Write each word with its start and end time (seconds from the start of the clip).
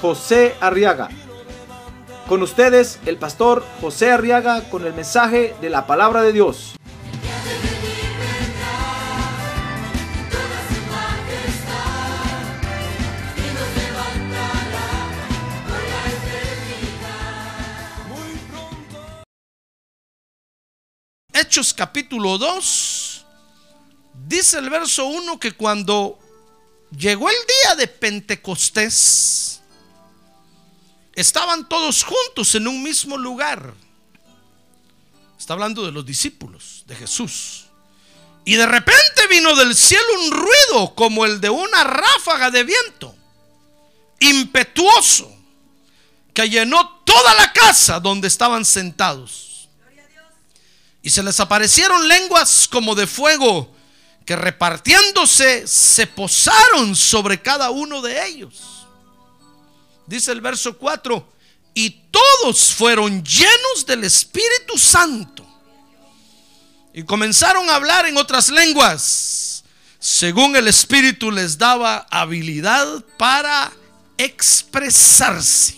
José 0.00 0.54
Arriaga. 0.60 1.08
Con 2.28 2.42
ustedes, 2.42 2.98
el 3.06 3.18
pastor 3.18 3.64
José 3.80 4.10
Arriaga 4.10 4.68
con 4.68 4.84
el 4.84 4.92
mensaje 4.92 5.54
de 5.60 5.70
la 5.70 5.86
palabra 5.86 6.22
de 6.22 6.32
Dios. 6.32 6.74
Hechos 21.32 21.74
capítulo 21.74 22.38
2, 22.38 23.26
dice 24.26 24.58
el 24.58 24.70
verso 24.70 25.04
1 25.04 25.38
que 25.38 25.52
cuando 25.52 26.18
llegó 26.96 27.28
el 27.28 27.36
día 27.36 27.76
de 27.76 27.86
Pentecostés, 27.86 29.55
estaban 31.16 31.66
todos 31.68 32.04
juntos 32.04 32.54
en 32.54 32.68
un 32.68 32.82
mismo 32.82 33.16
lugar. 33.16 33.74
Está 35.38 35.54
hablando 35.54 35.84
de 35.84 35.90
los 35.90 36.04
discípulos 36.06 36.84
de 36.86 36.94
Jesús. 36.94 37.64
Y 38.44 38.54
de 38.54 38.66
repente 38.66 39.26
vino 39.28 39.56
del 39.56 39.74
cielo 39.74 40.04
un 40.24 40.30
ruido 40.30 40.94
como 40.94 41.24
el 41.24 41.40
de 41.40 41.50
una 41.50 41.82
ráfaga 41.82 42.50
de 42.50 42.62
viento, 42.62 43.16
impetuoso, 44.20 45.34
que 46.32 46.48
llenó 46.48 47.00
toda 47.04 47.34
la 47.34 47.52
casa 47.52 47.98
donde 47.98 48.28
estaban 48.28 48.64
sentados. 48.64 49.68
Y 51.02 51.10
se 51.10 51.22
les 51.22 51.40
aparecieron 51.40 52.06
lenguas 52.06 52.68
como 52.68 52.94
de 52.94 53.06
fuego 53.06 53.74
que 54.24 54.36
repartiéndose 54.36 55.66
se 55.66 56.06
posaron 56.06 56.94
sobre 56.94 57.40
cada 57.40 57.70
uno 57.70 58.02
de 58.02 58.26
ellos. 58.26 58.75
Dice 60.06 60.32
el 60.32 60.40
verso 60.40 60.76
4, 60.78 61.32
y 61.74 61.90
todos 62.10 62.74
fueron 62.74 63.22
llenos 63.22 63.86
del 63.86 64.04
Espíritu 64.04 64.78
Santo. 64.78 65.46
Y 66.94 67.02
comenzaron 67.02 67.68
a 67.68 67.74
hablar 67.74 68.06
en 68.06 68.16
otras 68.16 68.48
lenguas, 68.48 69.64
según 69.98 70.56
el 70.56 70.68
Espíritu 70.68 71.30
les 71.30 71.58
daba 71.58 72.06
habilidad 72.10 73.04
para 73.18 73.72
expresarse. 74.16 75.76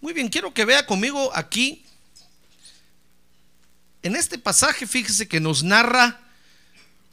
Muy 0.00 0.12
bien, 0.12 0.28
quiero 0.28 0.52
que 0.52 0.64
vea 0.64 0.84
conmigo 0.84 1.30
aquí 1.34 1.82
en 4.02 4.16
este 4.16 4.36
pasaje, 4.36 4.86
fíjese 4.86 5.28
que 5.28 5.38
nos 5.38 5.62
narra 5.62 6.20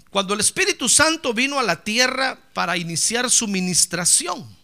cuando 0.09 0.33
el 0.33 0.39
Espíritu 0.39 0.89
Santo 0.89 1.33
vino 1.33 1.59
a 1.59 1.63
la 1.63 1.83
tierra 1.83 2.39
para 2.53 2.77
iniciar 2.77 3.29
su 3.29 3.47
ministración. 3.47 4.57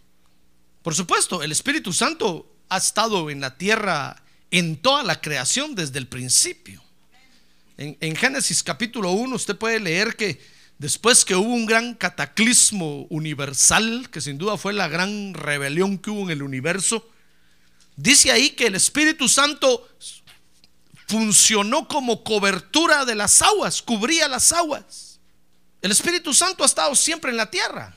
Por 0.86 0.94
supuesto, 0.94 1.42
el 1.42 1.52
Espíritu 1.52 1.92
Santo 1.94 2.46
ha 2.70 2.78
estado 2.78 3.32
en 3.32 3.42
la 3.42 3.58
tierra 3.58 4.22
en 4.52 4.78
toda 4.78 5.02
la 5.02 5.20
creación 5.20 5.74
desde 5.74 5.98
el 5.98 6.06
principio. 6.06 6.84
En, 7.76 8.16
Génesis 8.16 8.62
capítulo 8.62 9.10
1 9.10 9.36
usted 9.36 9.56
puede 9.56 9.80
leer 9.80 10.16
que 10.16 10.40
después 10.78 11.26
que 11.26 11.34
hubo 11.34 11.52
un 11.52 11.66
gran 11.66 11.96
cataclismo 11.96 13.08
universal, 13.10 14.12
que 14.12 14.22
sin 14.22 14.38
duda 14.38 14.58
fue 14.58 14.74
la 14.74 14.88
gran 14.88 15.34
rebelión 15.34 15.98
que 15.98 16.12
hubo 16.12 16.22
en 16.22 16.30
el 16.30 16.44
universo, 16.44 17.10
dice 17.96 18.32
ahí 18.32 18.52
que 18.52 18.68
el 18.68 18.76
Espíritu 18.76 19.28
Santo 19.28 19.90
funcionó 21.08 21.88
como 21.88 22.24
cobertura 22.24 23.06
de 23.06 23.16
las 23.16 23.42
aguas, 23.42 23.82
cubría 23.82 24.28
las 24.28 24.52
aguas. 24.52 25.20
El 25.82 25.92
Espíritu 25.92 26.32
Santo 26.32 26.62
ha 26.62 26.68
estado 26.68 26.94
siempre 26.94 27.32
en 27.32 27.38
la 27.38 27.50
tierra. 27.50 27.95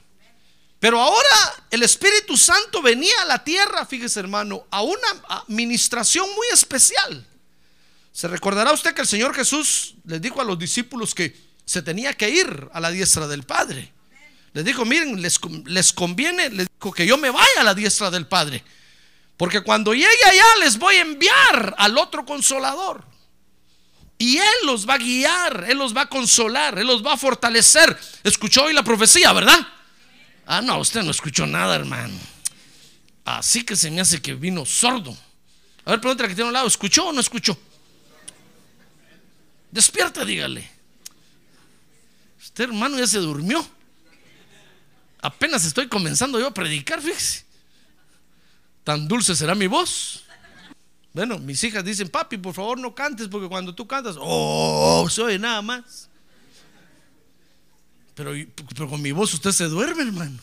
Pero 0.81 1.00
ahora 1.00 1.65
el 1.71 1.83
Espíritu 1.83 2.37
Santo 2.37 2.81
venía 2.81 3.22
a 3.22 3.25
la 3.25 3.43
tierra, 3.43 3.84
fíjese 3.84 4.21
hermano, 4.21 4.66
a 4.71 4.83
una 4.83 5.09
administración 5.28 6.27
muy 6.37 6.47
especial. 6.53 7.27
Se 8.12 8.28
recordará 8.28 8.72
usted 8.72 8.94
que 8.94 9.00
el 9.00 9.06
Señor 9.06 9.34
Jesús 9.34 9.94
les 10.05 10.21
dijo 10.21 10.41
a 10.41 10.44
los 10.44 10.59
discípulos 10.59 11.15
que 11.15 11.37
se 11.65 11.83
tenía 11.83 12.15
que 12.15 12.31
ir 12.31 12.69
a 12.72 12.81
la 12.81 12.91
diestra 12.91 13.27
del 13.27 13.43
Padre. 13.43 13.93
Les 14.53 14.65
dijo, 14.65 14.84
miren, 14.84 15.21
les, 15.21 15.38
les 15.67 15.93
conviene, 15.93 16.49
les 16.50 16.69
dijo 16.69 16.93
que 16.93 17.06
yo 17.06 17.19
me 17.19 17.31
vaya 17.31 17.61
a 17.61 17.65
la 17.65 17.75
diestra 17.75 18.11
del 18.11 18.27
Padre. 18.27 18.65
Porque 19.37 19.61
cuando 19.61 19.94
llegue 19.94 20.25
allá 20.25 20.56
les 20.61 20.78
voy 20.78 20.97
a 20.97 21.03
enviar 21.03 21.75
al 21.77 21.99
otro 21.99 22.25
consolador. 22.25 23.05
Y 24.17 24.38
Él 24.38 24.55
los 24.65 24.88
va 24.88 24.94
a 24.94 24.99
guiar, 24.99 25.67
Él 25.69 25.78
los 25.78 25.97
va 25.97 26.03
a 26.03 26.09
consolar, 26.09 26.78
Él 26.78 26.87
los 26.87 27.05
va 27.05 27.12
a 27.12 27.17
fortalecer. 27.17 27.97
Escuchó 28.25 28.65
hoy 28.65 28.72
la 28.72 28.83
profecía, 28.83 29.33
¿verdad? 29.33 29.65
Ah, 30.51 30.61
no, 30.63 30.79
usted 30.79 31.03
no 31.03 31.11
escuchó 31.11 31.47
nada, 31.47 31.77
hermano. 31.77 32.19
Así 33.25 33.63
que 33.63 33.77
se 33.77 33.91
me 33.91 34.01
hace 34.01 34.21
que 34.21 34.35
vino 34.35 34.65
sordo. 34.65 35.17
A 35.85 35.91
ver, 35.91 36.01
pregúntale 36.01 36.31
que 36.31 36.35
tiene 36.35 36.49
un 36.49 36.55
lado, 36.55 36.67
¿escuchó 36.67 37.09
o 37.09 37.13
no 37.13 37.21
escuchó? 37.21 37.57
Despierta, 39.71 40.25
dígale. 40.25 40.69
Usted, 42.41 42.65
hermano, 42.65 42.99
ya 42.99 43.07
se 43.07 43.19
durmió. 43.19 43.65
Apenas 45.21 45.65
estoy 45.65 45.87
comenzando 45.89 46.41
yo 46.41 46.47
a 46.47 46.55
predicar, 46.55 47.03
fíjese 47.03 47.49
tan 48.89 49.07
dulce 49.07 49.37
será 49.37 49.55
mi 49.55 49.67
voz. 49.67 50.25
Bueno, 51.13 51.39
mis 51.39 51.63
hijas 51.63 51.85
dicen, 51.85 52.09
papi, 52.09 52.39
por 52.39 52.55
favor 52.55 52.79
no 52.79 52.95
cantes 52.95 53.29
porque 53.29 53.47
cuando 53.47 53.75
tú 53.75 53.87
cantas, 53.87 54.17
oh, 54.19 55.07
soy 55.11 55.39
nada 55.39 55.61
más. 55.61 56.08
Pero, 58.19 58.33
pero 58.75 58.89
con 58.89 59.01
mi 59.01 59.12
voz 59.12 59.33
usted 59.33 59.53
se 59.53 59.67
duerme, 59.67 60.03
hermano. 60.03 60.41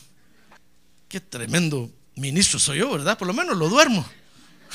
Qué 1.10 1.20
tremendo 1.20 1.90
ministro 2.14 2.58
soy 2.58 2.78
yo, 2.78 2.90
¿verdad? 2.90 3.18
Por 3.18 3.28
lo 3.28 3.34
menos 3.34 3.54
lo 3.54 3.68
duermo. 3.68 4.08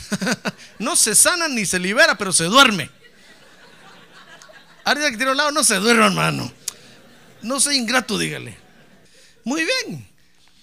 no 0.78 0.95
se 0.95 1.16
sana 1.16 1.47
ni 1.47 1.66
se 1.66 1.79
libera, 1.79 2.16
pero 2.16 2.31
se 2.31 2.44
duerme. 2.44 2.91
Ahorita 4.85 5.09
que 5.09 5.17
tiene 5.17 5.31
un 5.31 5.38
lado, 5.38 5.51
no 5.51 5.63
se 5.63 5.78
duerme, 5.78 6.06
hermano. 6.06 6.53
No 7.41 7.59
sea 7.59 7.73
ingrato, 7.73 8.19
dígale. 8.19 8.56
Muy 9.45 9.66
bien. 9.66 10.07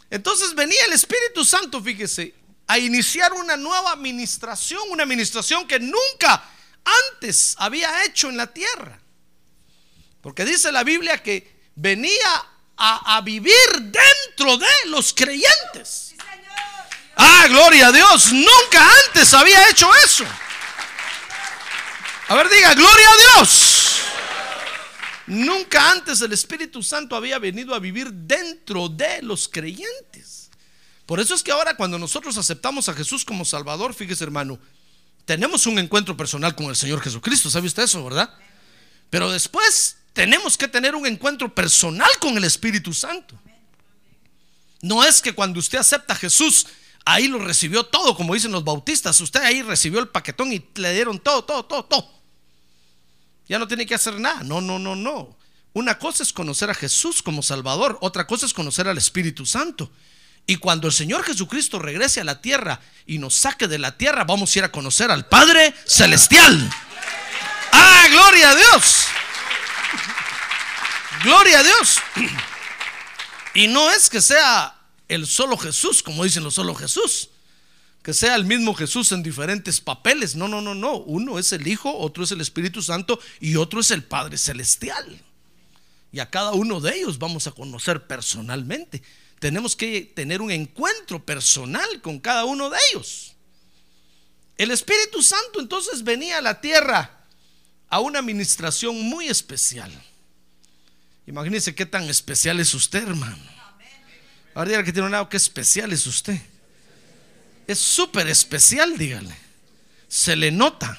Entonces 0.08 0.54
venía 0.54 0.78
el 0.86 0.92
Espíritu 0.92 1.44
Santo, 1.44 1.82
fíjese, 1.82 2.36
a 2.68 2.78
iniciar 2.78 3.32
una 3.32 3.56
nueva 3.56 3.90
administración, 3.90 4.82
una 4.92 5.02
administración 5.02 5.66
que 5.66 5.80
nunca 5.80 6.48
antes 7.12 7.56
había 7.58 8.04
hecho 8.04 8.28
en 8.28 8.36
la 8.36 8.46
tierra. 8.46 9.00
Porque 10.20 10.44
dice 10.44 10.70
la 10.70 10.84
Biblia 10.84 11.20
que 11.20 11.57
venía 11.80 12.44
a, 12.76 13.20
vivir 13.22 13.54
dentro 13.80 14.56
de 14.56 14.66
los 14.86 15.12
creyentes. 15.12 16.14
Ah, 17.16 17.46
gloria 17.48 17.88
a 17.88 17.92
Dios, 17.92 18.32
nunca 18.32 18.88
antes 19.06 19.34
había 19.34 19.68
hecho 19.70 19.88
eso. 20.04 20.24
A 22.28 22.34
ver, 22.34 22.48
diga, 22.48 22.74
gloria 22.74 23.10
a 23.10 23.16
Dios. 23.16 24.00
Nunca 25.26 25.90
antes 25.90 26.20
el 26.20 26.32
Espíritu 26.32 26.82
Santo 26.82 27.16
había 27.16 27.38
venido 27.38 27.74
a 27.74 27.78
vivir 27.78 28.12
dentro 28.12 28.88
de 28.88 29.22
los 29.22 29.48
creyentes. 29.48 30.50
Por 31.06 31.20
eso 31.20 31.34
es 31.34 31.42
que 31.42 31.52
ahora 31.52 31.76
cuando 31.76 31.98
nosotros 31.98 32.36
aceptamos 32.36 32.88
a 32.88 32.94
Jesús 32.94 33.24
como 33.24 33.44
Salvador, 33.44 33.94
fíjese 33.94 34.24
hermano, 34.24 34.58
tenemos 35.24 35.66
un 35.66 35.78
encuentro 35.78 36.16
personal 36.16 36.54
con 36.54 36.66
el 36.66 36.76
Señor 36.76 37.00
Jesucristo, 37.00 37.50
¿sabe 37.50 37.66
usted 37.66 37.84
eso, 37.84 38.04
verdad? 38.04 38.32
Pero 39.10 39.30
después 39.30 39.96
tenemos 40.18 40.58
que 40.58 40.66
tener 40.66 40.96
un 40.96 41.06
encuentro 41.06 41.54
personal 41.54 42.10
con 42.18 42.36
el 42.36 42.42
Espíritu 42.42 42.92
Santo. 42.92 43.38
No 44.82 45.04
es 45.04 45.22
que 45.22 45.32
cuando 45.32 45.60
usted 45.60 45.78
acepta 45.78 46.14
a 46.14 46.16
Jesús, 46.16 46.66
ahí 47.04 47.28
lo 47.28 47.38
recibió 47.38 47.86
todo, 47.86 48.16
como 48.16 48.34
dicen 48.34 48.50
los 48.50 48.64
bautistas, 48.64 49.20
usted 49.20 49.38
ahí 49.42 49.62
recibió 49.62 50.00
el 50.00 50.08
paquetón 50.08 50.52
y 50.52 50.66
le 50.74 50.92
dieron 50.92 51.20
todo, 51.20 51.44
todo, 51.44 51.64
todo, 51.66 51.84
todo. 51.84 52.12
Ya 53.48 53.60
no 53.60 53.68
tiene 53.68 53.86
que 53.86 53.94
hacer 53.94 54.18
nada. 54.18 54.42
No, 54.42 54.60
no, 54.60 54.80
no, 54.80 54.96
no. 54.96 55.36
Una 55.72 56.00
cosa 56.00 56.24
es 56.24 56.32
conocer 56.32 56.68
a 56.68 56.74
Jesús 56.74 57.22
como 57.22 57.40
Salvador, 57.40 57.96
otra 58.00 58.26
cosa 58.26 58.44
es 58.44 58.52
conocer 58.52 58.88
al 58.88 58.98
Espíritu 58.98 59.46
Santo. 59.46 59.88
Y 60.48 60.56
cuando 60.56 60.88
el 60.88 60.92
Señor 60.92 61.22
Jesucristo 61.22 61.78
regrese 61.78 62.22
a 62.22 62.24
la 62.24 62.40
tierra 62.40 62.80
y 63.06 63.18
nos 63.18 63.36
saque 63.36 63.68
de 63.68 63.78
la 63.78 63.96
tierra, 63.96 64.24
vamos 64.24 64.52
a 64.52 64.58
ir 64.58 64.64
a 64.64 64.72
conocer 64.72 65.12
al 65.12 65.26
Padre 65.26 65.72
Celestial. 65.86 66.68
¡Ah, 67.70 68.06
gloria 68.10 68.50
a 68.50 68.56
Dios! 68.56 69.07
Gloria 71.24 71.60
a 71.60 71.62
Dios. 71.62 71.98
Y 73.54 73.66
no 73.66 73.90
es 73.90 74.08
que 74.08 74.20
sea 74.20 74.78
el 75.08 75.26
solo 75.26 75.56
Jesús, 75.56 76.02
como 76.02 76.24
dicen 76.24 76.44
los 76.44 76.54
solo 76.54 76.74
Jesús. 76.74 77.30
que 78.02 78.14
sea 78.14 78.36
el 78.36 78.44
mismo 78.44 78.72
Jesús 78.74 79.12
en 79.12 79.22
diferentes 79.22 79.80
papeles. 79.80 80.34
No, 80.34 80.48
no, 80.48 80.62
no, 80.62 80.74
no. 80.74 80.96
Uno 80.96 81.38
es 81.38 81.52
el 81.52 81.66
Hijo, 81.66 81.94
otro 81.94 82.24
es 82.24 82.30
el 82.32 82.40
Espíritu 82.40 82.80
Santo 82.80 83.20
y 83.38 83.56
otro 83.56 83.80
es 83.80 83.90
el 83.90 84.02
Padre 84.02 84.38
Celestial. 84.38 85.22
Y 86.10 86.20
a 86.20 86.30
cada 86.30 86.52
uno 86.52 86.80
de 86.80 86.96
ellos 86.96 87.18
vamos 87.18 87.46
a 87.46 87.50
conocer 87.50 88.06
personalmente. 88.06 89.02
Tenemos 89.40 89.76
que 89.76 90.10
tener 90.14 90.40
un 90.40 90.50
encuentro 90.50 91.22
personal 91.24 92.00
con 92.00 92.18
cada 92.18 92.44
uno 92.46 92.70
de 92.70 92.78
ellos. 92.90 93.34
El 94.56 94.70
Espíritu 94.70 95.22
Santo 95.22 95.60
entonces 95.60 96.02
venía 96.02 96.38
a 96.38 96.42
la 96.42 96.60
tierra 96.60 97.26
a 97.90 98.00
una 98.00 98.20
administración 98.20 99.02
muy 99.02 99.28
especial. 99.28 99.92
Imagínense 101.28 101.74
qué 101.74 101.84
tan 101.84 102.04
especial 102.04 102.58
es 102.58 102.72
usted, 102.72 103.06
hermano. 103.06 103.36
Ahora 104.54 104.70
dígale 104.70 104.84
que 104.86 104.92
tiene 104.94 105.06
un 105.06 105.12
lado, 105.12 105.28
qué 105.28 105.36
especial 105.36 105.92
es 105.92 106.06
usted. 106.06 106.40
Es 107.66 107.78
súper 107.78 108.28
especial, 108.28 108.96
dígale. 108.96 109.36
Se 110.08 110.34
le 110.34 110.50
nota. 110.50 110.98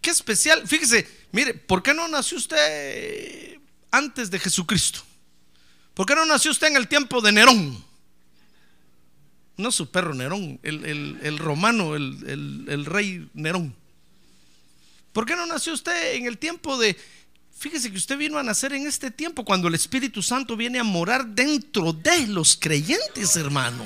Qué 0.00 0.10
especial. 0.10 0.66
Fíjese, 0.68 1.08
mire, 1.32 1.54
¿por 1.54 1.82
qué 1.82 1.92
no 1.92 2.06
nació 2.06 2.38
usted 2.38 3.58
antes 3.90 4.30
de 4.30 4.38
Jesucristo? 4.38 5.00
¿Por 5.92 6.06
qué 6.06 6.14
no 6.14 6.24
nació 6.24 6.52
usted 6.52 6.68
en 6.68 6.76
el 6.76 6.86
tiempo 6.86 7.20
de 7.20 7.32
Nerón? 7.32 7.84
No 9.56 9.72
su 9.72 9.90
perro 9.90 10.14
Nerón, 10.14 10.60
el, 10.62 11.38
romano, 11.38 11.96
el, 11.96 12.84
rey 12.86 13.28
Nerón. 13.34 13.74
¿Por 15.12 15.26
qué 15.26 15.34
no 15.34 15.46
nació 15.46 15.72
usted 15.72 16.14
en 16.14 16.26
el 16.26 16.38
tiempo 16.38 16.78
de... 16.78 16.96
Fíjese 17.58 17.90
que 17.90 17.96
usted 17.96 18.18
vino 18.18 18.38
a 18.38 18.42
nacer 18.42 18.74
en 18.74 18.86
este 18.86 19.10
tiempo 19.10 19.44
cuando 19.44 19.68
el 19.68 19.74
Espíritu 19.74 20.22
Santo 20.22 20.56
viene 20.56 20.78
a 20.78 20.84
morar 20.84 21.26
dentro 21.26 21.94
de 21.94 22.26
los 22.26 22.56
creyentes, 22.56 23.34
hermano. 23.36 23.82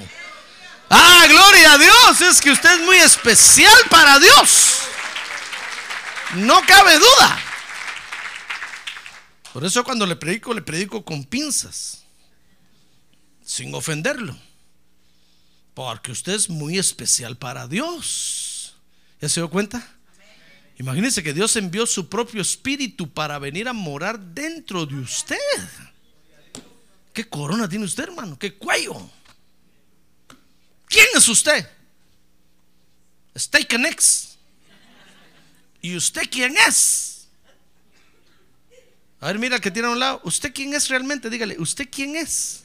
Ah, 0.90 1.24
gloria 1.28 1.74
a 1.74 1.78
Dios. 1.78 2.20
Es 2.20 2.40
que 2.40 2.50
usted 2.50 2.80
es 2.80 2.84
muy 2.84 2.96
especial 2.96 3.78
para 3.88 4.18
Dios. 4.18 4.78
No 6.34 6.60
cabe 6.66 6.98
duda. 6.98 7.40
Por 9.52 9.64
eso 9.64 9.84
cuando 9.84 10.04
le 10.04 10.16
predico, 10.16 10.52
le 10.52 10.62
predico 10.62 11.04
con 11.04 11.24
pinzas. 11.24 12.02
Sin 13.44 13.72
ofenderlo. 13.74 14.36
Porque 15.74 16.10
usted 16.10 16.32
es 16.32 16.50
muy 16.50 16.76
especial 16.76 17.36
para 17.36 17.68
Dios. 17.68 18.74
¿Ya 19.20 19.28
se 19.28 19.40
dio 19.40 19.48
cuenta? 19.48 19.99
Imagínese 20.80 21.22
que 21.22 21.34
Dios 21.34 21.54
envió 21.56 21.84
su 21.84 22.08
propio 22.08 22.40
espíritu 22.40 23.12
para 23.12 23.38
venir 23.38 23.68
a 23.68 23.74
morar 23.74 24.18
dentro 24.18 24.86
de 24.86 24.94
usted. 24.94 25.36
¿Qué 27.12 27.28
corona 27.28 27.68
tiene 27.68 27.84
usted, 27.84 28.04
hermano? 28.04 28.38
¿Qué 28.38 28.54
cuello? 28.54 28.94
¿Quién 30.86 31.04
es 31.14 31.28
usted? 31.28 31.68
Steak 33.36 33.74
and 33.74 33.94
¿Y 35.82 35.96
usted 35.96 36.22
quién 36.30 36.56
es? 36.66 37.28
A 39.20 39.26
ver, 39.26 39.38
mira 39.38 39.58
que 39.58 39.70
tiene 39.70 39.88
a 39.88 39.90
un 39.90 39.98
lado. 39.98 40.22
¿Usted 40.24 40.50
quién 40.54 40.72
es 40.72 40.88
realmente? 40.88 41.28
Dígale, 41.28 41.56
¿usted 41.58 41.90
quién 41.92 42.16
es? 42.16 42.64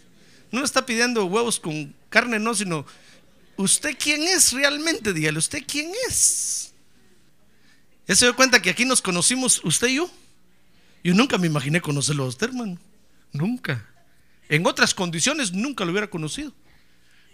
No 0.54 0.62
le 0.62 0.66
está 0.66 0.86
pidiendo 0.86 1.26
huevos 1.26 1.60
con 1.60 1.94
carne, 2.08 2.40
no, 2.40 2.56
sino 2.56 2.86
¿usted 3.58 3.98
quién 4.00 4.24
es 4.24 4.54
realmente? 4.54 5.12
Dígale, 5.12 5.38
¿usted 5.38 5.66
quién 5.68 5.92
es? 6.08 6.72
¿Ya 8.08 8.16
se 8.16 8.26
dio 8.26 8.36
cuenta 8.36 8.62
que 8.62 8.70
aquí 8.70 8.86
nos 8.86 9.02
conocimos 9.02 9.62
usted 9.64 9.88
y 9.88 9.96
yo? 9.96 10.12
Yo 11.04 11.14
nunca 11.14 11.38
me 11.38 11.48
imaginé 11.48 11.82
conocerlo 11.82 12.26
a 12.26 12.28
usted, 12.28 12.48
hermano. 12.48 12.80
Nunca. 13.32 13.88
En 14.50 14.66
otras 14.66 14.94
condiciones 14.94 15.52
nunca 15.52 15.86
lo 15.86 15.92
hubiera 15.92 16.10
conocido 16.10 16.54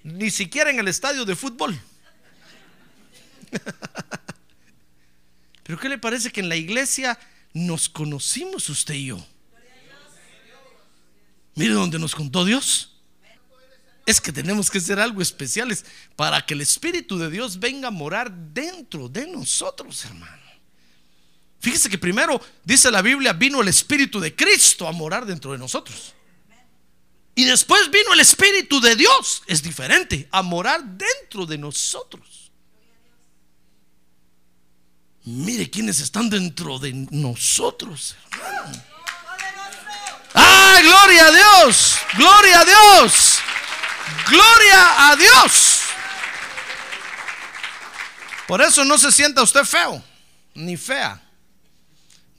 ni 0.03 0.31
siquiera 0.31 0.69
en 0.69 0.79
el 0.79 0.87
estadio 0.87 1.25
de 1.25 1.35
fútbol. 1.35 1.77
Pero 5.63 5.79
¿qué 5.79 5.89
le 5.89 5.97
parece 5.97 6.31
que 6.31 6.39
en 6.41 6.49
la 6.49 6.55
iglesia 6.55 7.17
nos 7.53 7.89
conocimos 7.89 8.69
usted 8.69 8.93
y 8.95 9.07
yo? 9.07 9.25
Mire 11.55 11.73
dónde 11.73 11.99
nos 11.99 12.15
contó 12.15 12.45
Dios. 12.45 12.87
Es 14.05 14.19
que 14.19 14.31
tenemos 14.31 14.71
que 14.71 14.79
hacer 14.79 14.99
algo 14.99 15.21
especiales 15.21 15.85
para 16.15 16.43
que 16.45 16.55
el 16.55 16.61
Espíritu 16.61 17.19
de 17.19 17.29
Dios 17.29 17.59
venga 17.59 17.89
a 17.89 17.91
morar 17.91 18.31
dentro 18.31 19.07
de 19.07 19.27
nosotros, 19.27 20.05
hermano. 20.05 20.40
Fíjese 21.61 21.89
que 21.89 21.99
primero, 21.99 22.41
dice 22.63 22.89
la 22.89 23.03
Biblia, 23.03 23.33
vino 23.33 23.61
el 23.61 23.67
Espíritu 23.67 24.19
de 24.19 24.35
Cristo 24.35 24.87
a 24.87 24.91
morar 24.91 25.27
dentro 25.27 25.51
de 25.51 25.59
nosotros. 25.59 26.15
Y 27.35 27.45
después 27.45 27.89
vino 27.91 28.13
el 28.13 28.19
Espíritu 28.19 28.81
de 28.81 28.95
Dios, 28.95 29.43
es 29.45 29.61
diferente, 29.61 30.27
a 30.31 30.41
morar 30.41 30.83
dentro 30.83 31.45
de 31.45 31.59
nosotros. 31.59 32.51
Mire 35.23 35.69
quiénes 35.69 35.99
están 35.99 36.31
dentro 36.31 36.79
de 36.79 36.93
nosotros, 37.11 38.15
hermano. 38.31 38.83
¡Ah, 40.33 40.79
gloria 40.81 41.27
a 41.27 41.31
Dios! 41.31 41.97
¡Gloria 42.17 42.59
a 42.61 42.65
Dios! 42.65 43.39
¡Gloria 44.27 45.09
a 45.09 45.15
Dios! 45.15 45.81
Por 48.47 48.61
eso 48.63 48.83
no 48.83 48.97
se 48.97 49.11
sienta 49.11 49.43
usted 49.43 49.63
feo, 49.63 50.03
ni 50.55 50.75
fea. 50.75 51.21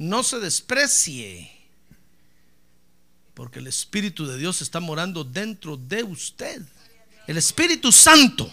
No 0.02 0.24
se 0.24 0.40
desprecie 0.40 1.48
porque 3.34 3.60
el 3.60 3.68
Espíritu 3.68 4.26
de 4.26 4.36
Dios 4.36 4.60
está 4.60 4.80
morando 4.80 5.22
dentro 5.22 5.76
de 5.76 6.02
usted. 6.02 6.60
El 7.28 7.36
Espíritu 7.36 7.92
Santo 7.92 8.52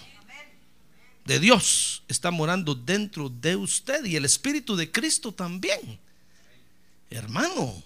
de 1.25 1.39
Dios 1.39 2.03
está 2.07 2.29
morando 2.29 2.75
dentro 2.75 3.29
de 3.29 3.55
usted 3.55 4.05
y 4.05 4.15
el 4.15 4.25
Espíritu 4.25 4.75
de 4.75 4.91
Cristo 4.91 5.31
también. 5.31 5.99
Hermano, 7.09 7.81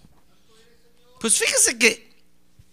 pues 1.21 1.39
fíjese 1.39 1.77
que 1.77 2.12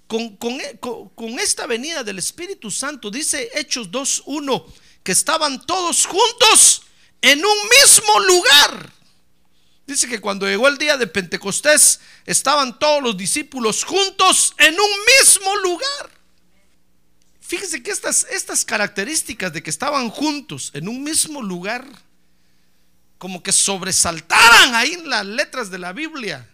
con, 0.08 0.36
con 0.36 1.38
esta 1.38 1.68
venida 1.68 2.02
del 2.02 2.18
Espíritu 2.18 2.68
Santo, 2.68 3.12
dice 3.12 3.48
Hechos 3.54 3.92
2.1, 3.92 4.64
que 5.04 5.12
estaban 5.12 5.64
todos 5.64 6.04
juntos 6.04 6.82
en 7.22 7.38
un 7.38 7.58
mismo 7.68 8.18
lugar. 8.26 8.99
Dice 9.90 10.06
que 10.06 10.20
cuando 10.20 10.46
llegó 10.46 10.68
el 10.68 10.78
día 10.78 10.96
de 10.96 11.08
Pentecostés 11.08 11.98
estaban 12.24 12.78
todos 12.78 13.02
los 13.02 13.16
discípulos 13.16 13.82
juntos 13.82 14.54
en 14.56 14.72
un 14.72 14.90
mismo 15.18 15.56
lugar. 15.56 16.10
Fíjese 17.40 17.82
que 17.82 17.90
estas, 17.90 18.24
estas 18.30 18.64
características 18.64 19.52
de 19.52 19.64
que 19.64 19.70
estaban 19.70 20.08
juntos 20.08 20.70
en 20.74 20.88
un 20.88 21.02
mismo 21.02 21.42
lugar, 21.42 21.84
como 23.18 23.42
que 23.42 23.50
sobresaltaran 23.50 24.76
ahí 24.76 24.92
en 24.92 25.10
las 25.10 25.26
letras 25.26 25.72
de 25.72 25.78
la 25.80 25.92
Biblia. 25.92 26.48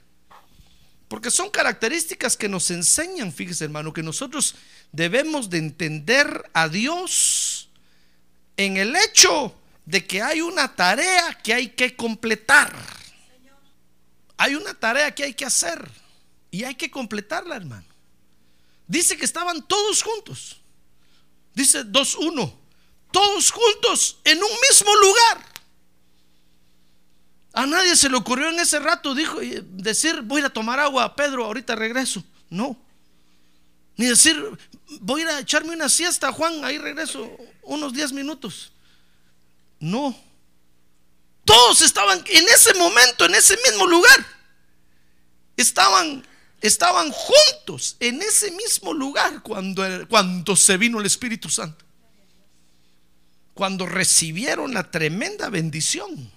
Porque 1.06 1.30
son 1.30 1.50
características 1.50 2.38
que 2.38 2.48
nos 2.48 2.70
enseñan, 2.70 3.34
fíjese 3.34 3.64
hermano, 3.64 3.92
que 3.92 4.02
nosotros 4.02 4.54
debemos 4.92 5.50
de 5.50 5.58
entender 5.58 6.48
a 6.54 6.70
Dios 6.70 7.68
en 8.56 8.78
el 8.78 8.96
hecho 8.96 9.54
de 9.84 10.06
que 10.06 10.22
hay 10.22 10.40
una 10.40 10.74
tarea 10.74 11.34
que 11.44 11.52
hay 11.52 11.68
que 11.68 11.94
completar. 11.94 12.95
Hay 14.36 14.54
una 14.54 14.74
tarea 14.74 15.14
que 15.14 15.24
hay 15.24 15.34
que 15.34 15.44
hacer 15.44 15.90
y 16.50 16.64
hay 16.64 16.74
que 16.74 16.90
completarla, 16.90 17.56
hermano. 17.56 17.86
Dice 18.86 19.16
que 19.16 19.24
estaban 19.24 19.62
todos 19.66 20.02
juntos. 20.02 20.60
Dice 21.54 21.84
2.1. 21.84 22.52
Todos 23.10 23.50
juntos 23.50 24.18
en 24.24 24.42
un 24.42 24.50
mismo 24.70 24.94
lugar. 24.96 25.56
A 27.52 27.64
nadie 27.64 27.96
se 27.96 28.10
le 28.10 28.16
ocurrió 28.16 28.50
en 28.50 28.58
ese 28.58 28.78
rato 28.78 29.14
dijo, 29.14 29.38
decir, 29.40 30.20
voy 30.20 30.42
a 30.42 30.50
tomar 30.50 30.78
agua, 30.78 31.16
Pedro, 31.16 31.46
ahorita 31.46 31.74
regreso. 31.74 32.22
No. 32.50 32.76
Ni 33.96 34.04
decir, 34.04 34.36
voy 35.00 35.22
a 35.22 35.40
echarme 35.40 35.72
una 35.72 35.88
siesta, 35.88 36.30
Juan, 36.32 36.62
ahí 36.66 36.76
regreso 36.76 37.34
unos 37.62 37.94
10 37.94 38.12
minutos. 38.12 38.72
No. 39.80 40.14
Todos 41.46 41.80
estaban 41.80 42.22
en 42.26 42.44
ese 42.48 42.74
momento, 42.74 43.24
en 43.24 43.36
ese 43.36 43.56
mismo 43.68 43.86
lugar. 43.86 44.26
Estaban, 45.56 46.26
estaban 46.60 47.12
juntos 47.12 47.96
en 48.00 48.20
ese 48.20 48.50
mismo 48.50 48.92
lugar 48.92 49.42
cuando, 49.42 49.84
cuando 50.08 50.56
se 50.56 50.76
vino 50.76 50.98
el 50.98 51.06
Espíritu 51.06 51.48
Santo. 51.48 51.84
Cuando 53.54 53.86
recibieron 53.86 54.74
la 54.74 54.90
tremenda 54.90 55.48
bendición. 55.48 56.32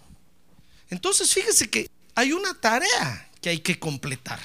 Entonces 0.91 1.33
fíjese 1.33 1.71
que 1.71 1.89
hay 2.13 2.31
una 2.31 2.53
tarea 2.53 3.31
que 3.41 3.49
hay 3.49 3.59
que 3.61 3.79
completar. 3.79 4.39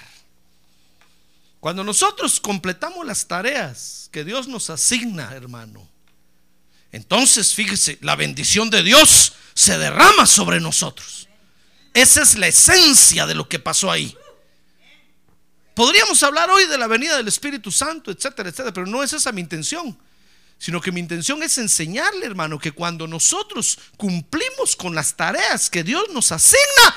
Cuando 1.61 1.85
nosotros 1.85 2.41
completamos 2.41 3.07
las 3.07 3.29
tareas 3.29 4.09
que 4.11 4.25
Dios 4.25 4.49
nos 4.49 4.71
asigna, 4.71 5.31
hermano, 5.35 5.87
entonces 6.91 7.55
fíjese, 7.55 7.99
la 8.01 8.17
bendición 8.17 8.71
de 8.71 8.83
Dios 8.83 9.35
se 9.55 9.79
derrama 9.79 10.27
sobre 10.27 10.61
nosotros. 10.61 11.29
Esa 11.95 12.23
es 12.23 12.37
la 12.37 12.49
esencia 12.49 13.27
de 13.27 13.35
lo 13.35 13.49
que 13.49 13.61
pasó 13.61 13.91
ahí. 13.91 14.17
Podríamos 15.75 16.23
hablar 16.23 16.51
hoy 16.51 16.67
de 16.67 16.79
la 16.79 16.87
venida 16.87 17.17
del 17.17 17.29
Espíritu 17.29 17.71
Santo, 17.71 18.11
etcétera, 18.11 18.49
etcétera, 18.49 18.73
pero 18.73 18.87
no 18.87 19.03
es 19.03 19.13
esa 19.13 19.33
mi 19.33 19.41
intención, 19.41 19.97
sino 20.59 20.81
que 20.81 20.93
mi 20.93 21.01
intención 21.01 21.43
es 21.43 21.59
enseñarle, 21.59 22.27
hermano, 22.27 22.59
que 22.59 22.73
cuando 22.73 23.07
nosotros 23.07 23.79
cumplimos 23.97 24.77
con 24.77 24.95
las 24.95 25.17
tareas 25.17 25.71
que 25.71 25.83
Dios 25.83 26.05
nos 26.13 26.31
asigna, 26.31 26.95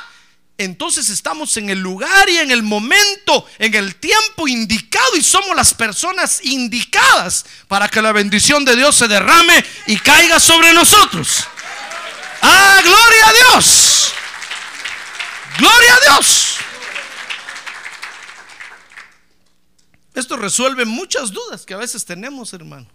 entonces 0.59 1.09
estamos 1.09 1.55
en 1.57 1.69
el 1.69 1.79
lugar 1.79 2.29
y 2.29 2.37
en 2.37 2.49
el 2.49 2.63
momento, 2.63 3.45
en 3.59 3.75
el 3.75 3.95
tiempo 3.95 4.47
indicado 4.47 5.15
y 5.15 5.21
somos 5.21 5.55
las 5.55 5.73
personas 5.73 6.43
indicadas 6.43 7.45
para 7.67 7.87
que 7.89 8.01
la 8.01 8.11
bendición 8.11 8.65
de 8.65 8.75
Dios 8.75 8.95
se 8.95 9.07
derrame 9.07 9.63
y 9.85 9.97
caiga 9.97 10.39
sobre 10.39 10.73
nosotros. 10.73 11.47
Ah, 12.41 12.81
gloria 12.83 13.27
a 13.27 13.33
Dios. 13.33 14.13
Gloria 15.57 15.95
a 15.95 15.99
Dios. 16.01 16.57
Esto 20.13 20.35
resuelve 20.35 20.85
muchas 20.85 21.31
dudas 21.31 21.65
que 21.65 21.73
a 21.73 21.77
veces 21.77 22.03
tenemos, 22.05 22.51
hermano. 22.53 22.87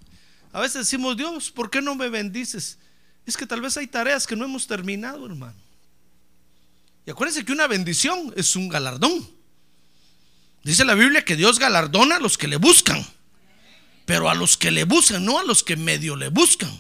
A 0.53 0.61
veces 0.61 0.87
decimos, 0.87 1.17
Dios, 1.17 1.51
¿por 1.51 1.71
qué 1.71 1.81
no 1.81 1.95
me 1.95 2.09
bendices? 2.09 2.79
Es 3.27 3.37
que 3.37 3.47
tal 3.47 3.61
vez 3.61 3.77
hay 3.77 3.87
tareas 3.87 4.27
que 4.27 4.37
no 4.37 4.45
hemos 4.45 4.67
terminado, 4.67 5.25
hermano. 5.27 5.55
Y 7.07 7.11
acuérdense 7.11 7.45
que 7.45 7.53
una 7.53 7.67
bendición 7.67 8.33
es 8.37 8.57
un 8.57 8.69
galardón. 8.69 9.29
Dice 10.63 10.85
la 10.85 10.95
Biblia 10.95 11.25
que 11.25 11.37
Dios 11.37 11.59
galardona 11.59 12.17
a 12.17 12.21
los 12.21 12.39
que 12.39 12.49
le 12.49 12.57
buscan, 12.57 13.05
pero 14.05 14.29
a 14.31 14.35
los 14.35 14.57
que 14.57 14.71
le 14.71 14.85
buscan, 14.85 15.25
no 15.25 15.39
a 15.39 15.45
los 15.45 15.63
que 15.63 15.77
medio 15.77 16.15
le 16.17 16.29
buscan, 16.29 16.71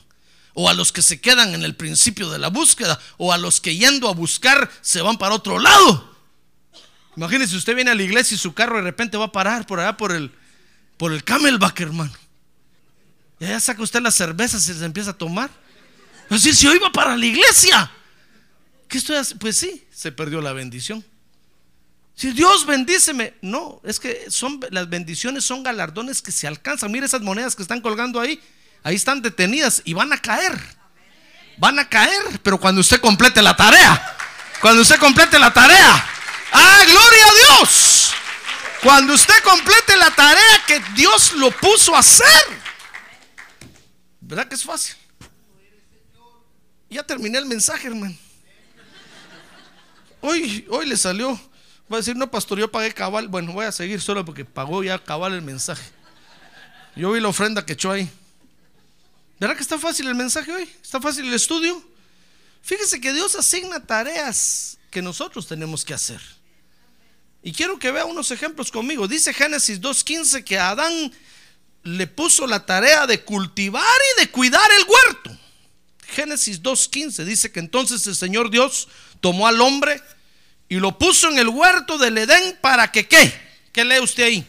o 0.54 0.68
a 0.68 0.74
los 0.74 0.92
que 0.92 1.02
se 1.02 1.20
quedan 1.20 1.54
en 1.54 1.62
el 1.62 1.74
principio 1.74 2.30
de 2.30 2.38
la 2.38 2.48
búsqueda, 2.48 2.98
o 3.16 3.32
a 3.32 3.38
los 3.38 3.60
que 3.60 3.76
yendo 3.76 4.08
a 4.08 4.14
buscar 4.14 4.70
se 4.80 5.00
van 5.00 5.18
para 5.18 5.34
otro 5.34 5.58
lado. 5.58 6.12
Imagínese, 7.16 7.56
usted 7.56 7.74
viene 7.74 7.90
a 7.90 7.94
la 7.94 8.02
iglesia 8.02 8.34
y 8.34 8.38
su 8.38 8.54
carro 8.54 8.76
de 8.76 8.82
repente 8.82 9.16
va 9.16 9.26
a 9.26 9.32
parar 9.32 9.66
por 9.66 9.80
allá 9.80 9.96
por 9.96 10.12
el, 10.12 10.30
por 10.96 11.12
el 11.12 11.24
Camelback, 11.24 11.80
hermano. 11.80 12.12
Y 13.38 13.44
allá 13.44 13.60
saca 13.60 13.82
usted 13.82 14.00
las 14.00 14.14
cervezas 14.14 14.66
y 14.68 14.74
se 14.74 14.84
empieza 14.84 15.10
a 15.10 15.18
tomar. 15.18 15.50
Es 16.30 16.42
decir, 16.42 16.54
si 16.54 16.66
hoy 16.66 16.78
va 16.78 16.90
para 16.90 17.16
la 17.16 17.26
iglesia. 17.26 17.90
¿Qué 18.88 18.98
estoy 18.98 19.16
haciendo? 19.16 19.40
Pues 19.40 19.56
sí, 19.56 19.84
se 19.90 20.12
perdió 20.12 20.40
la 20.40 20.52
bendición. 20.52 21.04
Si 22.14 22.30
Dios 22.32 22.66
bendíceme, 22.66 23.34
no, 23.40 23.80
es 23.84 23.98
que 23.98 24.30
son 24.30 24.60
las 24.70 24.88
bendiciones 24.88 25.44
son 25.44 25.62
galardones 25.62 26.22
que 26.22 26.30
se 26.30 26.46
alcanzan. 26.46 26.92
Mire 26.92 27.06
esas 27.06 27.22
monedas 27.22 27.56
que 27.56 27.62
están 27.62 27.80
colgando 27.80 28.20
ahí, 28.20 28.40
ahí 28.82 28.94
están 28.94 29.22
detenidas 29.22 29.82
y 29.84 29.92
van 29.92 30.12
a 30.12 30.18
caer. 30.18 30.58
Van 31.58 31.78
a 31.78 31.88
caer, 31.88 32.40
pero 32.42 32.58
cuando 32.58 32.80
usted 32.80 33.00
complete 33.00 33.42
la 33.42 33.54
tarea, 33.54 34.16
cuando 34.60 34.82
usted 34.82 34.98
complete 34.98 35.38
la 35.38 35.52
tarea, 35.52 36.06
ah, 36.52 36.80
gloria 36.84 37.26
a 37.26 37.58
Dios. 37.58 38.12
Cuando 38.82 39.14
usted 39.14 39.34
complete 39.44 39.96
la 39.96 40.10
tarea 40.10 40.64
que 40.66 40.80
Dios 40.94 41.34
lo 41.34 41.50
puso 41.52 41.94
a 41.94 42.00
hacer. 42.00 42.62
¿Verdad 44.20 44.48
que 44.48 44.56
es 44.56 44.64
fácil? 44.64 44.96
Ya 46.90 47.02
terminé 47.02 47.38
el 47.38 47.46
mensaje, 47.46 47.86
hermano. 47.86 48.16
Hoy, 50.20 50.66
hoy 50.70 50.86
le 50.86 50.96
salió. 50.96 51.32
Va 51.90 51.96
a 51.96 52.00
decir, 52.00 52.16
no, 52.16 52.30
pastor, 52.30 52.58
yo 52.58 52.70
pagué 52.70 52.92
cabal. 52.92 53.28
Bueno, 53.28 53.52
voy 53.52 53.66
a 53.66 53.72
seguir 53.72 54.00
solo 54.00 54.24
porque 54.24 54.44
pagó 54.44 54.82
ya 54.82 54.98
cabal 54.98 55.34
el 55.34 55.42
mensaje. 55.42 55.82
Yo 56.96 57.12
vi 57.12 57.20
la 57.20 57.28
ofrenda 57.28 57.64
que 57.64 57.74
echó 57.74 57.90
ahí. 57.90 58.10
¿Verdad 59.42 59.56
que 59.56 59.62
está 59.64 59.76
fácil 59.76 60.06
el 60.06 60.14
mensaje 60.14 60.52
hoy? 60.52 60.70
¿Está 60.80 61.00
fácil 61.00 61.26
el 61.26 61.34
estudio? 61.34 61.82
Fíjese 62.62 63.00
que 63.00 63.12
Dios 63.12 63.34
asigna 63.34 63.84
tareas 63.84 64.78
que 64.88 65.02
nosotros 65.02 65.48
tenemos 65.48 65.84
que 65.84 65.92
hacer. 65.92 66.20
Y 67.42 67.50
quiero 67.50 67.76
que 67.76 67.90
vea 67.90 68.04
unos 68.04 68.30
ejemplos 68.30 68.70
conmigo. 68.70 69.08
Dice 69.08 69.34
Génesis 69.34 69.80
2.15 69.80 70.44
que 70.44 70.60
Adán 70.60 71.12
le 71.82 72.06
puso 72.06 72.46
la 72.46 72.64
tarea 72.64 73.04
de 73.08 73.24
cultivar 73.24 73.82
y 74.14 74.20
de 74.20 74.30
cuidar 74.30 74.70
el 74.78 74.84
huerto. 74.84 75.36
Génesis 76.06 76.62
2.15 76.62 77.24
dice 77.24 77.50
que 77.50 77.58
entonces 77.58 78.06
el 78.06 78.14
Señor 78.14 78.48
Dios 78.48 78.86
tomó 79.20 79.48
al 79.48 79.60
hombre 79.60 80.00
y 80.68 80.76
lo 80.76 80.96
puso 80.98 81.28
en 81.28 81.40
el 81.40 81.48
huerto 81.48 81.98
del 81.98 82.16
Edén 82.16 82.58
para 82.60 82.92
que 82.92 83.08
qué. 83.08 83.32
¿Qué 83.72 83.84
lee 83.84 83.98
usted 83.98 84.22
ahí? 84.22 84.46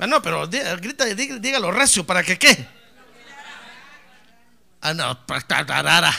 Ah, 0.00 0.08
no, 0.08 0.20
pero 0.20 0.48
grita, 0.48 1.04
dígalo 1.04 1.70
recio, 1.70 2.04
¿para 2.04 2.24
que 2.24 2.36
qué? 2.36 2.74
Ah, 4.86 5.18
para 5.26 6.14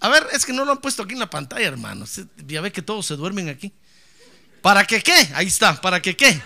A 0.00 0.08
ver, 0.08 0.26
es 0.32 0.46
que 0.46 0.54
no 0.54 0.64
lo 0.64 0.72
han 0.72 0.78
puesto 0.78 1.02
aquí 1.02 1.12
en 1.12 1.18
la 1.18 1.28
pantalla, 1.28 1.66
hermano. 1.66 2.06
Ya 2.46 2.62
ve 2.62 2.72
que 2.72 2.80
todos 2.80 3.04
se 3.04 3.14
duermen 3.14 3.50
aquí. 3.50 3.74
¿Para 4.62 4.86
que 4.86 5.02
qué? 5.02 5.28
Ahí 5.34 5.48
está, 5.48 5.78
¿para 5.78 6.00
que 6.00 6.16
qué? 6.16 6.40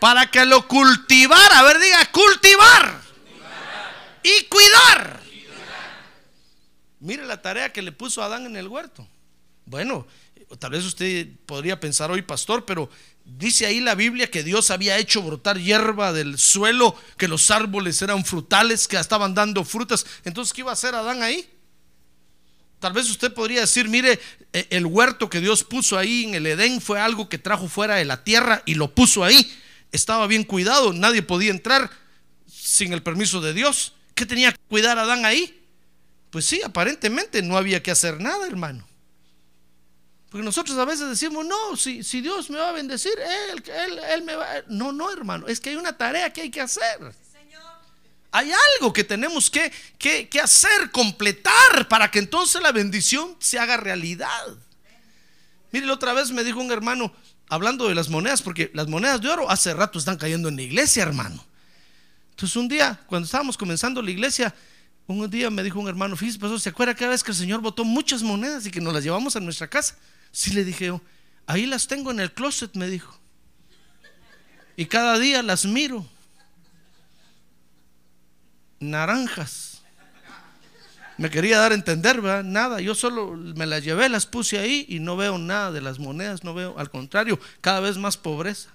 Para 0.00 0.28
que 0.28 0.44
lo 0.44 0.66
cultivara. 0.66 1.60
A 1.60 1.62
ver, 1.62 1.78
diga, 1.78 2.10
cultivar. 2.10 3.00
Y 4.24 4.44
cuidar. 4.46 5.20
Mire 6.98 7.24
la 7.24 7.40
tarea 7.40 7.72
que 7.72 7.82
le 7.82 7.92
puso 7.92 8.20
Adán 8.20 8.46
en 8.46 8.56
el 8.56 8.66
huerto. 8.66 9.06
Bueno, 9.66 10.08
tal 10.58 10.72
vez 10.72 10.84
usted 10.84 11.28
podría 11.46 11.78
pensar 11.78 12.10
hoy, 12.10 12.22
pastor, 12.22 12.64
pero 12.64 12.90
dice 13.24 13.66
ahí 13.66 13.80
la 13.80 13.94
Biblia 13.94 14.30
que 14.30 14.42
Dios 14.42 14.70
había 14.70 14.98
hecho 14.98 15.22
brotar 15.22 15.58
hierba 15.58 16.12
del 16.12 16.38
suelo, 16.38 16.96
que 17.16 17.28
los 17.28 17.50
árboles 17.50 18.00
eran 18.02 18.24
frutales, 18.24 18.86
que 18.86 18.96
estaban 18.96 19.34
dando 19.34 19.64
frutas. 19.64 20.06
Entonces, 20.24 20.52
¿qué 20.52 20.60
iba 20.60 20.70
a 20.70 20.74
hacer 20.74 20.94
Adán 20.94 21.22
ahí? 21.22 21.48
Tal 22.80 22.92
vez 22.92 23.08
usted 23.08 23.32
podría 23.32 23.62
decir, 23.62 23.88
mire, 23.88 24.20
e, 24.52 24.66
el 24.70 24.84
huerto 24.84 25.30
que 25.30 25.40
Dios 25.40 25.64
puso 25.64 25.96
ahí 25.96 26.24
en 26.24 26.34
el 26.34 26.46
Edén 26.46 26.80
fue 26.80 27.00
algo 27.00 27.28
que 27.28 27.38
trajo 27.38 27.68
fuera 27.68 27.96
de 27.96 28.04
la 28.04 28.24
tierra 28.24 28.62
y 28.66 28.74
lo 28.74 28.94
puso 28.94 29.24
ahí. 29.24 29.50
Estaba 29.90 30.26
bien 30.26 30.44
cuidado, 30.44 30.92
nadie 30.92 31.22
podía 31.22 31.50
entrar 31.50 31.90
sin 32.46 32.92
el 32.92 33.02
permiso 33.02 33.40
de 33.40 33.54
Dios. 33.54 33.94
¿Qué 34.14 34.26
tenía 34.26 34.52
que 34.52 34.58
cuidar 34.68 34.98
Adán 34.98 35.24
ahí? 35.24 35.62
Pues 36.30 36.44
sí, 36.44 36.60
aparentemente 36.62 37.42
no 37.42 37.56
había 37.56 37.82
que 37.82 37.90
hacer 37.90 38.20
nada, 38.20 38.46
hermano. 38.46 38.86
Porque 40.34 40.46
nosotros 40.46 40.76
a 40.78 40.84
veces 40.84 41.08
decimos, 41.08 41.46
no, 41.46 41.76
si, 41.76 42.02
si 42.02 42.20
Dios 42.20 42.50
me 42.50 42.58
va 42.58 42.70
a 42.70 42.72
bendecir, 42.72 43.12
él, 43.52 43.62
él, 43.72 44.00
él 44.00 44.22
me 44.24 44.34
va... 44.34 44.48
No, 44.66 44.90
no, 44.90 45.12
hermano, 45.12 45.46
es 45.46 45.60
que 45.60 45.70
hay 45.70 45.76
una 45.76 45.96
tarea 45.96 46.32
que 46.32 46.40
hay 46.40 46.50
que 46.50 46.60
hacer. 46.60 47.14
Hay 48.32 48.50
algo 48.50 48.92
que 48.92 49.04
tenemos 49.04 49.48
que, 49.48 49.72
que, 49.96 50.28
que 50.28 50.40
hacer, 50.40 50.90
completar, 50.90 51.86
para 51.88 52.10
que 52.10 52.18
entonces 52.18 52.60
la 52.60 52.72
bendición 52.72 53.36
se 53.38 53.60
haga 53.60 53.76
realidad. 53.76 54.56
Mire, 55.70 55.88
otra 55.88 56.12
vez 56.12 56.32
me 56.32 56.42
dijo 56.42 56.58
un 56.58 56.72
hermano, 56.72 57.14
hablando 57.48 57.86
de 57.86 57.94
las 57.94 58.08
monedas, 58.08 58.42
porque 58.42 58.72
las 58.74 58.88
monedas 58.88 59.20
de 59.20 59.28
oro 59.28 59.48
hace 59.48 59.72
rato 59.72 60.00
están 60.00 60.16
cayendo 60.16 60.48
en 60.48 60.56
la 60.56 60.62
iglesia, 60.62 61.04
hermano. 61.04 61.44
Entonces 62.30 62.56
un 62.56 62.66
día, 62.66 63.00
cuando 63.06 63.26
estábamos 63.26 63.56
comenzando 63.56 64.02
la 64.02 64.10
iglesia, 64.10 64.52
un 65.06 65.30
día 65.30 65.48
me 65.48 65.62
dijo 65.62 65.78
un 65.78 65.86
hermano, 65.86 66.16
fíjese, 66.16 66.40
pastor, 66.40 66.60
¿se 66.60 66.70
acuerda 66.70 66.92
cada 66.92 67.12
vez 67.12 67.22
que 67.22 67.30
el 67.30 67.36
Señor 67.36 67.60
botó 67.60 67.84
muchas 67.84 68.24
monedas 68.24 68.66
y 68.66 68.72
que 68.72 68.80
nos 68.80 68.92
las 68.92 69.04
llevamos 69.04 69.36
a 69.36 69.38
nuestra 69.38 69.68
casa? 69.68 69.96
Sí, 70.34 70.52
le 70.52 70.64
dije 70.64 70.86
yo, 70.86 71.00
ahí 71.46 71.64
las 71.64 71.86
tengo 71.86 72.10
en 72.10 72.18
el 72.18 72.32
closet, 72.32 72.74
me 72.74 72.88
dijo. 72.88 73.16
Y 74.76 74.86
cada 74.86 75.16
día 75.20 75.44
las 75.44 75.64
miro. 75.64 76.04
Naranjas. 78.80 79.82
Me 81.18 81.30
quería 81.30 81.60
dar 81.60 81.70
a 81.70 81.76
entender, 81.76 82.20
¿verdad? 82.20 82.42
Nada, 82.42 82.80
yo 82.80 82.96
solo 82.96 83.30
me 83.36 83.64
las 83.64 83.84
llevé, 83.84 84.08
las 84.08 84.26
puse 84.26 84.58
ahí 84.58 84.84
y 84.88 84.98
no 84.98 85.16
veo 85.16 85.38
nada 85.38 85.70
de 85.70 85.80
las 85.80 86.00
monedas, 86.00 86.42
no 86.42 86.52
veo, 86.52 86.76
al 86.80 86.90
contrario, 86.90 87.38
cada 87.60 87.78
vez 87.78 87.96
más 87.96 88.16
pobreza. 88.16 88.70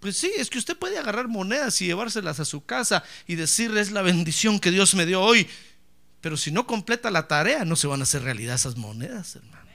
Pues 0.00 0.16
sí, 0.16 0.32
es 0.36 0.50
que 0.50 0.58
usted 0.58 0.76
puede 0.76 0.98
agarrar 0.98 1.28
monedas 1.28 1.80
y 1.80 1.86
llevárselas 1.86 2.40
a 2.40 2.44
su 2.44 2.64
casa 2.64 3.04
y 3.28 3.36
decirle 3.36 3.80
es 3.80 3.92
la 3.92 4.02
bendición 4.02 4.58
que 4.58 4.72
Dios 4.72 4.96
me 4.96 5.06
dio 5.06 5.22
hoy. 5.22 5.48
Pero 6.24 6.38
si 6.38 6.50
no 6.50 6.66
completa 6.66 7.10
la 7.10 7.28
tarea, 7.28 7.66
no 7.66 7.76
se 7.76 7.86
van 7.86 8.00
a 8.00 8.04
hacer 8.04 8.22
realidad 8.22 8.54
esas 8.54 8.76
monedas, 8.78 9.36
hermano. 9.36 9.68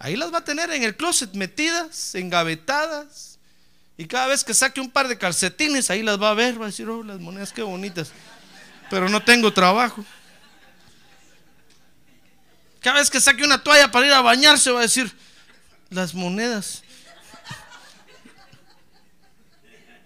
Ahí 0.00 0.16
las 0.16 0.34
va 0.34 0.38
a 0.38 0.44
tener 0.44 0.72
en 0.72 0.82
el 0.82 0.96
closet 0.96 1.32
metidas, 1.34 2.16
engavetadas. 2.16 3.38
Y 3.96 4.06
cada 4.06 4.26
vez 4.26 4.42
que 4.42 4.54
saque 4.54 4.80
un 4.80 4.90
par 4.90 5.06
de 5.06 5.16
calcetines, 5.16 5.88
ahí 5.88 6.02
las 6.02 6.20
va 6.20 6.30
a 6.30 6.34
ver, 6.34 6.60
va 6.60 6.64
a 6.64 6.70
decir, 6.70 6.88
oh, 6.88 7.04
las 7.04 7.20
monedas 7.20 7.52
qué 7.52 7.62
bonitas. 7.62 8.10
Pero 8.90 9.08
no 9.08 9.22
tengo 9.22 9.52
trabajo. 9.52 10.04
Cada 12.80 12.98
vez 12.98 13.08
que 13.08 13.20
saque 13.20 13.44
una 13.44 13.62
toalla 13.62 13.88
para 13.88 14.04
ir 14.04 14.12
a 14.14 14.20
bañarse, 14.20 14.72
va 14.72 14.80
a 14.80 14.82
decir, 14.82 15.16
las 15.90 16.12
monedas 16.12 16.82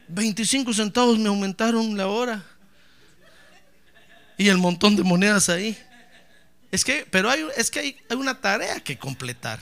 25 0.09 0.75
centavos 0.75 1.19
me 1.19 1.29
aumentaron 1.29 1.97
la 1.97 2.09
hora. 2.09 2.45
Y 4.43 4.49
el 4.49 4.59
montón 4.59 4.97
de 4.97 5.05
monedas 5.05 5.49
ahí. 5.49 5.79
Es 6.73 6.85
que, 6.85 7.07
pero 7.09 7.31
hay, 7.31 7.47
es 7.57 7.71
que 7.71 7.79
hay, 7.79 7.97
una 8.11 8.41
tarea 8.41 8.81
que 8.81 8.99
completar. 8.99 9.61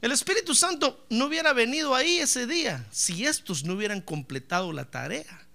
El 0.00 0.10
Espíritu 0.10 0.54
Santo 0.54 1.04
no 1.10 1.26
hubiera 1.26 1.52
venido 1.52 1.94
ahí 1.94 2.18
ese 2.18 2.46
día 2.46 2.86
si 2.90 3.26
estos 3.26 3.62
no 3.62 3.74
hubieran 3.74 4.00
completado 4.00 4.72
la 4.72 4.86
tarea. 4.86 5.46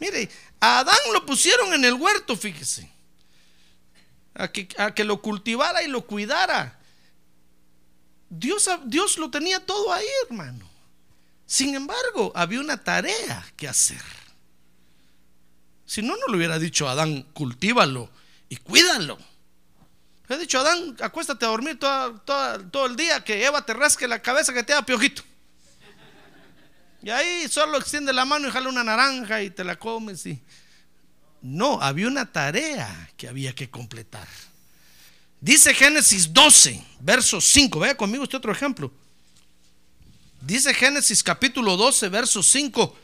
Mire, 0.00 0.28
a 0.58 0.80
Adán 0.80 0.98
lo 1.12 1.24
pusieron 1.24 1.72
en 1.72 1.84
el 1.84 1.94
huerto, 1.94 2.36
fíjese. 2.36 2.90
A 4.34 4.50
que, 4.50 4.66
a 4.76 4.92
que 4.92 5.04
lo 5.04 5.22
cultivara 5.22 5.84
y 5.84 5.86
lo 5.86 6.04
cuidara. 6.04 6.80
Dios, 8.28 8.68
Dios 8.86 9.18
lo 9.18 9.30
tenía 9.30 9.64
todo 9.64 9.92
ahí, 9.92 10.08
hermano. 10.28 10.68
Sin 11.46 11.76
embargo, 11.76 12.32
había 12.34 12.58
una 12.58 12.82
tarea 12.82 13.46
que 13.56 13.68
hacer. 13.68 14.02
Si 15.86 16.02
no, 16.02 16.16
no 16.16 16.26
le 16.28 16.36
hubiera 16.36 16.58
dicho 16.58 16.88
a 16.88 16.92
Adán, 16.92 17.22
cultívalo 17.32 18.10
y 18.48 18.56
cuídalo. 18.56 19.18
Le 20.28 20.34
ha 20.34 20.38
dicho, 20.38 20.58
Adán, 20.58 20.96
acuéstate 21.00 21.44
a 21.44 21.48
dormir 21.48 21.78
todo 21.78 22.86
el 22.86 22.96
día, 22.96 23.22
que 23.22 23.44
Eva 23.44 23.64
te 23.64 23.74
rasque 23.74 24.08
la 24.08 24.22
cabeza, 24.22 24.54
que 24.54 24.62
te 24.62 24.72
haga 24.72 24.86
piojito. 24.86 25.22
Y 27.02 27.10
ahí 27.10 27.46
solo 27.48 27.76
extiende 27.76 28.14
la 28.14 28.24
mano 28.24 28.48
y 28.48 28.50
jala 28.50 28.70
una 28.70 28.82
naranja 28.82 29.42
y 29.42 29.50
te 29.50 29.62
la 29.62 29.76
comes. 29.76 30.24
Y... 30.24 30.40
No, 31.42 31.78
había 31.82 32.08
una 32.08 32.32
tarea 32.32 33.10
que 33.18 33.28
había 33.28 33.54
que 33.54 33.68
completar. 33.68 34.26
Dice 35.38 35.74
Génesis 35.74 36.32
12, 36.32 36.82
verso 37.00 37.38
5. 37.42 37.78
Vea 37.78 37.94
conmigo 37.94 38.24
este 38.24 38.38
otro 38.38 38.50
ejemplo. 38.50 38.90
Dice 40.40 40.72
Génesis 40.72 41.22
capítulo 41.22 41.76
12, 41.76 42.08
verso 42.08 42.42
5, 42.42 42.96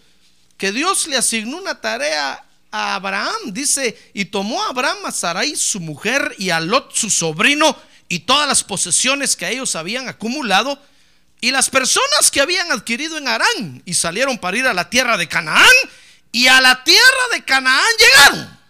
que 0.57 0.73
Dios 0.73 1.07
le 1.07 1.19
asignó 1.19 1.59
una 1.59 1.79
tarea 1.79 2.43
a 2.71 2.95
Abraham. 2.95 3.53
Dice, 3.53 3.97
y 4.15 4.27
tomó 4.27 4.63
a 4.63 4.69
Abraham 4.69 4.99
a 5.07 5.13
Sarai, 5.13 5.57
su 5.57 5.81
mujer, 5.81 6.35
y 6.39 6.51
a 6.51 6.61
Lot, 6.61 6.95
su 6.95 7.11
sobrino, 7.11 7.77
y 8.09 8.21
todas 8.21 8.49
las 8.49 8.65
posesiones 8.65 9.37
que 9.37 9.49
ellos 9.49 9.77
habían 9.77 10.09
acumulado, 10.09 10.79
y 11.41 11.51
las 11.51 11.71
personas 11.71 12.31
que 12.31 12.41
habían 12.41 12.71
adquirido 12.71 13.17
en 13.17 13.27
Arán 13.27 13.83
y 13.87 13.95
salieron 13.95 14.37
para 14.39 14.59
ir 14.59 14.67
a 14.67 14.75
la 14.75 14.91
tierra 14.91 15.17
de 15.17 15.27
Canaán 15.27 15.65
y 16.33 16.49
a 16.49 16.61
la 16.61 16.85
tierra 16.85 17.29
de 17.33 17.45
Canaán 17.45 17.87
llegaron. 17.99 18.61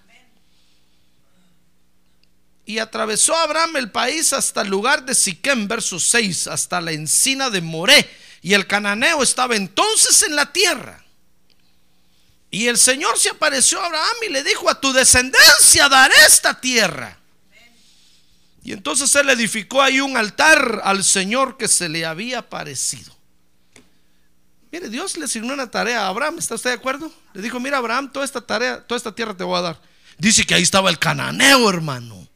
Y 2.64 2.78
atravesó 2.78 3.35
Abraham 3.35 3.76
el 3.78 3.90
país 3.90 4.33
hasta 4.33 4.62
el 4.62 4.69
lugar 4.69 5.04
de 5.04 5.16
Siquem, 5.16 5.66
verso 5.66 5.99
6, 5.99 6.47
hasta 6.47 6.80
la 6.80 6.92
encina 6.92 7.50
de 7.50 7.61
Moré. 7.61 8.09
Y 8.42 8.54
el 8.54 8.69
cananeo 8.69 9.25
estaba 9.25 9.57
entonces 9.57 10.23
en 10.23 10.37
la 10.37 10.52
tierra. 10.52 11.04
Y 12.50 12.66
el 12.66 12.78
Señor 12.78 13.19
se 13.19 13.30
apareció 13.30 13.80
a 13.80 13.87
Abraham 13.87 14.16
y 14.26 14.33
le 14.33 14.42
dijo, 14.42 14.69
a 14.69 14.80
tu 14.80 14.92
descendencia 14.92 15.88
daré 15.88 16.14
esta 16.26 16.61
tierra. 16.61 17.16
Y 18.62 18.73
entonces 18.73 19.14
él 19.14 19.30
edificó 19.30 19.80
ahí 19.80 20.00
un 20.00 20.16
altar 20.16 20.80
al 20.85 21.04
Señor 21.04 21.57
que 21.57 21.69
se 21.69 21.88
le 21.88 22.04
había 22.04 22.49
parecido. 22.49 23.16
Mire, 24.73 24.88
Dios 24.88 25.16
le 25.16 25.25
asignó 25.25 25.54
una 25.54 25.71
tarea 25.71 26.02
a 26.02 26.09
Abraham, 26.09 26.38
¿está 26.38 26.54
usted 26.54 26.71
de 26.71 26.76
acuerdo? 26.76 27.12
Le 27.35 27.42
dijo, 27.42 27.59
mira 27.59 27.78
Abraham, 27.78 28.12
toda 28.12 28.25
esta 28.25 28.40
tarea, 28.40 28.80
toda 28.87 28.97
esta 28.97 29.12
tierra 29.12 29.37
te 29.37 29.42
voy 29.42 29.59
a 29.59 29.62
dar. 29.62 29.80
Dice 30.19 30.45
que 30.45 30.54
ahí 30.54 30.62
estaba 30.62 30.90
el 30.90 30.99
cananeo, 30.99 31.69
hermano. 31.69 32.28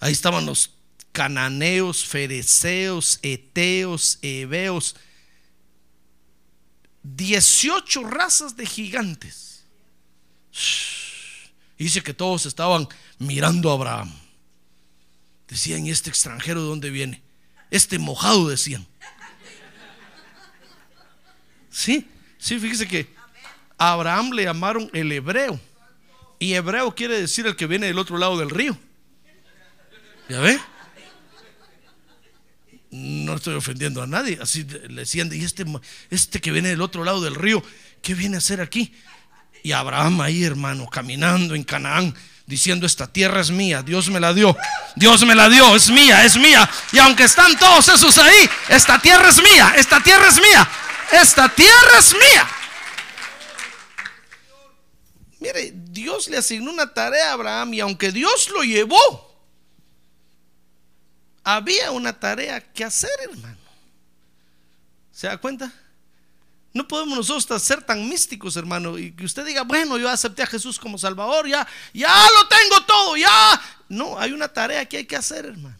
Ahí 0.00 0.12
estaban 0.12 0.46
los 0.46 0.70
cananeos, 1.12 2.04
fereceos, 2.04 3.18
eteos, 3.22 4.18
heveos. 4.22 4.96
18 7.16 8.04
razas 8.04 8.56
de 8.56 8.66
gigantes. 8.66 9.64
Dice 11.78 12.02
que 12.02 12.14
todos 12.14 12.46
estaban 12.46 12.88
mirando 13.18 13.70
a 13.70 13.74
Abraham. 13.74 14.12
Decían, 15.46 15.86
¿y 15.86 15.90
este 15.90 16.10
extranjero 16.10 16.62
de 16.62 16.68
dónde 16.68 16.90
viene? 16.90 17.22
Este 17.70 17.98
mojado, 17.98 18.48
decían. 18.48 18.86
Sí, 21.70 22.08
sí, 22.38 22.58
fíjese 22.58 22.88
que 22.88 23.14
a 23.78 23.92
Abraham 23.92 24.30
le 24.32 24.44
llamaron 24.44 24.90
el 24.92 25.12
hebreo. 25.12 25.60
Y 26.40 26.54
hebreo 26.54 26.94
quiere 26.94 27.20
decir 27.20 27.46
el 27.46 27.56
que 27.56 27.66
viene 27.66 27.86
del 27.86 27.98
otro 27.98 28.18
lado 28.18 28.38
del 28.38 28.50
río. 28.50 28.76
¿Ya 30.28 30.40
ve? 30.40 30.58
No 32.90 33.34
estoy 33.34 33.54
ofendiendo 33.54 34.02
a 34.02 34.06
nadie. 34.06 34.38
Así 34.40 34.64
le 34.64 35.02
decían, 35.02 35.30
y 35.32 35.44
este, 35.44 35.64
este 36.10 36.40
que 36.40 36.50
viene 36.50 36.70
del 36.70 36.80
otro 36.80 37.04
lado 37.04 37.20
del 37.20 37.34
río, 37.34 37.62
¿qué 38.02 38.14
viene 38.14 38.36
a 38.36 38.38
hacer 38.38 38.60
aquí? 38.60 38.92
Y 39.62 39.72
Abraham 39.72 40.20
ahí, 40.20 40.44
hermano, 40.44 40.88
caminando 40.88 41.54
en 41.54 41.64
Canaán, 41.64 42.14
diciendo, 42.46 42.86
esta 42.86 43.06
tierra 43.06 43.40
es 43.40 43.50
mía, 43.50 43.82
Dios 43.82 44.08
me 44.08 44.20
la 44.20 44.32
dio, 44.32 44.56
Dios 44.96 45.24
me 45.26 45.34
la 45.34 45.48
dio, 45.50 45.76
es 45.76 45.90
mía, 45.90 46.24
es 46.24 46.36
mía. 46.38 46.68
Y 46.92 46.98
aunque 46.98 47.24
están 47.24 47.58
todos 47.58 47.88
esos 47.88 48.16
ahí, 48.18 48.48
esta 48.68 48.98
tierra 48.98 49.28
es 49.28 49.42
mía, 49.42 49.74
esta 49.76 50.02
tierra 50.02 50.28
es 50.28 50.40
mía, 50.40 50.68
esta 51.12 51.48
tierra 51.50 51.98
es 51.98 52.14
mía. 52.14 52.48
Mire, 55.40 55.72
Dios 55.74 56.28
le 56.28 56.38
asignó 56.38 56.72
una 56.72 56.92
tarea 56.92 57.30
a 57.30 57.32
Abraham 57.34 57.74
y 57.74 57.80
aunque 57.80 58.10
Dios 58.12 58.48
lo 58.48 58.62
llevó, 58.62 59.27
había 61.56 61.90
una 61.92 62.12
tarea 62.12 62.60
que 62.60 62.84
hacer, 62.84 63.10
hermano. 63.22 63.56
¿Se 65.10 65.26
da 65.26 65.38
cuenta? 65.38 65.72
No 66.74 66.86
podemos 66.86 67.16
nosotros 67.16 67.62
ser 67.62 67.82
tan 67.82 68.06
místicos, 68.06 68.56
hermano, 68.56 68.98
y 68.98 69.12
que 69.12 69.24
usted 69.24 69.46
diga, 69.46 69.62
bueno, 69.62 69.96
yo 69.96 70.10
acepté 70.10 70.42
a 70.42 70.46
Jesús 70.46 70.78
como 70.78 70.98
Salvador, 70.98 71.48
ya, 71.48 71.66
ya 71.94 72.14
lo 72.36 72.48
tengo 72.48 72.84
todo, 72.84 73.16
ya. 73.16 73.60
No, 73.88 74.18
hay 74.18 74.32
una 74.32 74.48
tarea 74.48 74.84
que 74.86 74.98
hay 74.98 75.06
que 75.06 75.16
hacer, 75.16 75.46
hermano. 75.46 75.78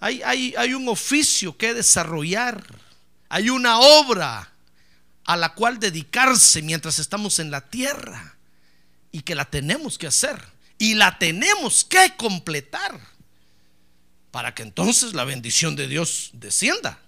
Hay, 0.00 0.20
hay, 0.22 0.52
hay 0.58 0.74
un 0.74 0.88
oficio 0.88 1.56
que 1.56 1.72
desarrollar, 1.72 2.64
hay 3.28 3.50
una 3.50 3.78
obra 3.78 4.50
a 5.26 5.36
la 5.36 5.54
cual 5.54 5.78
dedicarse 5.78 6.60
mientras 6.60 6.98
estamos 6.98 7.38
en 7.38 7.52
la 7.52 7.60
tierra 7.60 8.34
y 9.12 9.22
que 9.22 9.36
la 9.36 9.44
tenemos 9.44 9.96
que 9.96 10.08
hacer 10.08 10.42
y 10.76 10.94
la 10.94 11.18
tenemos 11.18 11.84
que 11.84 12.16
completar 12.16 12.98
para 14.30 14.54
que 14.54 14.62
entonces 14.62 15.14
la 15.14 15.24
bendición 15.24 15.76
de 15.76 15.88
Dios 15.88 16.30
descienda. 16.34 16.98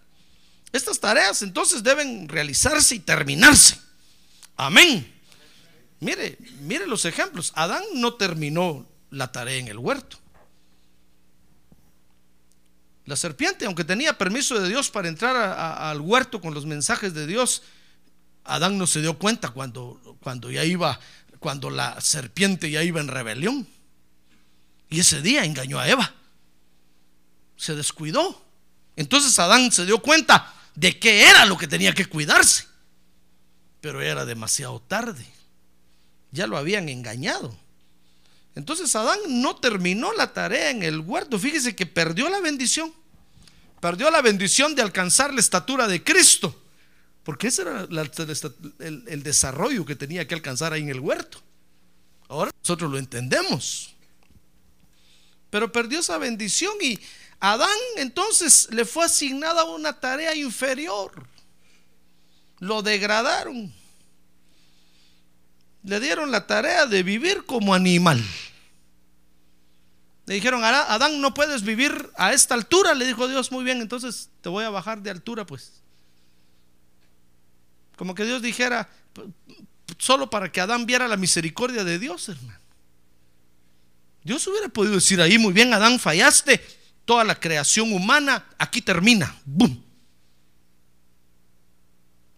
Estas 0.73 1.01
tareas 1.01 1.43
entonces 1.43 1.83
deben 1.83 2.29
realizarse 2.29 2.95
y 2.95 3.01
terminarse. 3.01 3.79
Amén. 4.57 5.13
Mire, 6.01 6.39
mire 6.61 6.87
los 6.87 7.05
ejemplos. 7.05 7.53
Adán 7.55 7.83
no 7.95 8.15
terminó 8.15 8.87
la 9.11 9.31
tarea 9.31 9.57
en 9.57 9.69
el 9.69 9.79
huerto. 9.79 10.19
La 13.05 13.17
serpiente, 13.17 13.67
aunque 13.67 13.85
tenía 13.85 14.17
permiso 14.17 14.59
de 14.59 14.69
Dios 14.69 14.91
para 14.91 15.09
entrar 15.09 15.37
al 15.37 16.01
huerto 16.01 16.41
con 16.41 16.55
los 16.55 16.67
mensajes 16.67 17.15
de 17.15 17.27
Dios, 17.27 17.63
Adán 18.45 18.79
no 18.79 18.87
se 18.87 19.01
dio 19.01 19.19
cuenta 19.19 19.51
cuando, 19.51 20.01
cuando 20.21 20.51
ya 20.51 20.65
iba, 20.65 20.99
cuando 21.39 21.71
la 21.71 22.01
serpiente 22.01 22.71
ya 22.71 22.83
iba 22.83 23.01
en 23.01 23.09
rebelión. 23.09 23.67
Y 24.89 25.01
ese 25.01 25.21
día 25.21 25.45
engañó 25.45 25.79
a 25.79 25.89
Eva. 25.89 26.15
Se 27.63 27.77
descuidó. 27.77 28.45
Entonces 28.97 29.39
Adán 29.39 29.71
se 29.71 29.87
dio 29.87 30.01
cuenta 30.01 30.53
de 30.75 30.99
qué 30.99 31.29
era 31.31 31.47
lo 31.47 31.57
que 31.57 31.69
tenía 31.69 31.95
que 31.95 32.07
cuidarse. 32.07 32.65
Pero 33.81 34.03
era 34.03 34.25
demasiado 34.25 34.81
tarde. 34.81 35.25
Ya 36.33 36.49
lo 36.49 36.57
habían 36.57 36.89
engañado. 36.89 37.57
Entonces 38.57 38.97
Adán 38.97 39.21
no 39.29 39.55
terminó 39.55 40.13
la 40.13 40.33
tarea 40.33 40.71
en 40.71 40.83
el 40.83 40.99
huerto. 40.99 41.39
Fíjese 41.39 41.77
que 41.77 41.87
perdió 41.87 42.29
la 42.29 42.41
bendición. 42.41 42.93
Perdió 43.81 44.11
la 44.11 44.23
bendición 44.23 44.75
de 44.75 44.83
alcanzar 44.83 45.33
la 45.33 45.39
estatura 45.39 45.87
de 45.87 46.03
Cristo. 46.03 46.61
Porque 47.23 47.47
ese 47.47 47.63
era 47.63 47.87
el, 48.81 49.05
el 49.07 49.23
desarrollo 49.23 49.87
que 49.87 49.95
tenía 49.95 50.27
que 50.27 50.35
alcanzar 50.35 50.73
ahí 50.73 50.83
en 50.83 50.89
el 50.89 50.99
huerto. 50.99 51.41
Ahora 52.27 52.51
nosotros 52.61 52.91
lo 52.91 52.99
entendemos. 52.99 53.95
Pero 55.49 55.71
perdió 55.71 56.01
esa 56.01 56.19
bendición 56.19 56.75
y 56.81 56.99
Adán 57.45 57.77
entonces 57.97 58.69
le 58.71 58.85
fue 58.85 59.05
asignada 59.05 59.65
una 59.65 59.99
tarea 59.99 60.33
inferior. 60.33 61.27
Lo 62.61 62.83
degradaron. 62.83 63.75
Le 65.83 65.99
dieron 65.99 66.31
la 66.31 66.47
tarea 66.47 66.87
de 66.87 67.03
vivir 67.03 67.45
como 67.45 67.75
animal. 67.75 68.25
Le 70.27 70.35
dijeron, 70.35 70.63
Adán, 70.63 71.21
no 71.21 71.35
puedes 71.35 71.65
vivir 71.65 72.11
a 72.17 72.33
esta 72.33 72.55
altura. 72.55 72.95
Le 72.95 73.07
dijo 73.07 73.27
Dios, 73.27 73.51
muy 73.51 73.65
bien, 73.65 73.81
entonces 73.81 74.31
te 74.41 74.49
voy 74.49 74.65
a 74.65 74.71
bajar 74.71 75.03
de 75.03 75.11
altura, 75.11 75.45
pues. 75.45 75.83
Como 77.97 78.15
que 78.15 78.25
Dios 78.25 78.41
dijera, 78.41 78.89
solo 79.99 80.31
para 80.31 80.53
que 80.53 80.61
Adán 80.61 80.87
viera 80.87 81.09
la 81.09 81.17
misericordia 81.17 81.83
de 81.83 81.99
Dios, 81.99 82.29
hermano. 82.29 82.61
Dios 84.23 84.47
hubiera 84.47 84.69
podido 84.69 84.95
decir 84.95 85.21
ahí, 85.21 85.39
muy 85.39 85.53
bien, 85.53 85.75
Adán, 85.75 85.99
fallaste 85.99 86.82
toda 87.05 87.25
la 87.25 87.39
creación 87.39 87.93
humana 87.93 88.45
aquí 88.59 88.81
termina. 88.81 89.35
¡Bum! 89.45 89.83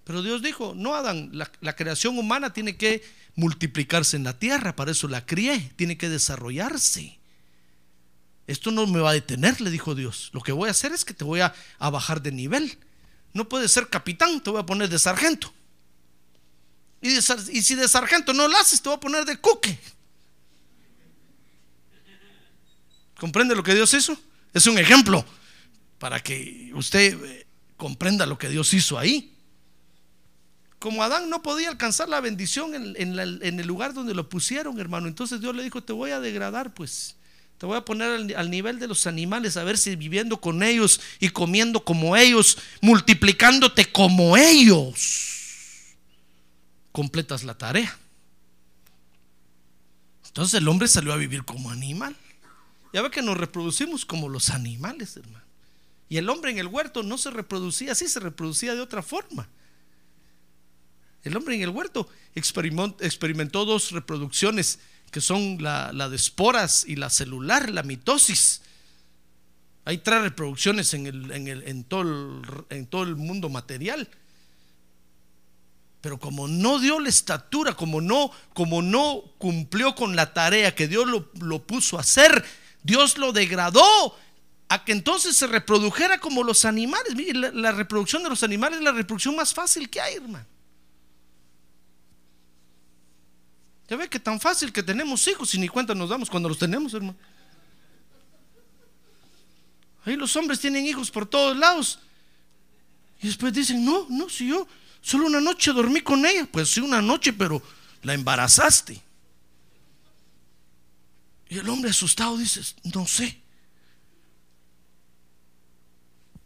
Pero 0.05 0.22
Dios 0.22 0.42
dijo, 0.42 0.74
no 0.77 0.94
Adán, 0.94 1.31
la, 1.33 1.77
creación 1.77 2.18
humana 2.18 2.53
tiene 2.53 2.77
que 2.77 3.03
multiplicarse 3.37 4.16
en 4.16 4.24
la 4.24 4.38
tierra, 4.38 4.77
para 4.77 4.92
eso 4.92 5.09
la 5.09 5.24
crié, 5.24 5.72
tiene 5.77 5.96
que 5.96 6.11
desarrollarse. 6.11 7.18
Esto 8.46 8.70
no 8.70 8.87
me 8.87 9.00
va 9.00 9.11
a 9.11 9.14
detener, 9.14 9.62
le 9.62 9.70
dijo 9.70 9.94
Dios. 9.94 10.29
Lo 10.35 10.42
que 10.42 10.53
voy 10.53 10.68
a 10.68 10.72
hacer 10.72 10.92
es 10.92 11.07
que 11.07 11.14
te 11.14 11.24
voy 11.24 11.40
a, 11.40 11.55
bajar 11.79 12.20
de 12.20 12.33
nivel. 12.33 12.79
No 13.33 13.48
puedes 13.48 13.72
ser 13.72 13.88
capitán, 13.88 14.42
te 14.42 14.50
voy 14.50 14.61
a 14.61 14.66
poner 14.66 14.90
de 14.90 14.98
sargento. 14.98 15.53
Y, 17.00 17.16
y 17.16 17.62
si 17.62 17.74
de 17.74 17.88
sargento 17.88 18.35
no 18.35 18.46
lo 18.46 18.57
haces, 18.59 18.83
te 18.83 18.90
voy 18.90 18.96
a 18.96 19.00
poner 19.00 19.24
de 19.24 19.38
cuque. 19.38 19.79
¿Comprende 23.18 23.57
lo 23.57 23.62
que 23.62 23.74
Dios 23.74 23.94
hizo? 23.94 24.18
Es 24.54 24.68
un 24.68 24.78
ejemplo 24.78 25.24
para 25.98 26.20
que 26.20 26.70
usted 26.74 27.22
eh, 27.24 27.46
comprenda 27.76 28.24
lo 28.24 28.38
que 28.38 28.48
Dios 28.48 28.72
hizo 28.72 28.98
ahí. 28.98 29.32
como 30.78 31.02
Adán 31.02 31.28
no 31.28 31.42
podía 31.42 31.70
alcanzar 31.70 32.08
la 32.08 32.20
bendición 32.20 32.74
en, 32.74 33.18
el 33.18 33.66
lugar 33.66 33.94
donde 33.94 34.14
lo 34.14 34.28
pusieron, 34.28 34.78
hermano, 34.78 35.08
entonces 35.08 35.40
Dios 35.40 35.56
le 35.56 35.62
dijo, 35.62 35.82
te 35.82 35.92
voy 35.92 36.10
a 36.10 36.20
degradar, 36.20 36.72
pues. 36.72 37.16
Te 37.56 37.66
voy 37.66 37.76
a 37.76 37.84
poner 37.84 38.10
al, 38.10 38.34
al 38.36 38.50
nivel 38.50 38.78
de 38.78 38.86
los 38.86 39.06
animales, 39.06 39.56
a 39.56 39.64
ver 39.64 39.78
si 39.78 39.96
viviendo 39.96 40.40
con 40.40 40.62
ellos 40.62 41.00
y 41.20 41.30
comiendo 41.30 41.84
como 41.84 42.16
ellos, 42.16 42.58
multiplicándote 42.80 43.90
como 43.90 44.36
ellos, 44.36 45.94
completas 46.92 47.44
la 47.44 47.56
tarea. 47.56 47.96
Entonces 50.26 50.60
el 50.60 50.68
hombre 50.68 50.88
salió 50.88 51.12
a 51.12 51.16
vivir 51.16 51.44
como 51.44 51.70
animal. 51.70 52.14
Ya 52.94 53.02
ve 53.02 53.11
que 53.11 53.22
nos 53.22 53.37
reproducimos 53.37 54.07
como 54.07 54.28
los 54.28 54.50
animales, 54.50 55.16
hermano. 55.16 55.44
Y 56.09 56.16
el 56.16 56.28
hombre 56.30 56.52
en 56.52 56.59
el 56.59 56.68
huerto 56.68 57.02
no 57.02 57.18
se 57.18 57.33
reproducía 57.33 57.90
así, 57.90 58.07
se 58.07 58.20
reproducía 58.20 58.76
de 58.76 58.80
otra 58.80 59.02
forma. 59.02 59.48
El 61.24 61.37
hombre 61.37 61.57
en 61.57 61.62
el 61.62 61.70
huerto 61.70 62.09
experimentó, 62.37 63.64
dos 63.64 63.90
reproducciones 63.90 64.78
que 65.11 65.20
son 65.20 65.61
la, 65.61 66.09
de 66.09 66.14
esporas 66.14 66.85
y 66.87 66.94
la 66.94 67.11
celular, 67.11 67.68
la 67.68 67.83
mitosis. 67.83 68.62
Hay 69.85 69.98
tres 69.98 70.22
reproducciones 70.22 70.94
en, 70.94 71.85
todo, 71.88 72.02
el, 73.02 73.16
mundo 73.16 73.48
material. 73.48 74.09
Pero 76.00 76.20
como 76.20 76.46
no 76.46 76.78
dio 76.78 77.00
la 77.00 77.09
estatura, 77.09 77.74
como 77.74 78.00
no, 78.00 78.30
como 78.52 78.83
no 78.83 79.24
cumplió 79.38 79.96
con 79.96 80.14
la 80.14 80.33
tarea 80.33 80.76
que 80.76 80.87
Dios 80.87 81.09
lo 81.09 81.66
puso 81.66 81.96
a 81.96 82.02
hacer, 82.02 82.44
Dios 82.84 83.18
lo 83.18 83.32
degradó 83.32 84.16
a 84.68 84.84
que 84.84 84.92
entonces 84.92 85.36
se 85.36 85.48
reprodujera 85.48 86.18
como 86.18 86.44
los 86.44 86.64
animales. 86.64 87.16
Mire, 87.16 87.34
la, 87.34 87.50
la 87.50 87.72
reproducción 87.72 88.22
de 88.22 88.28
los 88.28 88.44
animales 88.44 88.78
es 88.78 88.84
la 88.84 88.92
reproducción 88.92 89.34
más 89.34 89.52
fácil 89.52 89.90
que 89.90 90.00
hay, 90.00 90.14
hermano. 90.14 90.46
Ya 93.88 93.96
ve 93.96 94.08
que 94.08 94.20
tan 94.20 94.40
fácil 94.40 94.72
que 94.72 94.82
tenemos 94.82 95.26
hijos 95.26 95.54
y 95.54 95.58
ni 95.58 95.68
cuenta 95.68 95.94
nos 95.94 96.08
damos 96.08 96.30
cuando 96.30 96.48
los 96.48 96.58
tenemos, 96.58 96.94
hermano. 96.94 97.16
Ahí 100.04 100.16
los 100.16 100.36
hombres 100.36 100.60
tienen 100.60 100.86
hijos 100.86 101.10
por 101.10 101.26
todos 101.26 101.56
lados. 101.56 101.98
Y 103.22 103.26
después 103.26 103.52
dicen, 103.52 103.84
no, 103.84 104.06
no, 104.10 104.28
si 104.28 104.48
yo 104.48 104.66
solo 105.00 105.26
una 105.26 105.40
noche 105.40 105.72
dormí 105.72 106.02
con 106.02 106.24
ella. 106.26 106.46
Pues 106.50 106.70
sí, 106.70 106.80
una 106.80 107.00
noche, 107.00 107.32
pero 107.32 107.62
la 108.02 108.12
embarazaste. 108.12 109.00
Y 111.54 111.58
el 111.58 111.68
hombre 111.68 111.90
asustado 111.90 112.36
dice, 112.36 112.62
no 112.92 113.06
sé. 113.06 113.40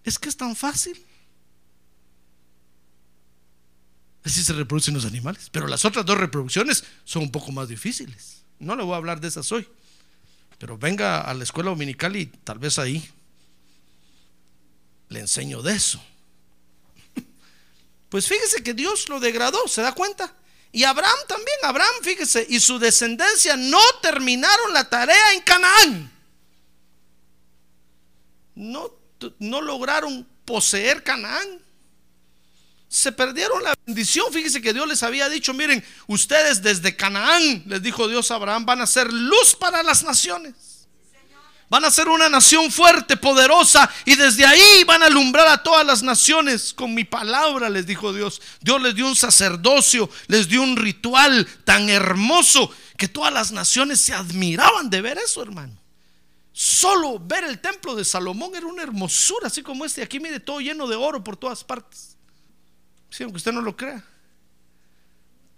Es 0.04 0.18
que 0.18 0.28
es 0.28 0.36
tan 0.36 0.54
fácil. 0.54 1.02
Así 4.22 4.44
se 4.44 4.52
reproducen 4.52 4.92
los 4.92 5.06
animales. 5.06 5.48
Pero 5.50 5.66
las 5.66 5.86
otras 5.86 6.04
dos 6.04 6.18
reproducciones 6.18 6.84
son 7.04 7.22
un 7.22 7.30
poco 7.30 7.52
más 7.52 7.70
difíciles. 7.70 8.42
No 8.58 8.76
le 8.76 8.82
voy 8.82 8.92
a 8.92 8.96
hablar 8.98 9.18
de 9.18 9.28
esas 9.28 9.50
hoy. 9.50 9.66
Pero 10.58 10.76
venga 10.76 11.22
a 11.22 11.32
la 11.32 11.44
escuela 11.44 11.70
dominical 11.70 12.14
y 12.14 12.26
tal 12.26 12.58
vez 12.58 12.78
ahí 12.78 13.08
le 15.08 15.20
enseño 15.20 15.62
de 15.62 15.74
eso. 15.74 16.04
Pues 18.10 18.28
fíjese 18.28 18.62
que 18.62 18.74
Dios 18.74 19.08
lo 19.08 19.20
degradó, 19.20 19.66
¿se 19.68 19.80
da 19.80 19.92
cuenta? 19.92 20.34
Y 20.70 20.84
Abraham 20.84 21.18
también, 21.26 21.56
Abraham, 21.62 21.94
fíjese, 22.02 22.46
y 22.48 22.60
su 22.60 22.78
descendencia 22.78 23.56
no 23.56 23.80
terminaron 24.02 24.72
la 24.72 24.88
tarea 24.88 25.32
en 25.34 25.40
Canaán. 25.40 26.12
No, 28.54 28.90
no 29.38 29.60
lograron 29.62 30.26
poseer 30.44 31.02
Canaán. 31.02 31.62
Se 32.88 33.12
perdieron 33.12 33.62
la 33.62 33.74
bendición. 33.86 34.32
Fíjese 34.32 34.60
que 34.60 34.72
Dios 34.72 34.86
les 34.88 35.02
había 35.02 35.28
dicho, 35.28 35.54
miren, 35.54 35.84
ustedes 36.06 36.62
desde 36.62 36.96
Canaán, 36.96 37.64
les 37.66 37.82
dijo 37.82 38.08
Dios 38.08 38.30
a 38.30 38.34
Abraham, 38.34 38.66
van 38.66 38.80
a 38.80 38.86
ser 38.86 39.12
luz 39.12 39.54
para 39.54 39.82
las 39.82 40.02
naciones. 40.02 40.54
Van 41.70 41.84
a 41.84 41.90
ser 41.90 42.08
una 42.08 42.30
nación 42.30 42.70
fuerte, 42.72 43.16
poderosa, 43.16 43.90
y 44.06 44.14
desde 44.14 44.46
ahí 44.46 44.84
van 44.84 45.02
a 45.02 45.06
alumbrar 45.06 45.48
a 45.48 45.62
todas 45.62 45.84
las 45.86 46.02
naciones 46.02 46.72
con 46.72 46.94
mi 46.94 47.04
palabra, 47.04 47.68
les 47.68 47.86
dijo 47.86 48.12
Dios. 48.12 48.40
Dios 48.60 48.80
les 48.80 48.94
dio 48.94 49.06
un 49.06 49.16
sacerdocio, 49.16 50.08
les 50.28 50.48
dio 50.48 50.62
un 50.62 50.76
ritual 50.76 51.46
tan 51.64 51.90
hermoso 51.90 52.72
que 52.96 53.08
todas 53.08 53.32
las 53.32 53.52
naciones 53.52 54.00
se 54.00 54.14
admiraban 54.14 54.88
de 54.88 55.02
ver 55.02 55.18
eso, 55.18 55.42
hermano. 55.42 55.78
Solo 56.52 57.20
ver 57.20 57.44
el 57.44 57.60
templo 57.60 57.94
de 57.94 58.04
Salomón 58.04 58.52
era 58.56 58.66
una 58.66 58.82
hermosura, 58.82 59.46
así 59.46 59.62
como 59.62 59.84
este 59.84 60.02
aquí, 60.02 60.18
mire, 60.18 60.40
todo 60.40 60.60
lleno 60.60 60.88
de 60.88 60.96
oro 60.96 61.22
por 61.22 61.36
todas 61.36 61.62
partes. 61.62 62.16
Sí, 63.10 63.22
aunque 63.22 63.36
usted 63.36 63.52
no 63.52 63.60
lo 63.60 63.76
crea. 63.76 64.02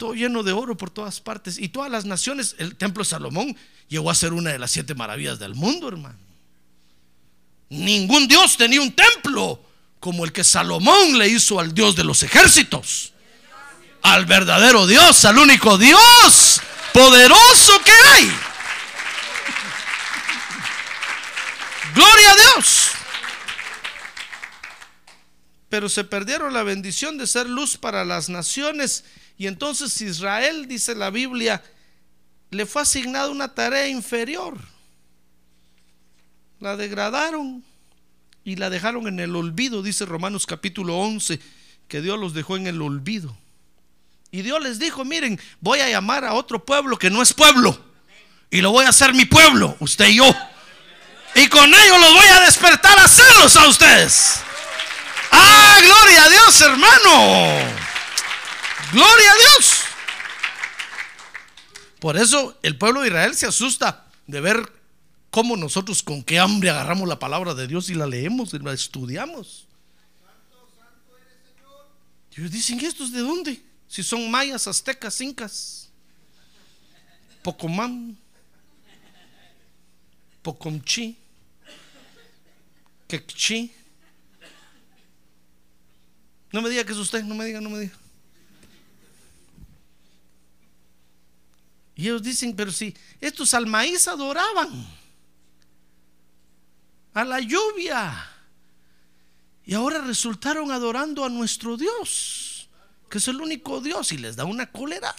Todo 0.00 0.14
lleno 0.14 0.42
de 0.42 0.52
oro 0.52 0.78
por 0.78 0.88
todas 0.88 1.20
partes. 1.20 1.58
Y 1.58 1.68
todas 1.68 1.90
las 1.90 2.06
naciones, 2.06 2.56
el 2.56 2.74
templo 2.74 3.04
de 3.04 3.10
Salomón 3.10 3.54
llegó 3.86 4.10
a 4.10 4.14
ser 4.14 4.32
una 4.32 4.50
de 4.50 4.58
las 4.58 4.70
siete 4.70 4.94
maravillas 4.94 5.38
del 5.38 5.54
mundo, 5.54 5.88
hermano. 5.88 6.16
Ningún 7.68 8.26
Dios 8.26 8.56
tenía 8.56 8.80
un 8.80 8.92
templo 8.92 9.62
como 9.98 10.24
el 10.24 10.32
que 10.32 10.42
Salomón 10.42 11.18
le 11.18 11.28
hizo 11.28 11.60
al 11.60 11.74
Dios 11.74 11.96
de 11.96 12.04
los 12.04 12.22
ejércitos. 12.22 13.12
Al 14.00 14.24
verdadero 14.24 14.86
Dios, 14.86 15.22
al 15.26 15.36
único 15.36 15.76
Dios 15.76 16.62
poderoso 16.94 17.78
que 17.84 17.92
hay. 17.92 18.32
Gloria 21.94 22.30
a 22.30 22.36
Dios. 22.36 22.90
Pero 25.68 25.90
se 25.90 26.04
perdieron 26.04 26.54
la 26.54 26.62
bendición 26.62 27.18
de 27.18 27.26
ser 27.26 27.50
luz 27.50 27.76
para 27.76 28.06
las 28.06 28.30
naciones. 28.30 29.04
Y 29.40 29.46
entonces 29.46 29.98
Israel, 30.03 30.68
dice 30.68 30.94
la 30.94 31.09
Biblia, 31.09 31.64
le 32.50 32.66
fue 32.66 32.83
asignada 32.83 33.31
una 33.31 33.55
tarea 33.55 33.88
inferior. 33.88 34.59
La 36.59 36.76
degradaron 36.76 37.64
y 38.44 38.57
la 38.57 38.68
dejaron 38.68 39.09
en 39.09 39.18
el 39.18 39.35
olvido, 39.35 39.83
dice 39.83 40.05
Romanos 40.05 40.44
capítulo 40.44 40.98
11, 40.98 41.40
que 41.88 42.03
Dios 42.03 42.18
los 42.18 42.35
dejó 42.35 42.59
en 42.59 42.66
el 42.66 42.83
olvido. 42.83 43.35
Y 44.31 44.42
Dios 44.42 44.62
les 44.62 44.79
dijo, 44.79 45.07
miren, 45.07 45.40
voy 45.59 45.81
a 45.81 45.88
llamar 45.88 46.26
a 46.26 46.35
otro 46.35 46.62
pueblo 46.62 46.98
que 46.98 47.09
no 47.09 47.22
es 47.22 47.33
pueblo. 47.33 47.83
Y 48.50 48.61
lo 48.61 48.72
voy 48.72 48.85
a 48.85 48.90
hacer 48.90 49.14
mi 49.14 49.24
pueblo, 49.24 49.74
usted 49.81 50.09
y 50.09 50.16
yo. 50.16 50.37
Y 51.35 51.46
con 51.48 51.72
ello 51.72 51.98
los 51.98 52.12
voy 52.12 52.26
a 52.26 52.40
despertar 52.42 52.98
a 52.98 53.09
celos 53.09 53.57
a 53.57 53.68
ustedes. 53.68 54.42
Ah, 55.33 55.79
gloria 55.83 56.24
a 56.24 56.29
Dios, 56.29 56.61
hermano. 56.61 57.79
Gloria 58.92 59.31
a 59.31 59.35
Dios. 59.37 59.83
Por 62.00 62.16
eso 62.16 62.59
el 62.62 62.76
pueblo 62.79 63.03
de 63.03 63.09
Israel 63.09 63.35
se 63.35 63.46
asusta 63.46 64.07
de 64.26 64.40
ver 64.40 64.72
cómo 65.31 65.57
nosotros 65.57 66.03
con 66.03 66.22
qué 66.22 66.38
hambre 66.38 66.70
agarramos 66.70 67.09
la 67.09 67.18
palabra 67.18 67.55
de 67.55 67.66
Dios 67.66 67.90
y 67.90 67.94
la 67.94 68.07
leemos 68.07 68.55
y 68.55 68.59
la 68.59 68.72
estudiamos. 68.72 69.66
Ellos 72.37 72.50
dicen, 72.50 72.81
¿y 72.81 72.87
estos 72.87 73.12
de 73.12 73.20
dónde? 73.20 73.62
Si 73.87 74.03
son 74.03 74.31
mayas, 74.31 74.66
aztecas, 74.66 75.20
incas, 75.20 75.90
Pocomán, 77.42 78.16
Pocomchi, 80.42 81.18
Quechí. 83.09 83.72
No 86.53 86.62
me 86.62 86.70
diga 86.70 86.85
que 86.85 86.92
es 86.92 86.98
usted, 86.98 87.22
no 87.24 87.35
me 87.35 87.44
diga, 87.44 87.61
no 87.61 87.68
me 87.70 87.81
diga. 87.81 87.99
Y 92.00 92.04
ellos 92.04 92.22
dicen, 92.22 92.56
pero 92.56 92.72
si 92.72 92.96
estos 93.20 93.52
al 93.52 93.66
maíz 93.66 94.08
adoraban, 94.08 94.70
a 97.12 97.24
la 97.26 97.40
lluvia, 97.40 98.26
y 99.66 99.74
ahora 99.74 99.98
resultaron 99.98 100.72
adorando 100.72 101.26
a 101.26 101.28
nuestro 101.28 101.76
Dios, 101.76 102.70
que 103.10 103.18
es 103.18 103.28
el 103.28 103.38
único 103.38 103.82
Dios, 103.82 104.12
y 104.12 104.16
les 104.16 104.34
da 104.34 104.46
una 104.46 104.72
cólera. 104.72 105.14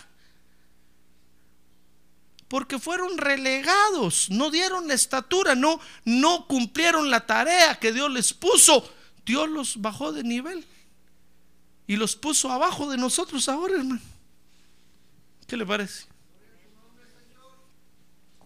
Porque 2.48 2.80
fueron 2.80 3.16
relegados, 3.20 4.32
no 4.32 4.50
dieron 4.50 4.88
la 4.88 4.96
estatura, 4.96 5.54
no, 5.54 5.80
no 6.04 6.48
cumplieron 6.48 7.12
la 7.12 7.28
tarea 7.28 7.80
que 7.80 7.94
Dios 7.94 8.10
les 8.10 8.34
puso. 8.34 8.92
Dios 9.24 9.48
los 9.48 9.80
bajó 9.80 10.14
de 10.14 10.24
nivel 10.24 10.66
y 11.86 11.96
los 11.96 12.16
puso 12.16 12.52
abajo 12.52 12.90
de 12.90 12.98
nosotros 12.98 13.48
ahora, 13.50 13.76
hermano. 13.76 14.02
¿Qué 15.46 15.56
le 15.56 15.66
parece? 15.68 16.11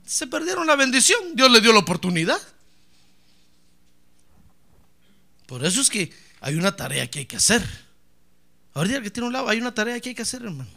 Se 0.05 0.27
perdieron 0.27 0.67
la 0.67 0.75
bendición, 0.75 1.35
Dios 1.35 1.51
les 1.51 1.61
dio 1.61 1.73
la 1.73 1.79
oportunidad. 1.79 2.39
Por 5.47 5.65
eso 5.65 5.81
es 5.81 5.89
que 5.89 6.11
hay 6.41 6.55
una 6.55 6.75
tarea 6.75 7.09
que 7.09 7.19
hay 7.19 7.25
que 7.25 7.37
hacer. 7.37 7.63
Ahora 8.73 9.01
que 9.01 9.09
tiene 9.09 9.27
un 9.27 9.33
lado, 9.33 9.47
hay 9.47 9.59
una 9.59 9.73
tarea 9.73 9.99
que 9.99 10.09
hay 10.09 10.15
que 10.15 10.21
hacer, 10.21 10.43
hermano. 10.43 10.69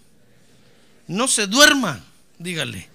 No 1.08 1.26
se 1.26 1.46
duerma, 1.46 2.04
dígale. 2.38 2.88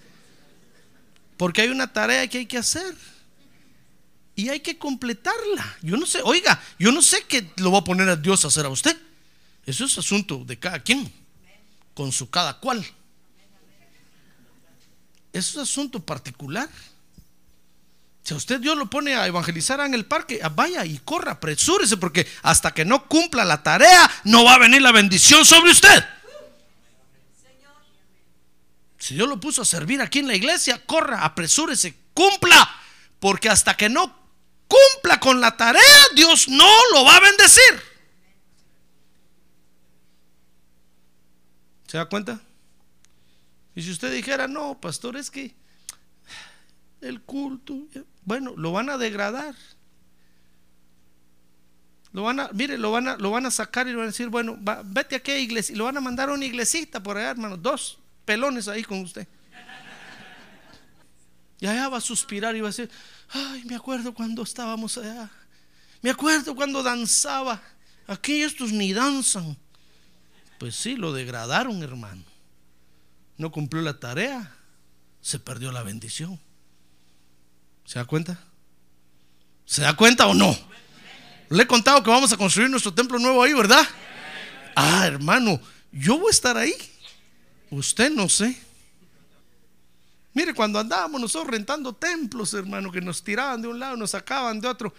Porque 1.37 1.61
hay 1.61 1.69
una 1.69 1.91
tarea 1.91 2.27
que 2.27 2.39
hay 2.39 2.45
que 2.45 2.57
hacer. 2.57 2.95
Y 4.35 4.49
hay 4.49 4.61
que 4.61 4.77
completarla. 4.77 5.77
Yo 5.81 5.97
no 5.97 6.05
sé, 6.05 6.21
oiga, 6.23 6.59
yo 6.79 6.91
no 6.91 7.01
sé 7.01 7.25
qué 7.27 7.51
lo 7.57 7.71
va 7.71 7.79
a 7.79 7.83
poner 7.83 8.09
a 8.09 8.15
Dios 8.15 8.45
a 8.45 8.47
hacer 8.47 8.65
a 8.65 8.69
usted. 8.69 8.97
Eso 9.65 9.85
es 9.85 9.97
asunto 9.97 10.43
de 10.45 10.57
cada 10.57 10.79
quien. 10.79 11.11
con 11.93 12.11
su 12.11 12.29
cada 12.29 12.59
cual. 12.59 12.83
Es 15.33 15.57
asunto 15.57 15.99
particular. 15.99 16.69
Si 18.23 18.33
a 18.33 18.37
usted 18.37 18.61
Dios 18.61 18.77
lo 18.77 18.89
pone 18.89 19.15
a 19.15 19.27
evangelizar 19.27 19.81
en 19.81 19.93
el 19.93 20.05
parque, 20.05 20.39
vaya 20.55 20.85
y 20.85 20.99
corra, 20.99 21.33
apresúrese, 21.33 21.97
porque 21.97 22.25
hasta 22.43 22.73
que 22.73 22.85
no 22.85 23.07
cumpla 23.07 23.43
la 23.43 23.63
tarea, 23.63 24.09
no 24.23 24.45
va 24.45 24.53
a 24.55 24.59
venir 24.59 24.81
la 24.81 24.93
bendición 24.93 25.43
sobre 25.43 25.71
usted. 25.71 26.05
Si 28.97 29.15
Dios 29.15 29.27
lo 29.27 29.37
puso 29.37 29.63
a 29.63 29.65
servir 29.65 30.01
aquí 30.01 30.19
en 30.19 30.27
la 30.27 30.35
iglesia, 30.35 30.81
corra, 30.85 31.25
apresúrese, 31.25 31.93
cumpla, 32.13 32.69
porque 33.19 33.49
hasta 33.49 33.75
que 33.75 33.89
no 33.89 34.15
cumpla 34.69 35.19
con 35.19 35.41
la 35.41 35.57
tarea, 35.57 35.81
Dios 36.15 36.47
no 36.47 36.69
lo 36.93 37.03
va 37.03 37.17
a 37.17 37.19
bendecir. 37.19 37.81
¿Se 41.87 41.97
da 41.97 42.05
cuenta? 42.05 42.39
Y 43.75 43.81
si 43.81 43.91
usted 43.91 44.13
dijera, 44.13 44.47
no, 44.47 44.79
pastor, 44.79 45.17
es 45.17 45.31
que 45.31 45.55
el 47.01 47.21
culto, 47.21 47.87
bueno, 48.23 48.53
lo 48.55 48.71
van 48.71 48.89
a 48.89 48.97
degradar. 48.97 49.55
Lo 52.11 52.23
van 52.23 52.39
a, 52.39 52.49
mire, 52.53 52.77
lo 52.77 52.91
van 52.91 53.07
a, 53.07 53.17
lo 53.17 53.31
van 53.31 53.47
a 53.47 53.51
sacar 53.51 53.87
y 53.87 53.91
le 53.91 53.95
van 53.95 54.05
a 54.05 54.11
decir, 54.11 54.29
bueno, 54.29 54.57
vete 54.85 55.15
a 55.15 55.19
qué 55.19 55.39
iglesia. 55.39 55.73
Y 55.73 55.77
lo 55.77 55.85
van 55.85 55.97
a 55.97 56.01
mandar 56.01 56.29
a 56.29 56.33
una 56.33 56.45
iglesita 56.45 57.01
por 57.01 57.17
allá, 57.17 57.31
hermano. 57.31 57.57
Dos 57.57 57.97
pelones 58.25 58.67
ahí 58.67 58.83
con 58.83 58.99
usted. 58.99 59.27
Y 61.59 61.65
allá 61.65 61.89
va 61.89 61.97
a 61.97 62.01
suspirar 62.01 62.55
y 62.55 62.61
va 62.61 62.67
a 62.67 62.71
decir, 62.71 62.91
ay, 63.29 63.63
me 63.65 63.75
acuerdo 63.75 64.13
cuando 64.13 64.43
estábamos 64.43 64.97
allá. 64.97 65.31
Me 66.01 66.11
acuerdo 66.11 66.55
cuando 66.55 66.83
danzaba. 66.83 67.61
Aquí 68.05 68.43
estos 68.43 68.71
ni 68.71 68.93
danzan. 68.93 69.57
Pues 70.59 70.75
sí, 70.75 70.95
lo 70.95 71.13
degradaron, 71.13 71.81
hermano 71.81 72.32
no 73.37 73.51
cumplió 73.51 73.81
la 73.81 73.99
tarea, 73.99 74.55
se 75.21 75.39
perdió 75.39 75.71
la 75.71 75.83
bendición. 75.83 76.39
¿Se 77.85 77.99
da 77.99 78.05
cuenta? 78.05 78.39
¿Se 79.65 79.81
da 79.81 79.95
cuenta 79.95 80.27
o 80.27 80.33
no? 80.33 80.55
Le 81.49 81.63
he 81.63 81.67
contado 81.67 82.01
que 82.03 82.09
vamos 82.09 82.31
a 82.31 82.37
construir 82.37 82.69
nuestro 82.69 82.93
templo 82.93 83.19
nuevo 83.19 83.43
ahí, 83.43 83.53
¿verdad? 83.53 83.85
Ah, 84.75 85.05
hermano, 85.05 85.59
yo 85.91 86.17
voy 86.17 86.27
a 86.27 86.31
estar 86.31 86.57
ahí. 86.57 86.73
Usted 87.69 88.11
no 88.11 88.27
sé. 88.29 88.57
Mire, 90.33 90.53
cuando 90.53 90.79
andábamos 90.79 91.21
nosotros 91.21 91.51
rentando 91.51 91.93
templos, 91.93 92.53
hermano, 92.53 92.91
que 92.91 93.01
nos 93.01 93.23
tiraban 93.23 93.61
de 93.61 93.67
un 93.67 93.79
lado, 93.79 93.95
nos 93.95 94.11
sacaban 94.11 94.59
de 94.59 94.67
otro. 94.67 94.93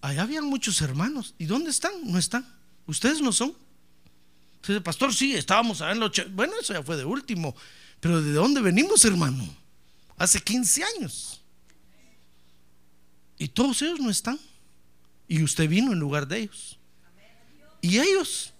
Allá 0.00 0.22
habían 0.22 0.44
muchos 0.44 0.80
hermanos. 0.80 1.34
¿Y 1.38 1.46
dónde 1.46 1.70
están? 1.70 1.92
No 2.04 2.18
están. 2.18 2.46
Ustedes 2.86 3.20
no 3.20 3.32
son. 3.32 3.54
Entonces, 4.64 4.82
pastor, 4.82 5.12
sí, 5.12 5.34
estábamos 5.34 5.82
a 5.82 5.94
los... 5.94 6.10
Bueno, 6.34 6.54
eso 6.58 6.72
ya 6.72 6.82
fue 6.82 6.96
de 6.96 7.04
último. 7.04 7.54
Pero 8.00 8.22
¿de 8.22 8.32
dónde 8.32 8.62
venimos, 8.62 9.04
hermano? 9.04 9.46
Hace 10.16 10.40
15 10.40 10.84
años. 10.84 11.42
Y 13.36 13.48
todos 13.48 13.82
ellos 13.82 14.00
no 14.00 14.08
están. 14.08 14.40
Y 15.28 15.42
usted 15.42 15.68
vino 15.68 15.92
en 15.92 15.98
lugar 15.98 16.26
de 16.26 16.38
ellos. 16.38 16.78
Y 17.82 17.98
ellos 17.98 18.54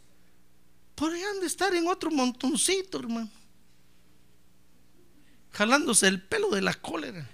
podrían 0.94 1.40
de 1.40 1.46
estar 1.46 1.74
en 1.74 1.88
otro 1.88 2.10
montoncito, 2.10 2.98
hermano. 2.98 3.30
Jalándose 5.52 6.06
el 6.06 6.20
pelo 6.20 6.50
de 6.50 6.60
la 6.60 6.74
cólera. 6.74 7.26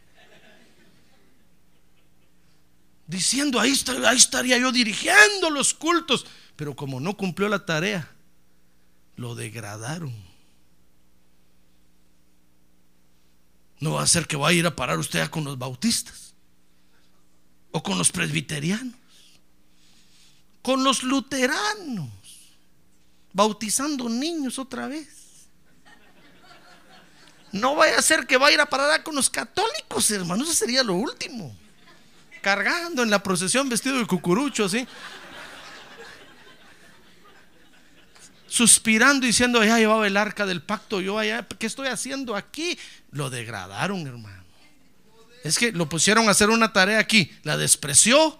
Diciendo, 3.09 3.59
ahí, 3.59 3.75
ahí 4.07 4.17
estaría 4.17 4.59
yo 4.59 4.71
dirigiendo 4.71 5.51
los 5.51 5.75
cultos. 5.75 6.25
Pero 6.55 6.77
como 6.77 7.01
no 7.01 7.17
cumplió 7.17 7.49
la 7.49 7.67
tarea, 7.67 8.09
lo 9.21 9.35
degradaron. 9.35 10.15
No 13.79 13.93
va 13.93 14.03
a 14.03 14.07
ser 14.07 14.27
que 14.27 14.37
va 14.37 14.49
a 14.49 14.53
ir 14.55 14.67
a 14.67 14.75
parar 14.75 14.99
usted 14.99 15.29
con 15.29 15.45
los 15.45 15.59
bautistas 15.59 16.33
o 17.71 17.83
con 17.83 17.99
los 17.99 18.11
presbiterianos, 18.11 18.95
con 20.63 20.83
los 20.83 21.03
luteranos, 21.03 22.09
bautizando 23.35 24.09
niños 24.09 24.59
otra 24.59 24.89
vez. 24.89 25.09
No 27.53 27.75
vaya 27.75 27.99
a 27.99 28.03
ser 28.03 28.27
que 28.27 28.39
va 28.39 28.47
a 28.47 28.53
ir 28.53 28.61
a 28.61 28.67
parar 28.67 29.03
con 29.03 29.15
los 29.15 29.29
católicos, 29.29 30.11
hermano, 30.11 30.45
eso 30.45 30.55
sería 30.55 30.83
lo 30.83 30.95
último. 30.95 31.55
Cargando 32.41 33.03
en 33.03 33.11
la 33.11 33.23
procesión 33.23 33.69
vestido 33.69 33.99
de 33.99 34.07
cucurucho, 34.07 34.65
así. 34.65 34.87
Suspirando 38.51 39.27
diciendo, 39.27 39.63
ya 39.63 39.79
llevaba 39.79 40.09
el 40.09 40.17
arca 40.17 40.45
del 40.45 40.61
pacto, 40.61 41.01
yo 41.01 41.19
allá, 41.19 41.47
¿qué 41.47 41.67
estoy 41.67 41.87
haciendo 41.87 42.35
aquí? 42.35 42.77
Lo 43.13 43.31
degradaron, 43.31 44.05
hermano. 44.07 44.45
Es 45.45 45.57
que 45.57 45.71
lo 45.71 45.89
pusieron 45.89 46.27
a 46.27 46.33
hacer 46.33 46.51
una 46.51 46.73
tarea 46.73 46.99
aquí, 46.99 47.33
la 47.45 47.57
despreció, 47.57 48.39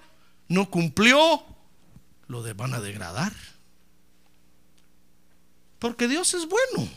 no 0.49 0.69
cumplió, 0.69 1.47
lo 2.27 2.43
de, 2.43 2.53
van 2.55 2.75
a 2.75 2.81
degradar. 2.81 3.33
Porque 5.79 6.09
Dios 6.09 6.35
es 6.35 6.47
bueno. 6.47 6.91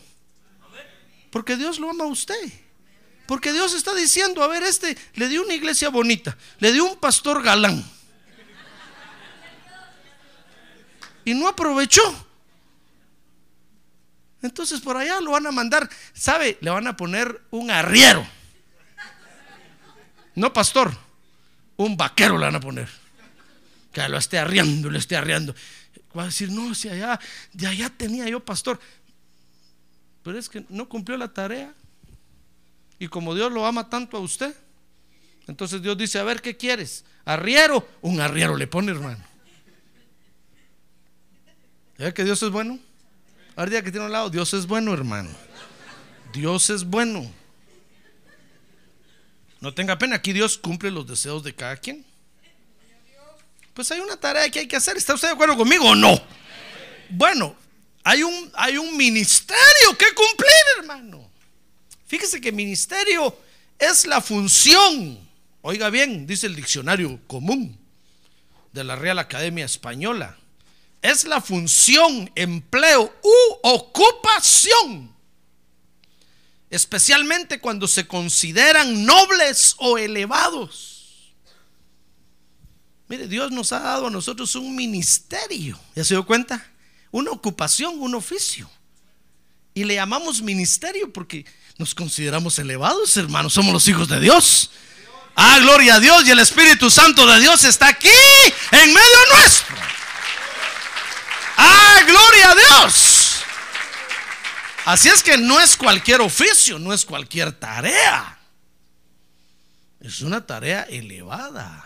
Porque 1.29 1.55
Dios 1.55 1.79
lo 1.79 1.91
ama 1.91 2.05
a 2.05 2.07
usted. 2.07 2.51
Porque 3.27 3.53
Dios 3.53 3.75
está 3.75 3.93
diciendo, 3.93 4.41
a 4.41 4.47
ver, 4.47 4.63
este 4.63 4.97
le 5.13 5.29
dio 5.29 5.43
una 5.43 5.53
iglesia 5.53 5.89
bonita, 5.89 6.35
le 6.57 6.73
dio 6.73 6.83
un 6.83 6.97
pastor 6.97 7.43
galán. 7.43 7.85
Y 11.23 11.35
no 11.35 11.47
aprovechó. 11.47 12.01
Entonces 14.43 14.81
por 14.81 14.97
allá 14.97 15.21
lo 15.21 15.31
van 15.31 15.47
a 15.47 15.51
mandar, 15.51 15.89
¿sabe? 16.13 16.57
Le 16.59 16.69
van 16.69 16.85
a 16.85 16.97
poner 16.97 17.41
un 17.49 17.71
arriero. 17.71 18.27
No 20.35 20.51
pastor, 20.51 20.95
un 21.77 21.95
vaquero 21.95 22.37
le 22.37 22.45
van 22.45 22.55
a 22.55 22.59
poner. 22.59 22.89
Que 23.93 24.07
lo 24.09 24.17
esté 24.17 24.37
arriando, 24.37 24.89
lo 24.89 24.97
esté 24.97 25.15
arriando. 25.15 25.55
Va 26.15 26.23
a 26.23 26.25
decir, 26.25 26.51
no, 26.51 26.75
si 26.75 26.89
allá, 26.89 27.19
de 27.53 27.67
allá 27.67 27.89
tenía 27.89 28.27
yo 28.27 28.43
pastor. 28.43 28.79
Pero 30.23 30.37
es 30.37 30.49
que 30.49 30.65
no 30.67 30.89
cumplió 30.89 31.17
la 31.17 31.33
tarea. 31.33 31.73
Y 32.99 33.07
como 33.07 33.33
Dios 33.33 33.49
lo 33.51 33.65
ama 33.65 33.89
tanto 33.89 34.17
a 34.17 34.19
usted, 34.19 34.53
entonces 35.47 35.81
Dios 35.81 35.97
dice, 35.97 36.19
a 36.19 36.23
ver, 36.23 36.41
¿qué 36.41 36.57
quieres? 36.57 37.05
¿Arriero? 37.23 37.87
Un 38.01 38.19
arriero 38.19 38.57
le 38.57 38.67
pone, 38.67 38.91
hermano. 38.91 39.23
¿Ya 41.97 42.13
que 42.13 42.25
Dios 42.25 42.43
es 42.43 42.49
bueno? 42.49 42.79
Ahora 43.55 43.83
que 43.83 43.91
tiene 43.91 44.05
un 44.05 44.11
lado, 44.11 44.29
Dios 44.29 44.53
es 44.53 44.65
bueno, 44.65 44.93
hermano. 44.93 45.29
Dios 46.33 46.69
es 46.69 46.83
bueno. 46.83 47.31
No 49.61 49.73
tenga 49.73 49.97
pena, 49.97 50.15
aquí 50.15 50.33
Dios 50.33 50.57
cumple 50.57 50.89
los 50.89 51.07
deseos 51.07 51.43
de 51.43 51.53
cada 51.53 51.77
quien. 51.77 52.05
Pues 53.73 53.91
hay 53.91 53.99
una 53.99 54.17
tarea 54.17 54.49
que 54.49 54.59
hay 54.59 54.67
que 54.67 54.75
hacer. 54.75 54.97
¿Está 54.97 55.13
usted 55.13 55.29
de 55.29 55.33
acuerdo 55.35 55.55
conmigo 55.55 55.85
o 55.85 55.95
no? 55.95 56.19
Bueno, 57.09 57.55
hay 58.03 58.23
un, 58.23 58.51
hay 58.55 58.77
un 58.77 58.97
ministerio 58.97 59.97
que 59.97 60.13
cumplir, 60.13 60.51
hermano. 60.79 61.29
Fíjese 62.07 62.41
que 62.41 62.51
ministerio 62.51 63.37
es 63.77 64.05
la 64.05 64.19
función. 64.19 65.19
Oiga 65.61 65.89
bien, 65.89 66.27
dice 66.27 66.47
el 66.47 66.55
diccionario 66.55 67.19
común 67.27 67.77
de 68.73 68.83
la 68.83 68.95
Real 68.95 69.19
Academia 69.19 69.65
Española 69.65 70.37
es 71.03 71.25
la 71.25 71.41
función, 71.41 72.31
empleo 72.33 73.13
u 73.21 73.57
ocupación, 73.61 75.13
especialmente 76.69 77.59
cuando 77.59 77.87
se 77.87 78.07
consideran 78.07 79.05
nobles 79.05 79.75
o 79.77 79.97
elevados. 79.97 81.33
Mire, 83.09 83.27
Dios 83.27 83.51
nos 83.51 83.73
ha 83.73 83.79
dado 83.79 84.07
a 84.07 84.09
nosotros 84.09 84.55
un 84.55 84.75
ministerio, 84.75 85.77
¿ya 85.93 86.05
se 86.05 86.13
dio 86.13 86.25
cuenta? 86.25 86.65
Una 87.11 87.31
ocupación, 87.31 87.99
un 87.99 88.15
oficio. 88.15 88.69
Y 89.75 89.83
le 89.83 89.95
llamamos 89.95 90.41
ministerio 90.41 91.11
porque 91.11 91.45
nos 91.77 91.93
consideramos 91.93 92.57
elevados, 92.59 93.17
hermanos, 93.17 93.53
somos 93.53 93.73
los 93.73 93.87
hijos 93.89 94.07
de 94.07 94.21
Dios. 94.21 94.71
Ah, 95.35 95.59
gloria 95.59 95.95
a 95.95 95.99
Dios 95.99 96.25
y 96.25 96.31
el 96.31 96.39
Espíritu 96.39 96.89
Santo 96.89 97.27
de 97.27 97.41
Dios 97.41 97.63
está 97.65 97.87
aquí 97.87 98.07
en 98.71 98.93
medio 98.93 99.17
nuestro. 99.35 99.75
¡Ah, 101.57 102.01
gloria 102.05 102.51
a 102.51 102.55
Dios! 102.55 103.43
Así 104.85 105.09
es 105.09 105.23
que 105.23 105.37
no 105.37 105.59
es 105.59 105.77
cualquier 105.77 106.21
oficio, 106.21 106.77
no 106.77 106.93
es 106.93 107.05
cualquier 107.05 107.51
tarea. 107.53 108.37
Es 110.01 110.21
una 110.21 110.45
tarea 110.45 110.83
elevada. 110.83 111.83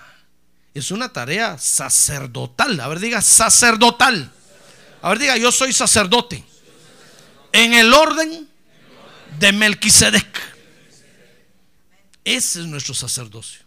Es 0.74 0.92
una 0.92 1.14
tarea 1.14 1.58
sacerdotal. 1.58 2.80
A 2.80 2.88
ver, 2.88 3.00
diga 3.00 3.22
sacerdotal. 3.22 4.32
A 5.02 5.10
ver, 5.10 5.20
diga, 5.20 5.38
yo 5.38 5.52
soy 5.52 5.74
sacerdote. 5.74 6.44
En 7.52 7.74
el 7.74 7.94
orden 7.94 8.50
de 9.40 9.52
Melquisedec. 9.52 10.58
Ese 12.24 12.62
es 12.62 12.68
nuestro 12.68 12.94
sacerdocio. 12.94 13.62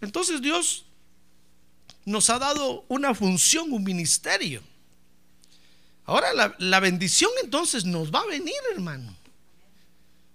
Entonces 0.00 0.40
Dios 0.40 0.84
nos 2.04 2.30
ha 2.30 2.38
dado 2.38 2.84
una 2.88 3.14
función, 3.14 3.72
un 3.72 3.84
ministerio. 3.84 4.62
Ahora 6.06 6.28
la, 6.58 6.80
bendición 6.80 7.30
entonces 7.42 7.84
nos 7.84 8.10
va 8.10 8.20
a 8.20 8.26
venir, 8.26 8.54
hermano. 8.72 9.14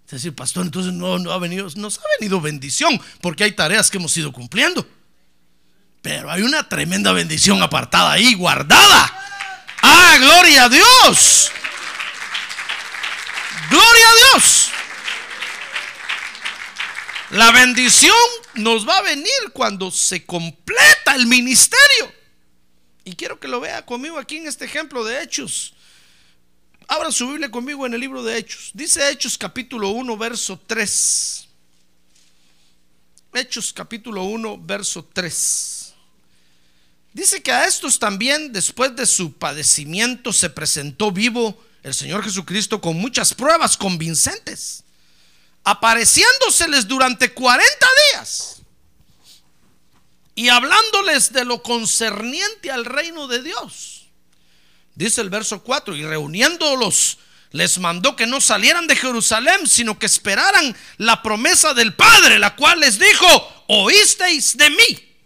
Es 0.06 0.12
decir, 0.12 0.36
pastor, 0.36 0.66
entonces 0.66 0.94
no, 0.94 1.20
no 1.20 1.32
ha 1.32 1.40
venido, 1.40 1.68
nos 1.76 1.98
ha 1.98 2.04
venido 2.20 2.40
bendición, 2.40 3.02
porque 3.22 3.44
hay 3.44 3.52
tareas 3.52 3.90
que 3.90 3.98
hemos 3.98 4.16
ido 4.16 4.32
cumpliendo. 4.32 4.88
Pero 6.02 6.32
hay 6.32 6.44
una 6.44 6.70
tremenda 6.70 7.12
bendición 7.12 7.62
apartada 7.64 8.12
ahí, 8.12 8.36
guardada. 8.36 9.12
¡Ah, 9.82 10.18
gloria 10.20 10.66
a 10.66 10.70
Dios! 10.70 11.52
¡Gloria 13.70 14.10
a 14.10 14.34
Dios! 14.34 14.70
La 17.32 17.52
bendición 17.52 18.16
nos 18.56 18.88
va 18.88 18.98
a 18.98 19.02
venir 19.04 19.52
cuando 19.54 19.92
se 19.92 20.26
completa 20.26 21.16
el 21.16 21.28
ministerio. 21.28 22.14
Y 23.04 23.16
quiero 23.16 23.40
que 23.40 23.48
lo 23.48 23.60
vea 23.60 23.86
conmigo 23.86 24.18
aquí 24.18 24.38
en 24.38 24.48
este 24.48 24.66
ejemplo 24.66 25.04
de 25.04 25.22
Hechos. 25.22 25.74
Abra 26.88 27.12
su 27.12 27.28
Biblia 27.30 27.52
conmigo 27.52 27.86
en 27.86 27.94
el 27.94 28.00
libro 28.00 28.24
de 28.24 28.38
Hechos. 28.38 28.72
Dice 28.74 29.10
Hechos 29.10 29.38
capítulo 29.38 29.90
1, 29.90 30.18
verso 30.18 30.60
3. 30.66 31.48
Hechos 33.34 33.74
capítulo 33.74 34.24
1, 34.24 34.60
verso 34.62 35.08
3. 35.12 35.94
Dice 37.14 37.42
que 37.42 37.52
a 37.52 37.66
estos 37.66 38.00
también, 38.00 38.52
después 38.52 38.96
de 38.96 39.06
su 39.06 39.34
padecimiento, 39.34 40.34
se 40.34 40.50
presentó 40.50 41.12
vivo 41.12 41.62
el 41.84 41.94
Señor 41.94 42.24
Jesucristo 42.24 42.82
con 42.82 42.98
muchas 42.98 43.34
pruebas 43.34 43.78
convincentes, 43.78 44.85
apareciéndoseles 45.66 46.88
durante 46.88 47.34
40 47.34 47.68
días 48.14 48.62
y 50.36 50.50
hablándoles 50.50 51.34
de 51.34 51.44
lo 51.44 51.64
concerniente 51.64 52.72
al 52.72 52.86
reino 52.86 53.28
de 53.28 53.42
Dios. 53.42 54.08
Dice 54.94 55.22
el 55.22 55.30
verso 55.30 55.64
4, 55.64 55.96
y 55.96 56.06
reuniéndolos, 56.06 57.18
les 57.52 57.80
mandó 57.80 58.16
que 58.16 58.28
no 58.28 58.40
salieran 58.40 58.86
de 58.86 58.96
Jerusalén, 58.96 59.66
sino 59.68 59.98
que 59.98 60.06
esperaran 60.06 60.76
la 60.98 61.22
promesa 61.22 61.74
del 61.74 61.94
Padre, 61.94 62.38
la 62.38 62.56
cual 62.56 62.82
les 62.82 63.00
dijo, 63.00 63.66
oísteis 63.68 64.56
de 64.56 64.70
mí. 64.70 65.18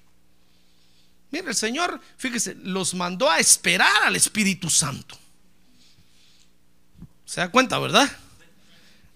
Mire, 1.32 1.49
el 1.49 1.56
Señor, 1.56 1.99
fíjese, 2.17 2.56
los 2.56 2.93
mandó 2.93 3.30
a 3.30 3.39
esperar 3.39 4.04
al 4.04 4.15
Espíritu 4.15 4.69
Santo. 4.69 5.17
¿Se 7.25 7.41
da 7.41 7.52
cuenta, 7.52 7.78
verdad? 7.78 8.10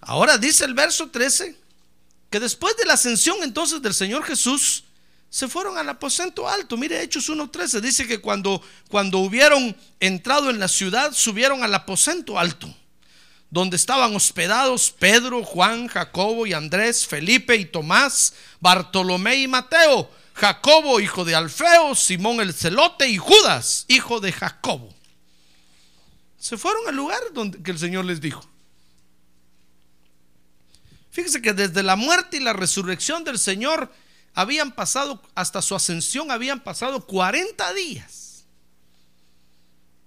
Ahora 0.08 0.38
dice 0.38 0.66
el 0.66 0.74
verso 0.74 1.10
13 1.10 1.58
que 2.30 2.39
después 2.39 2.76
de 2.78 2.86
la 2.86 2.94
ascensión 2.94 3.38
entonces 3.44 3.82
del 3.82 3.94
Señor 3.94 4.24
Jesús, 4.24 4.86
se 5.34 5.48
fueron 5.48 5.80
al 5.80 5.89
aposento 5.89 6.48
alto. 6.48 6.78
Mire, 6.78 7.02
Hechos 7.02 7.28
1.13 7.28 7.80
dice 7.80 8.08
que 8.08 8.22
cuando, 8.22 8.62
cuando 8.88 9.18
hubieron 9.18 9.76
entrado 10.00 10.52
en 10.52 10.60
la 10.60 10.68
ciudad, 10.68 11.12
subieron 11.12 11.63
al 11.63 11.74
aposento 11.74 12.38
alto, 12.38 12.72
donde 13.50 13.76
estaban 13.76 14.16
hospedados 14.16 14.92
Pedro, 14.92 15.44
Juan, 15.44 15.88
Jacobo 15.88 16.46
y 16.46 16.54
Andrés, 16.54 17.08
Felipe 17.08 17.56
y 17.56 17.66
Tomás, 17.66 18.34
Bartolomé 18.60 19.38
y 19.38 19.48
Mateo, 19.48 20.08
Jacobo, 20.36 21.00
hijo 21.00 21.26
de 21.26 21.34
Alfeo, 21.34 21.96
Simón 21.96 22.39
el 22.39 22.54
celote 22.54 23.10
y 23.10 23.18
Judas, 23.18 23.86
hijo 23.88 24.20
de 24.20 24.32
Jacobo. 24.32 24.94
Se 26.38 26.58
fueron 26.58 26.88
al 26.88 26.96
lugar 26.96 27.22
donde 27.34 27.62
que 27.62 27.72
el 27.72 27.80
Señor 27.80 28.06
les 28.06 28.22
dijo. 28.22 28.53
Fíjese 31.13 31.43
que 31.43 31.54
desde 31.54 31.84
la 31.84 31.95
muerte 31.95 32.38
y 32.38 32.39
la 32.39 32.54
resurrección 32.54 33.23
del 33.23 33.38
Señor, 33.38 33.93
habían 34.34 34.71
pasado, 34.71 35.21
hasta 35.36 35.62
su 35.62 35.76
ascensión, 35.76 36.32
habían 36.32 36.63
pasado 36.63 37.06
40 37.06 37.71
días. 37.76 38.45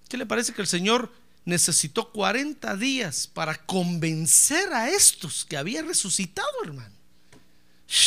¿Qué 0.09 0.17
le 0.17 0.25
parece 0.25 0.53
que 0.53 0.61
el 0.61 0.67
Señor 0.67 1.09
necesitó 1.45 2.11
40 2.11 2.75
días 2.75 3.25
para 3.25 3.55
convencer 3.55 4.73
a 4.73 4.89
estos 4.89 5.45
que 5.45 5.55
había 5.55 5.81
resucitado, 5.81 6.51
hermano? 6.65 6.93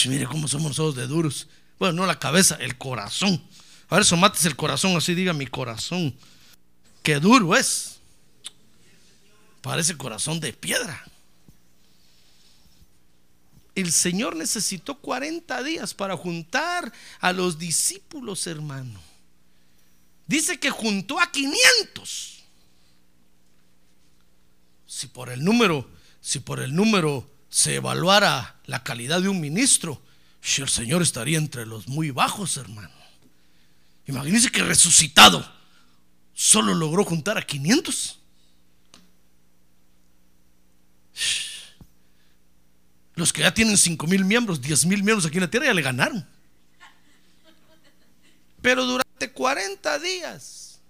mire 0.05 0.27
cómo 0.27 0.47
somos 0.47 0.73
nosotros 0.73 0.97
de 0.97 1.07
duros. 1.07 1.49
Bueno, 1.79 2.03
no 2.03 2.07
la 2.07 2.19
cabeza, 2.19 2.57
el 2.57 2.77
corazón. 2.77 3.43
A 3.89 3.95
ver, 3.95 4.05
somates 4.05 4.45
el 4.45 4.57
corazón, 4.57 4.95
así 4.95 5.15
diga 5.15 5.33
mi 5.33 5.47
corazón. 5.47 6.15
Qué 7.03 7.19
duro 7.19 7.57
es. 7.57 7.97
Parece 9.63 9.97
corazón 9.97 10.39
de 10.39 10.53
piedra 10.53 11.03
el 13.75 13.93
Señor 13.93 14.37
necesitó 14.37 14.99
40 14.99 15.63
días 15.63 15.95
para 15.95 16.17
juntar 16.17 16.93
a 17.21 17.33
los 17.33 17.59
discípulos, 17.59 18.47
hermano. 18.47 19.01
Dice 20.27 20.59
que 20.59 20.71
juntó 20.71 21.21
a 21.21 21.31
500. 21.31 22.41
Si 24.87 25.07
por 25.07 25.31
el 25.31 25.45
número, 25.45 25.89
si 26.21 26.41
por 26.41 26.61
el 26.61 26.75
número 26.75 27.29
se 27.49 27.77
evaluara 27.77 28.57
la 28.67 28.83
calidad 28.83 29.23
de 29.23 29.29
un 29.29 29.41
ministro, 29.41 30.03
el 30.59 30.69
Señor 30.69 31.03
estaría 31.03 31.39
entre 31.39 31.67
los 31.67 31.89
muy 31.89 32.11
bajos, 32.11 32.57
hermano. 32.57 32.91
Imagínense 34.07 34.51
que 34.51 34.63
resucitado 34.63 35.49
solo 36.35 36.75
logró 36.75 37.05
juntar 37.05 37.39
a 37.39 37.47
500. 37.47 38.19
Los 43.21 43.35
que 43.35 43.43
ya 43.43 43.53
tienen 43.53 43.77
5 43.77 44.07
mil 44.07 44.25
miembros, 44.25 44.63
10 44.63 44.87
mil 44.87 45.03
miembros 45.03 45.27
aquí 45.27 45.37
en 45.37 45.43
la 45.43 45.51
tierra 45.51 45.67
ya 45.67 45.75
le 45.75 45.83
ganaron. 45.83 46.27
Pero 48.63 48.87
durante 48.87 49.31
40 49.31 49.99
días, 49.99 50.81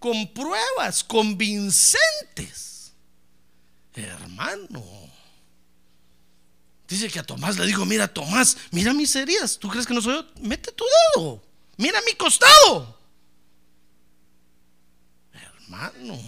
con 0.00 0.34
pruebas 0.34 1.04
convincentes, 1.04 2.92
hermano. 3.94 4.84
Dice 6.88 7.08
que 7.08 7.20
a 7.20 7.22
Tomás 7.22 7.56
le 7.56 7.64
dijo, 7.64 7.86
mira 7.86 8.08
Tomás, 8.08 8.56
mira 8.72 8.92
mis 8.92 9.14
heridas, 9.14 9.56
¿tú 9.56 9.68
crees 9.68 9.86
que 9.86 9.94
no 9.94 10.02
soy 10.02 10.14
yo? 10.14 10.26
Mete 10.40 10.72
tu 10.72 10.84
dedo, 11.14 11.40
mira 11.76 12.00
mi 12.04 12.14
costado. 12.14 12.98
Hermano, 15.32 16.20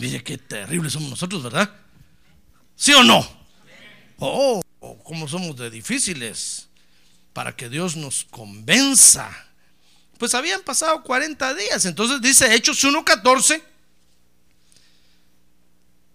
mire 0.00 0.24
qué 0.24 0.38
terribles 0.38 0.92
somos 0.92 1.10
nosotros, 1.10 1.40
¿verdad? 1.44 1.70
¿Sí 2.74 2.92
o 2.94 3.04
no? 3.04 3.39
Oh, 4.20 4.62
cómo 5.02 5.26
somos 5.26 5.56
de 5.56 5.70
difíciles 5.70 6.68
para 7.32 7.56
que 7.56 7.68
Dios 7.68 7.96
nos 7.96 8.26
convenza. 8.30 9.28
Pues 10.18 10.34
habían 10.34 10.60
pasado 10.60 11.02
40 11.02 11.54
días. 11.54 11.86
Entonces 11.86 12.20
dice 12.20 12.54
Hechos 12.54 12.84
1.14 12.84 13.62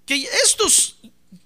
que 0.05 0.29
estos 0.43 0.97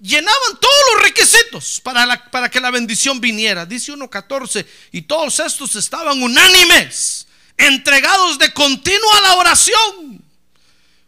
llenaban 0.01 0.59
todos 0.59 0.75
los 0.93 1.03
requisitos 1.03 1.79
para, 1.81 2.29
para 2.29 2.49
que 2.49 2.59
la 2.59 2.71
bendición 2.71 3.21
viniera. 3.21 3.65
Dice 3.65 3.93
1.14 3.93 4.65
y 4.91 5.03
todos 5.03 5.39
estos 5.39 5.77
estaban 5.77 6.21
unánimes, 6.21 7.25
entregados 7.57 8.37
de 8.37 8.53
continuo 8.53 9.13
a 9.13 9.21
la 9.21 9.33
oración, 9.35 10.23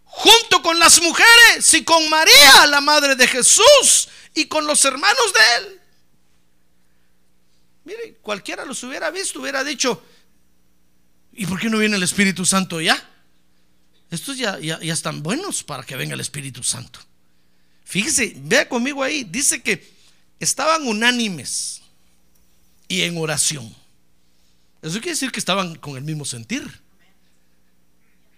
junto 0.05 0.61
con 0.61 0.79
las 0.79 1.01
mujeres 1.01 1.73
y 1.73 1.83
con 1.83 2.09
María, 2.09 2.67
la 2.67 2.79
madre 2.79 3.15
de 3.15 3.27
Jesús, 3.27 4.07
y 4.33 4.45
con 4.45 4.65
los 4.65 4.83
hermanos 4.85 5.33
de 5.33 5.57
él. 5.57 5.81
Mire, 7.83 8.17
cualquiera 8.21 8.65
los 8.65 8.83
hubiera 8.83 9.09
visto, 9.09 9.41
hubiera 9.41 9.63
dicho, 9.63 10.03
¿y 11.33 11.45
por 11.45 11.59
qué 11.59 11.69
no 11.69 11.77
viene 11.77 11.95
el 11.95 12.03
Espíritu 12.03 12.45
Santo 12.45 12.79
ya? 12.79 13.09
Estos 14.09 14.37
ya, 14.37 14.59
ya, 14.59 14.77
están 14.81 15.23
buenos 15.23 15.63
para 15.63 15.83
que 15.83 15.95
venga 15.95 16.13
el 16.13 16.19
Espíritu 16.19 16.63
Santo. 16.63 16.99
Fíjese, 17.85 18.33
vea 18.37 18.67
conmigo 18.67 19.03
ahí, 19.03 19.23
dice 19.23 19.61
que 19.61 19.89
estaban 20.39 20.87
unánimes 20.87 21.81
y 22.87 23.01
en 23.01 23.17
oración. 23.17 23.73
Eso 24.81 24.95
quiere 24.95 25.11
decir 25.11 25.31
que 25.31 25.39
estaban 25.39 25.75
con 25.75 25.95
el 25.95 26.03
mismo 26.03 26.25
sentir. 26.25 26.81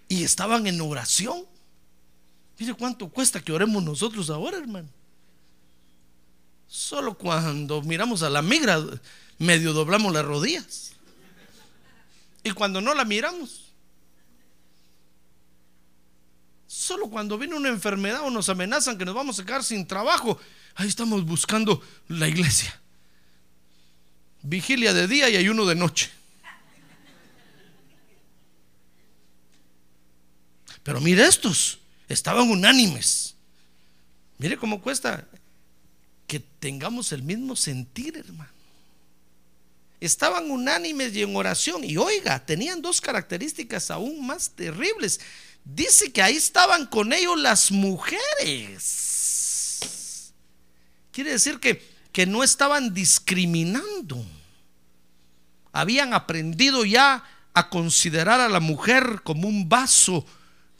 Y 0.08 0.22
estaban 0.22 0.66
en 0.66 0.80
oración. 0.80 1.44
Mire 2.58 2.74
cuánto 2.74 3.08
cuesta 3.08 3.40
que 3.40 3.52
oremos 3.52 3.82
nosotros 3.82 4.30
ahora, 4.30 4.58
hermano. 4.58 4.88
Solo 6.74 7.14
cuando 7.14 7.82
miramos 7.82 8.24
a 8.24 8.30
la 8.30 8.42
migra, 8.42 8.84
medio 9.38 9.72
doblamos 9.72 10.12
las 10.12 10.24
rodillas. 10.24 10.90
Y 12.42 12.50
cuando 12.50 12.80
no 12.80 12.94
la 12.94 13.04
miramos, 13.04 13.70
solo 16.66 17.08
cuando 17.10 17.38
viene 17.38 17.54
una 17.54 17.68
enfermedad 17.68 18.22
o 18.22 18.30
nos 18.30 18.48
amenazan 18.48 18.98
que 18.98 19.04
nos 19.04 19.14
vamos 19.14 19.38
a 19.38 19.44
quedar 19.44 19.62
sin 19.62 19.86
trabajo, 19.86 20.36
ahí 20.74 20.88
estamos 20.88 21.24
buscando 21.24 21.80
la 22.08 22.26
iglesia. 22.26 22.76
Vigilia 24.42 24.92
de 24.92 25.06
día 25.06 25.28
y 25.28 25.36
ayuno 25.36 25.66
de 25.66 25.76
noche. 25.76 26.10
Pero 30.82 31.00
mire 31.00 31.24
estos, 31.24 31.78
estaban 32.08 32.50
unánimes. 32.50 33.36
Mire 34.38 34.56
cómo 34.56 34.82
cuesta 34.82 35.24
que 36.26 36.40
tengamos 36.40 37.12
el 37.12 37.22
mismo 37.22 37.54
sentir, 37.56 38.16
hermano. 38.16 38.50
Estaban 40.00 40.50
unánimes 40.50 41.14
y 41.14 41.22
en 41.22 41.34
oración. 41.34 41.84
Y 41.84 41.96
oiga, 41.96 42.44
tenían 42.44 42.82
dos 42.82 43.00
características 43.00 43.90
aún 43.90 44.26
más 44.26 44.50
terribles. 44.50 45.20
dice 45.64 46.12
que 46.12 46.20
ahí 46.20 46.36
estaban 46.36 46.86
con 46.86 47.12
ellos 47.12 47.40
las 47.40 47.70
mujeres. 47.70 49.14
Quiere 51.10 51.30
decir 51.30 51.58
que, 51.60 51.82
que 52.12 52.26
no 52.26 52.42
estaban 52.44 52.92
discriminando. 52.92 54.26
Habían 55.72 56.12
aprendido 56.12 56.84
ya 56.84 57.24
a 57.54 57.70
considerar 57.70 58.40
a 58.40 58.48
la 58.48 58.60
mujer 58.60 59.20
como 59.22 59.48
un 59.48 59.68
vaso 59.68 60.26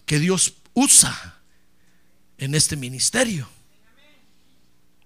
que 0.05 0.19
Dios 0.19 0.55
usa 0.75 1.41
en 2.37 2.55
este 2.55 2.77
ministerio. 2.77 3.49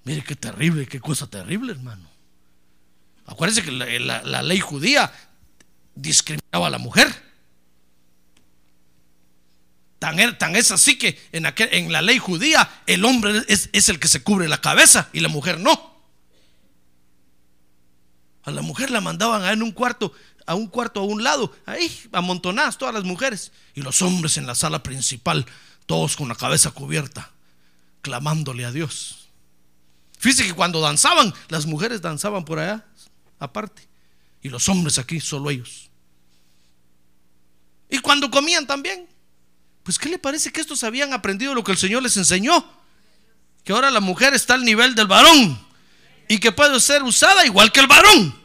Mire 0.09 0.25
qué 0.25 0.35
terrible, 0.35 0.87
qué 0.87 1.01
cosa 1.01 1.27
terrible, 1.27 1.73
hermano. 1.73 2.09
Acuérdense 3.27 3.63
que 3.63 3.71
la, 3.71 4.43
ley 4.43 4.59
judía 4.59 5.13
discriminaba 5.95 6.69
a 6.69 6.71
la 6.71 6.79
mujer. 6.79 7.15
Tan, 9.99 10.19
er, 10.19 10.39
es 10.57 10.71
así 10.71 10.97
que 10.97 11.21
en, 11.31 11.93
la 11.93 12.01
ley 12.01 12.17
judía 12.17 12.71
el 12.87 13.05
hombre 13.05 13.43
es, 13.49 13.69
es, 13.75 13.91
el 13.91 14.01
que 14.01 14.09
se 14.09 14.23
cubre 14.23 14.49
la 14.49 14.63
cabeza 14.63 15.11
y 15.13 15.21
la 15.21 15.29
mujer 15.29 15.61
no. 15.61 15.95
A 18.45 18.51
la 18.51 18.63
mujer 18.63 18.91
la 18.91 19.03
mandaban 19.03 19.45
en 19.45 19.63
un 19.63 19.73
cuarto, 19.73 20.15
a 20.47 20.55
un 20.55 20.69
cuarto 20.69 21.01
a 21.01 21.05
un 21.05 21.23
lado, 21.23 21.55
ahí 21.67 21.95
amontonadas 22.13 22.79
todas 22.79 22.95
las 22.95 23.05
mujeres 23.05 23.53
y 23.75 23.83
los 23.83 24.01
hombres 24.01 24.39
en 24.39 24.47
la 24.47 24.55
sala 24.55 24.83
principal, 24.83 25.45
todos 25.85 26.17
con 26.17 26.29
la 26.29 26.35
cabeza 26.35 26.71
cubierta, 26.71 27.31
clamándole 28.01 28.65
a 28.65 28.73
Dios. 28.73 29.28
Fíjese 30.19 30.45
que 30.45 30.55
cuando 30.55 30.81
danzaban, 30.81 31.33
las 31.49 31.67
mujeres 31.67 32.03
danzaban 32.03 32.45
por 32.45 32.59
allá, 32.59 32.85
aparte, 33.39 33.89
y 34.43 34.49
los 34.49 34.69
hombres 34.69 34.99
aquí, 34.99 35.21
solo 35.21 35.51
ellos. 35.51 35.91
Y 37.89 37.99
cuando 37.99 38.31
comían 38.31 38.67
también, 38.67 39.09
pues 39.83 39.99
¿qué 39.99 40.09
le 40.09 40.19
parece 40.19 40.53
que 40.53 40.61
estos 40.61 40.85
habían 40.85 41.13
aprendido 41.13 41.55
lo 41.55 41.65
que 41.65 41.73
el 41.73 41.79
Señor 41.79 42.03
les 42.03 42.17
enseñó? 42.17 42.69
Que 43.65 43.73
ahora 43.73 43.91
la 43.91 44.01
mujer 44.01 44.35
está 44.35 44.55
al 44.55 44.65
nivel 44.65 44.95
del 44.95 45.07
varón 45.07 45.67
y 46.29 46.39
que 46.39 46.53
puede 46.53 46.79
ser 46.81 47.03
usada 47.03 47.47
igual 47.47 47.73
que 47.73 47.81
el 47.81 47.87
varón. 47.87 48.39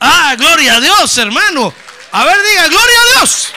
Ah, 0.00 0.34
gloria 0.38 0.76
a 0.76 0.80
Dios, 0.80 1.18
hermano. 1.18 1.72
A 2.12 2.24
ver, 2.24 2.36
diga, 2.48 2.68
gloria 2.68 3.00
a 3.00 3.18
Dios. 3.18 3.48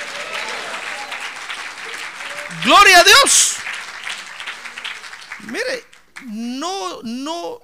Gloria 2.63 2.99
a 2.99 3.03
Dios. 3.03 3.55
Mire, 5.39 5.85
no, 6.27 7.01
no, 7.03 7.59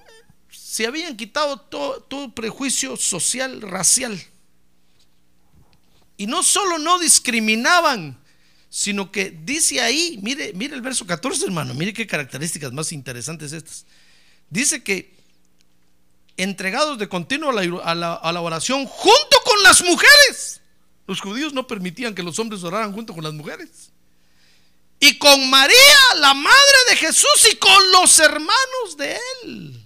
se 0.49 0.87
habían 0.87 1.17
quitado 1.17 1.59
todo, 1.59 2.33
prejuicio 2.33 2.97
social, 2.97 3.61
racial. 3.61 4.19
Y 6.17 6.27
no 6.27 6.43
solo 6.43 6.77
no 6.77 6.99
discriminaban, 6.99 8.17
sino 8.69 9.11
que 9.11 9.31
dice 9.31 9.81
ahí, 9.81 10.19
mire, 10.21 10.53
mire 10.53 10.75
el 10.75 10.81
verso 10.81 11.05
14, 11.05 11.45
hermano, 11.45 11.73
mire 11.73 11.93
qué 11.93 12.07
características 12.07 12.71
más 12.73 12.91
interesantes 12.91 13.53
estas. 13.53 13.85
Dice 14.49 14.83
que 14.83 15.15
entregados 16.37 16.97
de 16.97 17.09
continuo 17.09 17.49
a 17.49 17.95
la, 17.95 18.41
oración 18.41 18.85
junto 18.85 19.37
con 19.45 19.63
las 19.63 19.83
mujeres. 19.83 20.61
Los 21.07 21.21
judíos 21.21 21.53
no 21.53 21.67
permitían 21.67 22.13
que 22.13 22.23
los 22.23 22.37
hombres 22.39 22.63
oraran 22.63 22.93
junto 22.93 23.13
con 23.13 23.23
las 23.23 23.33
mujeres. 23.33 23.91
Y 24.99 25.17
con 25.17 25.49
María, 25.49 25.97
la 26.19 26.33
madre 26.33 26.77
de 26.89 26.95
Jesús, 26.95 27.47
y 27.51 27.55
con 27.57 27.91
los 27.91 28.19
hermanos 28.19 28.97
de 28.97 29.17
él. 29.43 29.85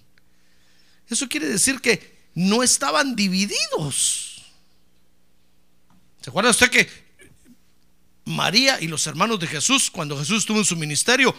Eso 1.09 1.27
quiere 1.27 1.47
decir 1.47 1.81
que 1.81 2.29
no 2.33 2.63
estaban 2.63 3.15
divididos. 3.15 4.41
¿Se 6.21 6.29
acuerda 6.29 6.51
usted 6.51 6.69
que 6.69 6.89
María 8.25 8.79
y 8.79 8.87
los 8.87 9.05
hermanos 9.07 9.39
de 9.39 9.47
Jesús, 9.47 9.91
cuando 9.91 10.17
Jesús 10.17 10.39
estuvo 10.39 10.59
en 10.59 10.65
su 10.65 10.75
ministerio, 10.75 11.35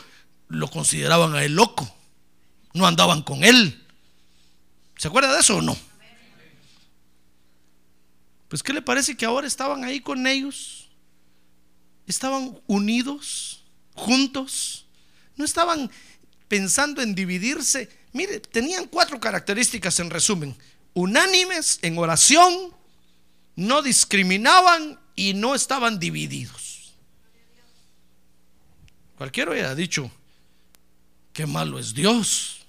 lo 0.49 0.69
consideraban 0.69 1.35
a 1.35 1.45
él 1.45 1.55
loco? 1.55 1.91
No 2.75 2.87
andaban 2.87 3.23
con 3.23 3.45
él. 3.45 3.87
¿Se 4.99 5.09
acuerda 5.09 5.33
de 5.33 5.41
eso 5.41 5.57
o 5.57 5.63
no? 5.63 5.77
Pues 8.49 8.63
¿qué 8.63 8.75
le 8.75 8.83
parece 8.83 9.17
que 9.17 9.25
ahora 9.25 9.47
estaban 9.47 9.83
ahí 9.83 10.01
con 10.01 10.27
ellos? 10.27 10.91
Estaban 12.07 12.61
unidos, 12.67 13.62
juntos. 13.95 14.87
No 15.37 15.45
estaban 15.45 15.91
pensando 16.49 17.03
en 17.03 17.15
dividirse. 17.15 17.89
Mire, 18.13 18.41
tenían 18.41 18.87
cuatro 18.87 19.19
características 19.19 19.99
en 20.01 20.11
resumen. 20.11 20.57
Unánimes 20.95 21.79
en 21.83 21.97
oración, 21.99 22.75
no 23.57 23.83
discriminaban 23.83 24.99
y 25.15 25.35
no 25.35 25.55
estaban 25.55 25.99
divididos. 25.99 26.95
Cualquiera 29.17 29.53
hubiera 29.53 29.75
dicho, 29.75 30.11
qué 31.33 31.47
malo 31.47 31.79
es 31.79 31.95
Dios. 31.95 32.67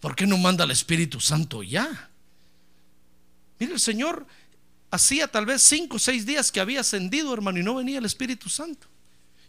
¿Por 0.00 0.16
qué 0.16 0.26
no 0.26 0.38
manda 0.38 0.64
al 0.64 0.70
Espíritu 0.70 1.20
Santo 1.20 1.62
ya? 1.62 2.10
Mire, 3.58 3.74
el 3.74 3.80
Señor 3.80 4.26
hacía 4.90 5.28
tal 5.28 5.44
vez 5.44 5.62
cinco 5.62 5.96
o 5.96 5.98
seis 5.98 6.24
días 6.24 6.50
que 6.50 6.60
había 6.60 6.80
ascendido, 6.80 7.34
hermano, 7.34 7.58
y 7.58 7.62
no 7.62 7.74
venía 7.74 7.98
el 7.98 8.06
Espíritu 8.06 8.48
Santo. 8.48 8.88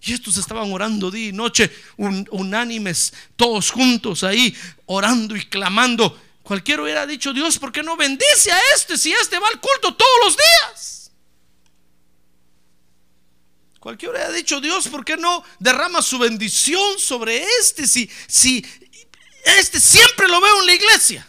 Y 0.03 0.13
estos 0.13 0.37
estaban 0.37 0.71
orando 0.71 1.11
día 1.11 1.29
y 1.29 1.31
noche, 1.31 1.71
unánimes, 1.97 3.13
todos 3.35 3.69
juntos 3.69 4.23
ahí, 4.23 4.55
orando 4.87 5.35
y 5.35 5.45
clamando. 5.45 6.19
Cualquiera 6.41 6.81
hubiera 6.81 7.05
dicho, 7.05 7.33
Dios, 7.33 7.59
¿por 7.59 7.71
qué 7.71 7.83
no 7.83 7.95
bendice 7.95 8.51
a 8.51 8.59
este 8.75 8.97
si 8.97 9.11
este 9.13 9.37
va 9.37 9.47
al 9.47 9.59
culto 9.61 9.93
todos 9.93 10.11
los 10.23 10.37
días? 10.37 11.11
Cualquiera 13.79 14.13
hubiera 14.13 14.31
dicho, 14.31 14.59
Dios, 14.59 14.87
¿por 14.87 15.05
qué 15.05 15.17
no 15.17 15.43
derrama 15.59 16.01
su 16.01 16.17
bendición 16.17 16.97
sobre 16.97 17.43
este 17.59 17.87
si, 17.87 18.09
si 18.27 18.65
este 19.45 19.79
siempre 19.79 20.27
lo 20.27 20.41
veo 20.41 20.61
en 20.61 20.65
la 20.65 20.73
iglesia? 20.73 21.27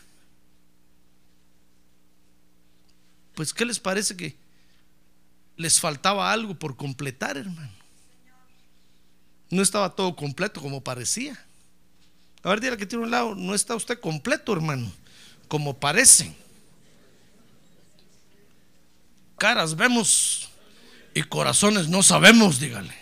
Pues, 3.34 3.52
¿qué 3.52 3.64
les 3.64 3.78
parece 3.78 4.16
que 4.16 4.36
les 5.56 5.78
faltaba 5.78 6.32
algo 6.32 6.54
por 6.54 6.76
completar, 6.76 7.36
hermano? 7.36 7.81
No 9.52 9.62
estaba 9.62 9.94
todo 9.94 10.16
completo 10.16 10.62
como 10.62 10.82
parecía. 10.82 11.38
A 12.42 12.48
ver, 12.48 12.60
dígale 12.60 12.78
que 12.78 12.86
tiene 12.86 13.04
un 13.04 13.10
lado, 13.10 13.34
no 13.34 13.54
está 13.54 13.76
usted 13.76 14.00
completo, 14.00 14.54
hermano, 14.54 14.90
como 15.46 15.78
parece. 15.78 16.34
Caras 19.36 19.76
vemos 19.76 20.48
y 21.12 21.22
corazones 21.22 21.86
no 21.88 22.02
sabemos, 22.02 22.58
dígale. 22.58 22.96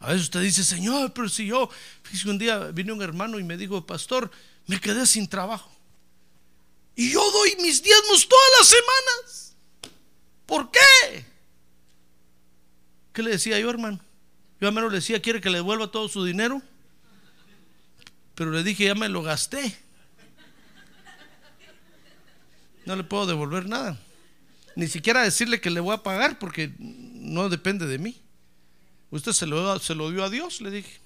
A 0.00 0.08
veces 0.08 0.24
usted 0.24 0.42
dice, 0.42 0.62
Señor, 0.62 1.14
pero 1.14 1.30
si 1.30 1.46
yo, 1.46 1.70
fíjese, 2.02 2.28
un 2.28 2.38
día 2.38 2.58
vino 2.66 2.92
un 2.92 3.00
hermano 3.00 3.38
y 3.38 3.42
me 3.42 3.56
dijo, 3.56 3.86
pastor, 3.86 4.30
me 4.66 4.78
quedé 4.78 5.06
sin 5.06 5.26
trabajo. 5.26 5.72
Y 6.94 7.10
yo 7.10 7.30
doy 7.30 7.56
mis 7.62 7.82
diezmos 7.82 8.28
todas 8.28 8.50
las 8.58 8.68
semanas. 8.68 9.56
¿Por 10.44 10.70
qué? 10.70 11.29
¿Qué 13.20 13.24
le 13.24 13.32
decía 13.32 13.60
yo, 13.60 13.68
hermano? 13.68 14.00
Yo 14.62 14.68
a 14.68 14.70
menos 14.70 14.90
le 14.90 14.96
decía, 14.96 15.20
¿quiere 15.20 15.42
que 15.42 15.50
le 15.50 15.58
devuelva 15.58 15.92
todo 15.92 16.08
su 16.08 16.24
dinero? 16.24 16.62
Pero 18.34 18.50
le 18.50 18.64
dije, 18.64 18.86
ya 18.86 18.94
me 18.94 19.10
lo 19.10 19.22
gasté. 19.22 19.78
No 22.86 22.96
le 22.96 23.04
puedo 23.04 23.26
devolver 23.26 23.68
nada. 23.68 24.00
Ni 24.74 24.88
siquiera 24.88 25.20
decirle 25.20 25.60
que 25.60 25.68
le 25.68 25.80
voy 25.80 25.94
a 25.94 26.02
pagar 26.02 26.38
porque 26.38 26.72
no 26.78 27.50
depende 27.50 27.86
de 27.86 27.98
mí. 27.98 28.18
Usted 29.10 29.32
se 29.32 29.44
lo, 29.44 29.78
se 29.80 29.94
lo 29.94 30.10
dio 30.10 30.24
a 30.24 30.30
Dios, 30.30 30.62
le 30.62 30.70
dije. 30.70 30.98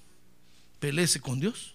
Pelece 0.79 1.19
con 1.19 1.41
Dios. 1.41 1.73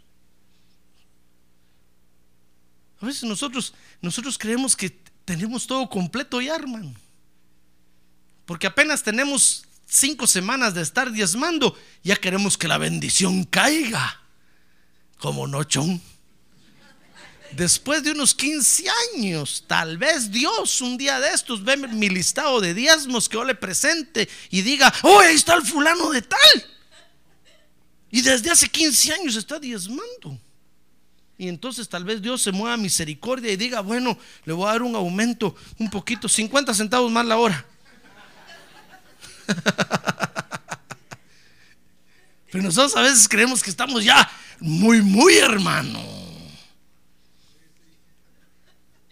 A 3.03 3.05
veces 3.05 3.25
nosotros, 3.25 3.75
nosotros 4.01 4.39
creemos 4.39 4.75
que 4.75 4.89
tenemos 5.27 5.67
todo 5.67 5.91
completo 5.91 6.41
ya, 6.41 6.57
hermano. 6.57 6.95
Porque 8.47 8.67
apenas 8.67 9.03
tenemos 9.03 9.67
cinco 9.91 10.27
semanas 10.27 10.75
de 10.75 10.83
estar 10.83 11.11
diezmando, 11.13 11.77
ya 12.03 12.17
queremos 12.17 12.57
que 12.57 12.69
la 12.69 12.79
bendición 12.79 13.45
caiga. 13.45 14.21
Como 15.19 15.47
nochón. 15.47 16.01
Después 17.53 18.05
de 18.05 18.13
unos 18.13 18.35
15 18.35 18.85
años, 19.15 19.65
tal 19.67 19.99
vez 19.99 20.31
Dios 20.31 20.81
un 20.81 20.97
día 20.97 21.19
de 21.19 21.31
estos 21.31 21.65
ve 21.65 21.77
mi 21.77 22.09
listado 22.09 22.61
de 22.61 22.75
diezmos 22.75 23.29
que 23.29 23.35
yo 23.35 23.45
le 23.45 23.57
presente 23.57 24.29
y 24.51 24.63
diga, 24.63 24.93
oh, 25.03 25.19
ahí 25.19 25.35
está 25.35 25.55
el 25.55 25.63
fulano 25.63 26.11
de 26.11 26.23
tal. 26.23 26.39
Y 28.13 28.23
desde 28.23 28.51
hace 28.51 28.69
15 28.69 29.13
años 29.15 29.37
está 29.37 29.59
diezmando. 29.59 30.39
Y 31.37 31.49
entonces 31.49 31.89
tal 31.89 32.05
vez 32.05 32.23
Dios 32.23 32.43
se 32.43 32.53
mueva 32.53 32.75
a 32.75 32.77
misericordia 32.77 33.51
y 33.51 33.57
diga, 33.57 33.81
bueno, 33.81 34.17
le 34.45 34.53
voy 34.53 34.69
a 34.69 34.73
dar 34.73 34.83
un 34.83 34.95
aumento 34.95 35.57
un 35.79 35.91
poquito, 35.91 36.29
50 36.29 36.73
centavos 36.75 37.11
más 37.11 37.27
la 37.27 37.39
hora. 37.39 37.67
Pero 42.51 42.65
nosotros 42.65 42.97
a 42.97 43.03
veces 43.03 43.29
creemos 43.29 43.63
que 43.63 43.71
estamos 43.71 44.03
ya 44.05 44.29
muy, 44.59 45.03
muy 45.03 45.37
hermano. 45.37 46.21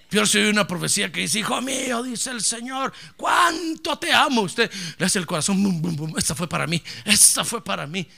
Peor 0.09 0.27
si 0.27 0.39
hay 0.39 0.49
una 0.49 0.67
profecía 0.67 1.13
que 1.13 1.21
dice, 1.21 1.41
hijo 1.41 1.61
mío, 1.61 2.03
dice 2.03 2.31
el 2.31 2.41
Señor, 2.41 2.93
cuánto 3.17 3.99
te 3.99 4.13
amo. 4.13 4.43
Usted 4.43 4.71
le 4.97 5.07
hace 5.07 5.19
el 5.19 5.27
corazón, 5.27 5.63
bum, 5.63 6.15
esta 6.17 6.35
fue 6.35 6.49
para 6.49 6.67
mí, 6.67 6.83
esta 7.05 7.45
fue 7.45 7.63
para 7.63 7.87
mí. 7.87 8.09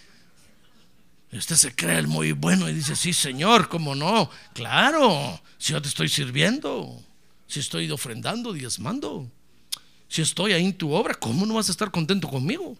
Y 1.32 1.38
usted 1.38 1.56
se 1.56 1.74
cree 1.74 1.98
el 1.98 2.06
muy 2.06 2.32
bueno 2.32 2.68
y 2.68 2.74
dice, 2.74 2.94
sí, 2.94 3.12
Señor, 3.12 3.68
¿cómo 3.68 3.94
no? 3.94 4.30
Claro, 4.52 5.40
si 5.58 5.72
yo 5.72 5.82
te 5.82 5.88
estoy 5.88 6.08
sirviendo, 6.08 7.04
si 7.46 7.60
estoy 7.60 7.90
ofrendando, 7.90 8.52
diezmando, 8.52 9.30
si 10.10 10.22
estoy 10.22 10.52
ahí 10.52 10.64
en 10.64 10.76
tu 10.76 10.92
obra, 10.92 11.14
¿cómo 11.14 11.46
no 11.46 11.54
vas 11.54 11.68
a 11.68 11.72
estar 11.72 11.88
contento 11.88 12.28
conmigo? 12.28 12.76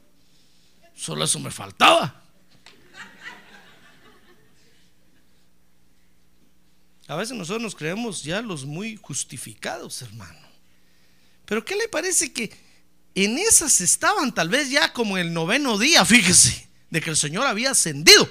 Solo 0.97 1.25
eso 1.25 1.39
me 1.39 1.53
faltaba. 1.53 2.25
A 7.07 7.15
veces 7.15 7.37
nosotros 7.37 7.63
nos 7.63 7.77
creemos 7.77 8.25
ya 8.25 8.43
los 8.43 8.65
muy 8.65 8.97
justificados, 8.97 10.03
hermano. 10.03 10.41
Pero 11.45 11.65
¿qué 11.65 11.77
le 11.77 11.89
parece 11.89 12.33
que 12.33 12.51
en 13.15 13.39
esas 13.39 13.81
estaban 13.81 14.35
tal 14.35 14.49
vez 14.49 14.69
ya 14.69 14.93
como 14.93 15.17
el 15.17 15.33
noveno 15.33 15.79
día, 15.79 16.05
fíjese, 16.05 16.69
de 16.91 17.01
que 17.01 17.11
el 17.11 17.17
Señor 17.17 17.47
había 17.47 17.71
ascendido? 17.71 18.29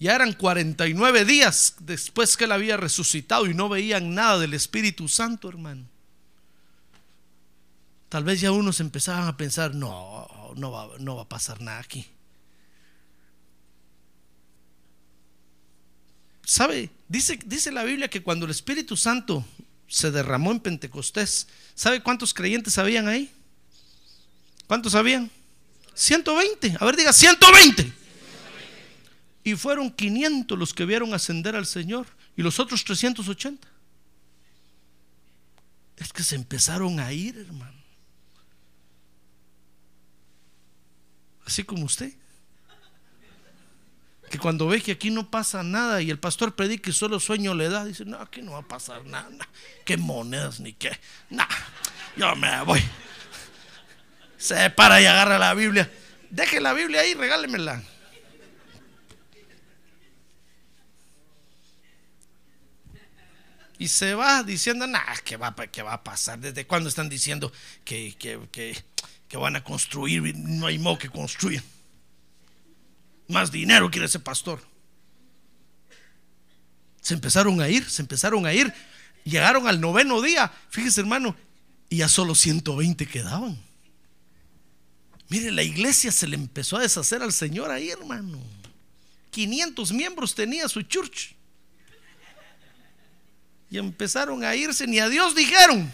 Ya 0.00 0.14
eran 0.14 0.32
49 0.32 1.26
días 1.26 1.74
después 1.80 2.38
que 2.38 2.44
él 2.44 2.52
había 2.52 2.78
resucitado 2.78 3.44
y 3.44 3.52
no 3.52 3.68
veían 3.68 4.14
nada 4.14 4.38
del 4.38 4.54
Espíritu 4.54 5.08
Santo, 5.08 5.50
hermano. 5.50 5.91
Tal 8.12 8.24
vez 8.24 8.42
ya 8.42 8.52
unos 8.52 8.78
empezaban 8.80 9.26
a 9.26 9.38
pensar, 9.38 9.74
no, 9.74 10.28
no 10.54 10.70
va, 10.70 10.86
no 10.98 11.16
va 11.16 11.22
a 11.22 11.28
pasar 11.30 11.62
nada 11.62 11.78
aquí. 11.78 12.06
¿Sabe? 16.44 16.90
Dice, 17.08 17.38
dice 17.46 17.72
la 17.72 17.84
Biblia 17.84 18.10
que 18.10 18.22
cuando 18.22 18.44
el 18.44 18.50
Espíritu 18.50 18.98
Santo 18.98 19.42
se 19.88 20.10
derramó 20.10 20.52
en 20.52 20.60
Pentecostés, 20.60 21.48
¿sabe 21.74 22.02
cuántos 22.02 22.34
creyentes 22.34 22.76
habían 22.76 23.08
ahí? 23.08 23.32
¿Cuántos 24.66 24.94
habían? 24.94 25.30
120. 25.94 26.76
A 26.80 26.84
ver, 26.84 26.96
diga, 26.96 27.14
120. 27.14 27.94
Y 29.44 29.54
fueron 29.54 29.90
500 29.90 30.58
los 30.58 30.74
que 30.74 30.84
vieron 30.84 31.14
ascender 31.14 31.56
al 31.56 31.64
Señor 31.64 32.06
y 32.36 32.42
los 32.42 32.60
otros 32.60 32.84
380. 32.84 33.66
Es 35.96 36.12
que 36.12 36.22
se 36.22 36.34
empezaron 36.34 37.00
a 37.00 37.10
ir, 37.14 37.38
hermano. 37.38 37.81
Así 41.46 41.64
como 41.64 41.84
usted 41.84 42.12
que 44.32 44.38
cuando 44.38 44.66
ve 44.66 44.80
que 44.80 44.92
aquí 44.92 45.10
no 45.10 45.30
pasa 45.30 45.62
nada 45.62 46.00
y 46.00 46.10
el 46.10 46.18
pastor 46.18 46.54
predica 46.54 46.88
y 46.88 46.94
solo 46.94 47.20
sueño 47.20 47.52
le 47.52 47.68
da, 47.68 47.84
dice, 47.84 48.06
no, 48.06 48.16
aquí 48.16 48.40
no 48.40 48.52
va 48.52 48.60
a 48.60 48.66
pasar 48.66 49.04
nada, 49.04 49.28
qué 49.84 49.98
monedas 49.98 50.58
ni 50.58 50.72
qué, 50.72 50.98
no, 51.28 51.44
yo 52.16 52.34
me 52.36 52.62
voy. 52.64 52.82
Se 54.38 54.70
para 54.70 55.02
y 55.02 55.04
agarra 55.04 55.38
la 55.38 55.52
Biblia. 55.52 55.92
Deje 56.30 56.62
la 56.62 56.72
Biblia 56.72 57.02
ahí, 57.02 57.12
regálemela. 57.12 57.82
Y 63.78 63.88
se 63.88 64.14
va 64.14 64.42
diciendo, 64.42 64.86
nada, 64.86 65.14
¿qué 65.24 65.36
va, 65.36 65.54
¿qué 65.70 65.82
va 65.82 65.92
a 65.92 66.02
pasar? 66.02 66.38
¿Desde 66.38 66.66
cuándo 66.66 66.88
están 66.88 67.10
diciendo 67.10 67.52
que, 67.84 68.16
que, 68.16 68.40
que, 68.50 68.82
que 69.32 69.38
van 69.38 69.56
a 69.56 69.64
construir? 69.64 70.36
No 70.36 70.66
hay 70.66 70.78
modo 70.78 70.98
que 70.98 71.08
construyan. 71.08 71.64
Más 73.28 73.50
dinero 73.50 73.90
quiere 73.90 74.04
ese 74.04 74.20
pastor. 74.20 74.62
Se 77.00 77.14
empezaron 77.14 77.58
a 77.62 77.70
ir, 77.70 77.88
se 77.88 78.02
empezaron 78.02 78.44
a 78.44 78.52
ir. 78.52 78.70
Llegaron 79.24 79.66
al 79.68 79.80
noveno 79.80 80.20
día, 80.20 80.52
fíjese 80.68 81.00
hermano, 81.00 81.34
y 81.88 81.96
ya 81.96 82.08
solo 82.08 82.34
120 82.34 83.06
quedaban. 83.06 83.58
Mire, 85.30 85.50
la 85.50 85.62
iglesia 85.62 86.12
se 86.12 86.26
le 86.26 86.36
empezó 86.36 86.76
a 86.76 86.82
deshacer 86.82 87.22
al 87.22 87.32
Señor 87.32 87.70
ahí, 87.70 87.88
hermano. 87.88 88.38
500 89.30 89.92
miembros 89.92 90.34
tenía 90.34 90.68
su 90.68 90.82
church. 90.82 91.34
Y 93.70 93.78
empezaron 93.78 94.44
a 94.44 94.54
irse, 94.54 94.86
ni 94.86 94.98
a 94.98 95.08
Dios 95.08 95.34
dijeron. 95.34 95.90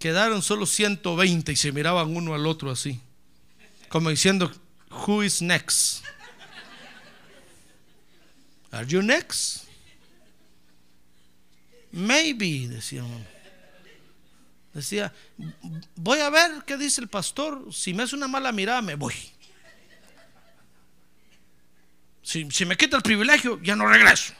Quedaron 0.00 0.42
solo 0.42 0.64
120 0.64 1.52
y 1.52 1.56
se 1.56 1.72
miraban 1.72 2.16
uno 2.16 2.34
al 2.34 2.46
otro 2.46 2.70
así, 2.70 2.98
como 3.90 4.08
diciendo, 4.10 4.50
Who 4.90 5.22
is 5.22 5.42
next? 5.42 6.02
Are 8.72 8.86
you 8.86 9.02
next? 9.02 9.66
Maybe, 11.92 12.66
decía 12.68 13.04
Decía, 14.72 15.12
voy 15.96 16.20
a 16.20 16.30
ver 16.30 16.62
qué 16.64 16.76
dice 16.76 17.00
el 17.00 17.08
pastor. 17.08 17.74
Si 17.74 17.92
me 17.92 18.04
hace 18.04 18.16
una 18.16 18.28
mala 18.28 18.52
mirada, 18.52 18.80
me 18.80 18.94
voy. 18.94 19.14
Si, 22.22 22.50
si 22.50 22.64
me 22.64 22.76
quita 22.76 22.96
el 22.96 23.02
privilegio, 23.02 23.60
ya 23.62 23.76
no 23.76 23.86
regreso. 23.86 24.32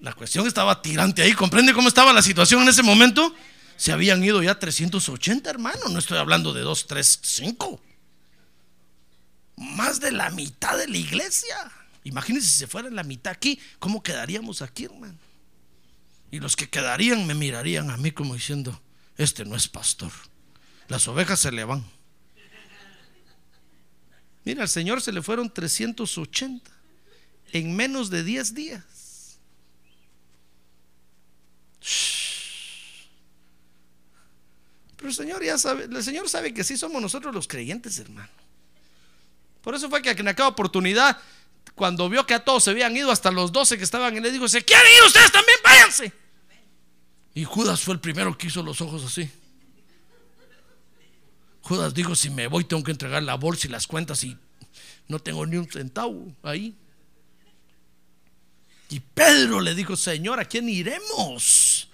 La 0.00 0.12
cuestión 0.12 0.46
estaba 0.46 0.80
tirante 0.80 1.22
ahí. 1.22 1.32
¿Comprende 1.32 1.72
cómo 1.72 1.88
estaba 1.88 2.12
la 2.12 2.22
situación 2.22 2.62
en 2.62 2.68
ese 2.68 2.82
momento? 2.82 3.34
Se 3.76 3.92
habían 3.92 4.22
ido 4.22 4.42
ya 4.42 4.58
380 4.58 5.48
hermanos. 5.48 5.90
No 5.90 5.98
estoy 5.98 6.18
hablando 6.18 6.52
de 6.52 6.62
2, 6.62 6.86
3, 6.86 7.20
5. 7.22 7.80
Más 9.56 10.00
de 10.00 10.12
la 10.12 10.30
mitad 10.30 10.78
de 10.78 10.88
la 10.88 10.96
iglesia. 10.96 11.56
Imagínense 12.04 12.48
si 12.48 12.56
se 12.56 12.66
fuera 12.66 12.90
la 12.90 13.02
mitad 13.02 13.32
aquí, 13.32 13.60
¿cómo 13.78 14.02
quedaríamos 14.02 14.62
aquí, 14.62 14.84
hermano? 14.84 15.18
Y 16.30 16.40
los 16.40 16.56
que 16.56 16.68
quedarían 16.68 17.26
me 17.26 17.34
mirarían 17.34 17.90
a 17.90 17.96
mí 17.96 18.12
como 18.12 18.34
diciendo, 18.34 18.80
este 19.16 19.44
no 19.44 19.56
es 19.56 19.68
pastor. 19.68 20.12
Las 20.88 21.08
ovejas 21.08 21.40
se 21.40 21.52
le 21.52 21.64
van. 21.64 21.84
Mira, 24.44 24.62
al 24.62 24.68
Señor 24.68 25.02
se 25.02 25.12
le 25.12 25.22
fueron 25.22 25.52
380 25.52 26.70
en 27.52 27.76
menos 27.76 28.08
de 28.10 28.22
10 28.22 28.54
días. 28.54 28.84
Pero 34.96 35.08
el 35.08 35.14
Señor 35.14 35.44
ya 35.44 35.56
sabe, 35.58 35.84
el 35.84 36.02
Señor 36.02 36.28
sabe 36.28 36.52
que 36.52 36.64
sí 36.64 36.76
somos 36.76 37.00
nosotros 37.00 37.34
los 37.34 37.46
creyentes, 37.46 37.98
hermano. 37.98 38.28
Por 39.62 39.74
eso 39.74 39.88
fue 39.88 40.02
que 40.02 40.10
en 40.10 40.28
aquella 40.28 40.48
oportunidad, 40.48 41.18
cuando 41.74 42.08
vio 42.08 42.26
que 42.26 42.34
a 42.34 42.44
todos 42.44 42.64
se 42.64 42.70
habían 42.70 42.96
ido, 42.96 43.10
hasta 43.10 43.30
los 43.30 43.52
doce 43.52 43.78
que 43.78 43.84
estaban, 43.84 44.16
y 44.16 44.20
le 44.20 44.32
dijo, 44.32 44.48
¿se 44.48 44.64
quieren 44.64 44.86
ir 44.96 45.02
ustedes 45.04 45.30
también? 45.30 45.58
Váyanse. 45.62 46.12
Y 47.34 47.44
Judas 47.44 47.80
fue 47.80 47.94
el 47.94 48.00
primero 48.00 48.36
que 48.36 48.48
hizo 48.48 48.62
los 48.62 48.80
ojos 48.80 49.04
así. 49.04 49.30
Judas 51.62 51.94
dijo, 51.94 52.16
si 52.16 52.30
me 52.30 52.46
voy 52.46 52.64
tengo 52.64 52.82
que 52.82 52.90
entregar 52.90 53.22
la 53.22 53.34
bolsa 53.34 53.66
y 53.66 53.70
las 53.70 53.86
cuentas 53.86 54.24
y 54.24 54.36
no 55.06 55.20
tengo 55.20 55.46
ni 55.46 55.56
un 55.56 55.70
centavo 55.70 56.34
ahí. 56.42 56.74
Y 58.90 59.00
Pedro 59.00 59.60
le 59.60 59.74
dijo, 59.74 59.96
Señor, 59.96 60.40
¿a 60.40 60.46
quién 60.46 60.68
iremos? 60.68 61.88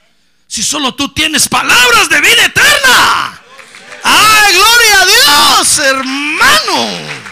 Si 0.46 0.62
solo 0.62 0.94
tú 0.94 1.12
tienes 1.12 1.48
palabras 1.48 2.08
de 2.08 2.20
vida 2.20 2.44
eterna. 2.44 3.42
¡Ay, 4.04 4.54
gloria 4.54 5.00
a 5.00 5.06
Dios, 5.06 5.78
hermano! 5.78 7.24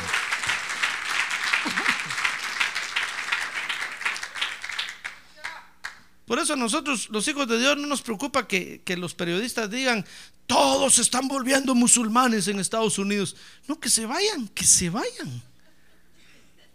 Por 6.26 6.38
eso 6.38 6.54
a 6.54 6.56
nosotros, 6.56 7.08
los 7.10 7.28
hijos 7.28 7.46
de 7.46 7.58
Dios, 7.58 7.76
no 7.76 7.86
nos 7.86 8.00
preocupa 8.00 8.48
que, 8.48 8.80
que, 8.84 8.96
los 8.96 9.14
periodistas 9.14 9.70
digan, 9.70 10.04
todos 10.46 10.98
están 10.98 11.28
volviendo 11.28 11.74
musulmanes 11.74 12.48
en 12.48 12.58
Estados 12.58 12.98
Unidos. 12.98 13.36
No, 13.68 13.78
que 13.78 13.90
se 13.90 14.06
vayan, 14.06 14.48
que 14.48 14.64
se 14.64 14.88
vayan. 14.88 15.42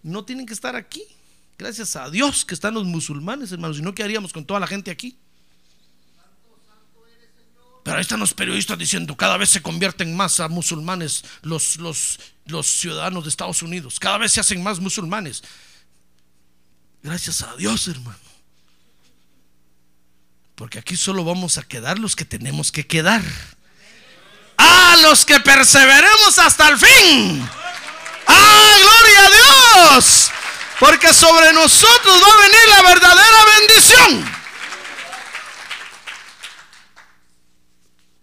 No 0.03 0.23
tienen 0.23 0.45
que 0.45 0.53
estar 0.53 0.75
aquí. 0.75 1.03
Gracias 1.57 1.95
a 1.95 2.09
Dios 2.09 2.45
que 2.45 2.53
están 2.53 2.75
los 2.75 2.85
musulmanes, 2.85 3.51
hermanos. 3.51 3.77
Si 3.77 3.83
no, 3.83 3.95
¿qué 3.95 4.03
haríamos 4.03 4.31
con 4.31 4.45
toda 4.45 4.59
la 4.59 4.67
gente 4.67 4.91
aquí? 4.91 5.17
Pero 7.83 7.97
ahí 7.97 8.01
están 8.01 8.19
los 8.19 8.33
periodistas 8.33 8.77
diciendo, 8.77 9.15
cada 9.15 9.37
vez 9.37 9.49
se 9.49 9.61
convierten 9.61 10.15
más 10.15 10.39
a 10.39 10.49
musulmanes 10.49 11.23
los, 11.41 11.77
los, 11.77 12.19
los 12.45 12.67
ciudadanos 12.67 13.23
de 13.23 13.29
Estados 13.29 13.61
Unidos. 13.61 13.97
Cada 13.99 14.17
vez 14.17 14.33
se 14.33 14.41
hacen 14.41 14.61
más 14.61 14.79
musulmanes. 14.79 15.41
Gracias 17.01 17.41
a 17.41 17.55
Dios, 17.55 17.87
hermano. 17.87 18.19
Porque 20.55 20.79
aquí 20.79 20.97
solo 20.97 21.23
vamos 21.23 21.57
a 21.57 21.63
quedar 21.63 21.97
los 21.97 22.15
que 22.15 22.25
tenemos 22.25 22.71
que 22.71 22.85
quedar. 22.85 23.23
A 24.57 24.97
los 25.01 25.25
que 25.25 25.39
perseveremos 25.39 26.37
hasta 26.39 26.67
el 26.67 26.77
fin. 26.77 27.49
¡Ah, 28.27 28.75
gloria 28.81 29.25
a 29.25 29.93
Dios! 29.95 30.31
Porque 30.79 31.13
sobre 31.13 31.53
nosotros 31.53 32.21
va 32.21 32.33
a 32.33 32.41
venir 32.41 32.67
la 32.69 32.81
verdadera 32.83 33.37
bendición. 33.59 34.37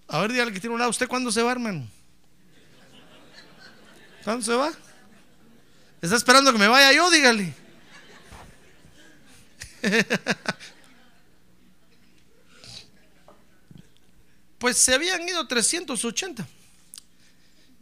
A 0.09 0.21
ver, 0.21 0.33
dígale 0.33 0.53
que 0.53 0.61
tiene 0.61 0.75
un 0.75 0.79
lado. 0.79 0.91
¿Usted 0.91 1.09
cuándo 1.09 1.33
se 1.33 1.43
va, 1.43 1.51
hermano? 1.53 1.89
¿Cuándo 4.23 4.45
se 4.45 4.55
va? 4.55 4.73
¿Está 6.01 6.17
esperando 6.17 6.53
que 6.53 6.59
me 6.59 6.69
vaya 6.69 6.93
yo? 6.93 7.11
Dígale. 7.11 7.55
Pues 14.65 14.79
se 14.79 14.95
habían 14.95 15.29
ido 15.29 15.47
380 15.47 16.49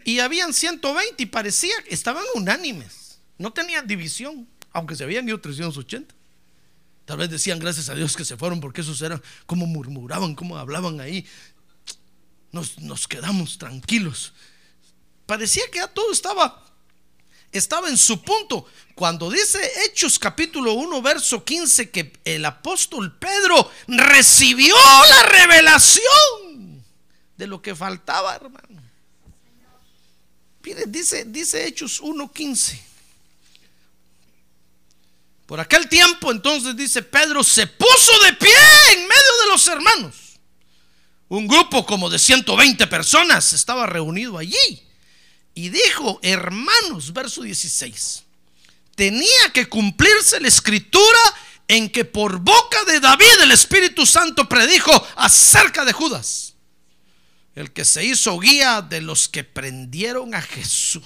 y 0.04 0.18
habían 0.18 0.52
120 0.52 1.22
y 1.22 1.26
parecía 1.26 1.80
que 1.84 1.94
estaban 1.94 2.24
unánimes, 2.34 3.20
no 3.38 3.52
tenían 3.52 3.86
división, 3.86 4.48
aunque 4.72 4.96
se 4.96 5.04
habían 5.04 5.28
ido 5.28 5.40
380. 5.40 6.14
Tal 7.04 7.18
vez 7.18 7.30
decían 7.30 7.58
gracias 7.58 7.88
a 7.88 7.94
Dios 7.94 8.16
que 8.16 8.24
se 8.24 8.36
fueron 8.36 8.60
porque 8.60 8.80
esos 8.80 9.00
eran 9.02 9.22
como 9.46 9.66
murmuraban, 9.66 10.34
como 10.34 10.56
hablaban 10.56 11.00
ahí. 11.00 11.26
Nos, 12.52 12.78
nos 12.78 13.08
quedamos 13.08 13.58
tranquilos. 13.58 14.32
Parecía 15.26 15.64
que 15.70 15.78
ya 15.78 15.88
todo 15.88 16.12
estaba 16.12 16.62
estaba 17.52 17.88
en 17.88 17.98
su 17.98 18.22
punto. 18.22 18.66
Cuando 18.94 19.30
dice 19.30 19.58
Hechos 19.84 20.18
capítulo 20.18 20.72
1, 20.72 21.02
verso 21.02 21.44
15, 21.44 21.90
que 21.90 22.12
el 22.24 22.44
apóstol 22.44 23.16
Pedro 23.18 23.70
recibió 23.86 24.74
la 25.08 25.22
revelación 25.24 26.82
de 27.36 27.46
lo 27.46 27.60
que 27.60 27.74
faltaba, 27.74 28.34
hermano. 28.34 28.82
Mire, 30.64 30.84
dice, 30.86 31.24
dice 31.26 31.66
Hechos 31.66 32.00
1, 32.00 32.32
15. 32.32 32.91
Por 35.52 35.60
aquel 35.60 35.86
tiempo 35.86 36.32
entonces 36.32 36.74
dice 36.74 37.02
Pedro 37.02 37.44
se 37.44 37.66
puso 37.66 38.20
de 38.24 38.32
pie 38.32 38.56
en 38.92 39.00
medio 39.00 39.32
de 39.42 39.48
los 39.50 39.66
hermanos. 39.66 40.14
Un 41.28 41.46
grupo 41.46 41.84
como 41.84 42.08
de 42.08 42.18
120 42.18 42.86
personas 42.86 43.52
estaba 43.52 43.84
reunido 43.84 44.38
allí. 44.38 44.82
Y 45.54 45.68
dijo, 45.68 46.18
hermanos, 46.22 47.12
verso 47.12 47.42
16, 47.42 48.22
tenía 48.94 49.52
que 49.52 49.68
cumplirse 49.68 50.40
la 50.40 50.48
escritura 50.48 51.20
en 51.68 51.90
que 51.90 52.06
por 52.06 52.38
boca 52.38 52.82
de 52.84 52.98
David 53.00 53.42
el 53.42 53.50
Espíritu 53.50 54.06
Santo 54.06 54.48
predijo 54.48 55.06
acerca 55.16 55.84
de 55.84 55.92
Judas, 55.92 56.54
el 57.54 57.74
que 57.74 57.84
se 57.84 58.06
hizo 58.06 58.38
guía 58.38 58.80
de 58.80 59.02
los 59.02 59.28
que 59.28 59.44
prendieron 59.44 60.34
a 60.34 60.40
Jesús. 60.40 61.04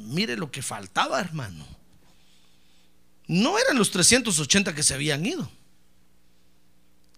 Mire 0.00 0.36
lo 0.36 0.50
que 0.50 0.62
faltaba, 0.62 1.20
hermano. 1.20 1.66
No 3.26 3.58
eran 3.58 3.78
los 3.78 3.90
380 3.90 4.74
que 4.74 4.82
se 4.82 4.94
habían 4.94 5.24
ido. 5.24 5.50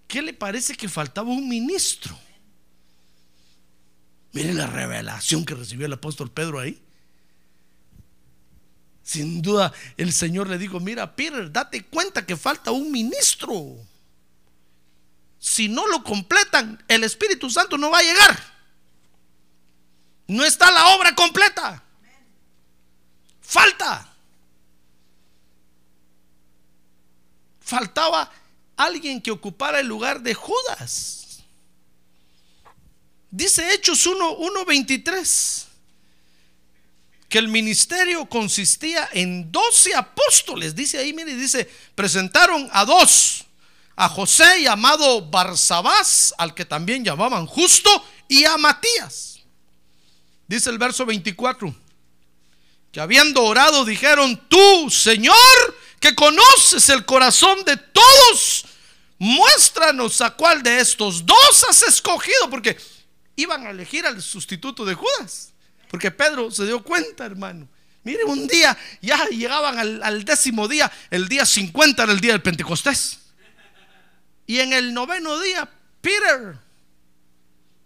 ¿Qué 0.06 0.20
le 0.20 0.34
parece 0.34 0.74
que 0.74 0.88
faltaba 0.88 1.30
un 1.30 1.48
ministro? 1.48 2.18
Miren 4.32 4.58
la 4.58 4.66
revelación 4.66 5.44
que 5.44 5.54
recibió 5.54 5.86
el 5.86 5.92
apóstol 5.92 6.30
Pedro 6.30 6.58
ahí. 6.58 6.82
Sin 9.02 9.42
duda 9.42 9.72
el 9.96 10.12
Señor 10.12 10.48
le 10.48 10.58
dijo, 10.58 10.80
mira 10.80 11.16
Peter, 11.16 11.50
date 11.50 11.84
cuenta 11.86 12.24
que 12.24 12.36
falta 12.36 12.70
un 12.70 12.90
ministro. 12.92 13.76
Si 15.38 15.68
no 15.68 15.86
lo 15.88 16.04
completan, 16.04 16.82
el 16.88 17.04
Espíritu 17.04 17.50
Santo 17.50 17.76
no 17.76 17.90
va 17.90 17.98
a 17.98 18.02
llegar. 18.02 18.38
No 20.28 20.44
está 20.44 20.70
la 20.70 20.88
obra 20.94 21.14
completa. 21.14 21.82
Falta. 23.52 24.08
Faltaba 27.60 28.32
alguien 28.78 29.20
que 29.20 29.30
ocupara 29.30 29.80
el 29.80 29.86
lugar 29.86 30.22
de 30.22 30.32
Judas. 30.32 31.42
Dice 33.30 33.74
Hechos 33.74 34.06
1, 34.06 34.38
1.23 34.38 35.66
que 37.28 37.38
el 37.38 37.48
ministerio 37.48 38.24
consistía 38.26 39.10
en 39.12 39.52
12 39.52 39.96
apóstoles. 39.96 40.74
Dice 40.74 40.96
ahí, 40.96 41.12
mire, 41.12 41.34
dice, 41.34 41.70
presentaron 41.94 42.70
a 42.72 42.86
dos, 42.86 43.44
a 43.96 44.08
José 44.08 44.62
llamado 44.62 45.28
Barsabás, 45.28 46.32
al 46.38 46.54
que 46.54 46.64
también 46.64 47.04
llamaban 47.04 47.44
justo, 47.44 47.90
y 48.28 48.44
a 48.44 48.56
Matías. 48.56 49.40
Dice 50.48 50.70
el 50.70 50.78
verso 50.78 51.04
24, 51.04 51.74
que 52.92 53.00
habiendo 53.00 53.42
orado 53.42 53.84
dijeron, 53.86 54.40
tú, 54.48 54.90
Señor, 54.90 55.34
que 55.98 56.14
conoces 56.14 56.90
el 56.90 57.06
corazón 57.06 57.64
de 57.64 57.78
todos, 57.78 58.66
muéstranos 59.18 60.20
a 60.20 60.30
cuál 60.30 60.62
de 60.62 60.78
estos 60.78 61.24
dos 61.24 61.64
has 61.68 61.82
escogido, 61.82 62.50
porque 62.50 62.76
iban 63.34 63.66
a 63.66 63.70
elegir 63.70 64.06
al 64.06 64.20
sustituto 64.20 64.84
de 64.84 64.94
Judas. 64.94 65.52
Porque 65.88 66.10
Pedro 66.10 66.50
se 66.50 66.66
dio 66.66 66.82
cuenta, 66.82 67.24
hermano. 67.24 67.66
Mire, 68.04 68.24
un 68.24 68.46
día 68.46 68.76
ya 69.00 69.26
llegaban 69.28 69.78
al, 69.78 70.24
décimo 70.24 70.68
día, 70.68 70.90
el 71.10 71.28
día 71.28 71.46
50 71.46 72.02
era 72.02 72.12
el 72.12 72.20
día 72.20 72.32
del 72.32 72.42
Pentecostés. 72.42 73.20
Y 74.46 74.58
en 74.58 74.72
el 74.72 74.92
noveno 74.92 75.38
día, 75.40 75.68
Peter, 76.00 76.58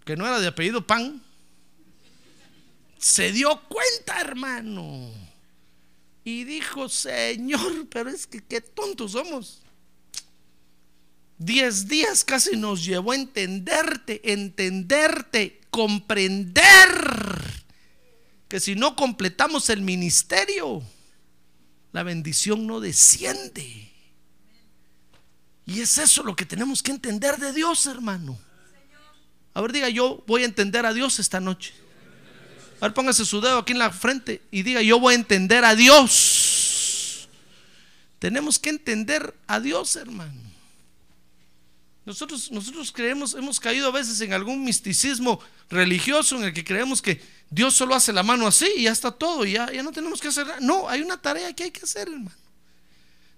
que 0.04 0.16
no 0.16 0.26
era 0.26 0.40
de 0.40 0.46
apellido 0.48 0.86
Pan, 0.86 1.22
se 2.98 3.32
dio 3.32 3.60
cuenta, 3.68 4.20
hermano. 4.20 5.10
Y 6.24 6.44
dijo, 6.44 6.88
Señor, 6.88 7.88
pero 7.88 8.10
es 8.10 8.26
que 8.26 8.42
qué 8.42 8.60
tontos 8.60 9.12
somos. 9.12 9.62
Diez 11.38 11.86
días 11.86 12.24
casi 12.24 12.56
nos 12.56 12.84
llevó 12.84 13.12
a 13.12 13.16
entenderte, 13.16 14.32
entenderte, 14.32 15.60
comprender 15.70 16.88
que 18.48 18.58
si 18.60 18.74
no 18.74 18.96
completamos 18.96 19.68
el 19.70 19.82
ministerio, 19.82 20.82
la 21.92 22.02
bendición 22.02 22.66
no 22.66 22.80
desciende. 22.80 23.92
Y 25.66 25.80
es 25.80 25.98
eso 25.98 26.22
lo 26.22 26.36
que 26.36 26.46
tenemos 26.46 26.82
que 26.82 26.92
entender 26.92 27.38
de 27.38 27.52
Dios, 27.52 27.86
hermano. 27.86 28.38
A 29.52 29.60
ver, 29.60 29.72
diga, 29.72 29.88
yo 29.88 30.24
voy 30.26 30.42
a 30.42 30.46
entender 30.46 30.86
a 30.86 30.92
Dios 30.92 31.18
esta 31.18 31.40
noche. 31.40 31.74
A 32.80 32.86
ver, 32.86 32.94
póngase 32.94 33.24
su 33.24 33.40
dedo 33.40 33.58
aquí 33.58 33.72
en 33.72 33.78
la 33.78 33.90
frente 33.90 34.42
y 34.50 34.62
diga, 34.62 34.82
yo 34.82 35.00
voy 35.00 35.14
a 35.14 35.16
entender 35.16 35.64
a 35.64 35.74
Dios. 35.74 37.28
Tenemos 38.18 38.58
que 38.58 38.70
entender 38.70 39.34
a 39.46 39.60
Dios, 39.60 39.96
hermano. 39.96 40.46
Nosotros, 42.04 42.52
nosotros 42.52 42.92
creemos, 42.92 43.34
hemos 43.34 43.58
caído 43.58 43.88
a 43.88 43.90
veces 43.92 44.20
en 44.20 44.32
algún 44.32 44.62
misticismo 44.62 45.40
religioso 45.68 46.36
en 46.36 46.44
el 46.44 46.52
que 46.54 46.64
creemos 46.64 47.02
que 47.02 47.20
Dios 47.50 47.74
solo 47.74 47.94
hace 47.94 48.12
la 48.12 48.22
mano 48.22 48.46
así 48.46 48.68
y 48.76 48.84
ya 48.84 48.92
está 48.92 49.10
todo, 49.10 49.44
y 49.44 49.52
ya, 49.52 49.72
ya 49.72 49.82
no 49.82 49.90
tenemos 49.90 50.20
que 50.20 50.28
hacer 50.28 50.46
nada. 50.46 50.60
No, 50.60 50.88
hay 50.88 51.00
una 51.00 51.20
tarea 51.20 51.52
que 51.52 51.64
hay 51.64 51.70
que 51.70 51.82
hacer, 51.82 52.08
hermano. 52.08 52.30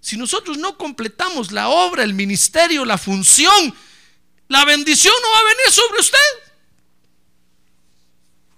Si 0.00 0.16
nosotros 0.16 0.58
no 0.58 0.76
completamos 0.76 1.50
la 1.50 1.68
obra, 1.68 2.02
el 2.02 2.14
ministerio, 2.14 2.84
la 2.84 2.98
función, 2.98 3.74
la 4.48 4.64
bendición 4.64 5.14
no 5.22 5.30
va 5.30 5.38
a 5.38 5.44
venir 5.44 5.72
sobre 5.72 6.00
usted. 6.00 6.47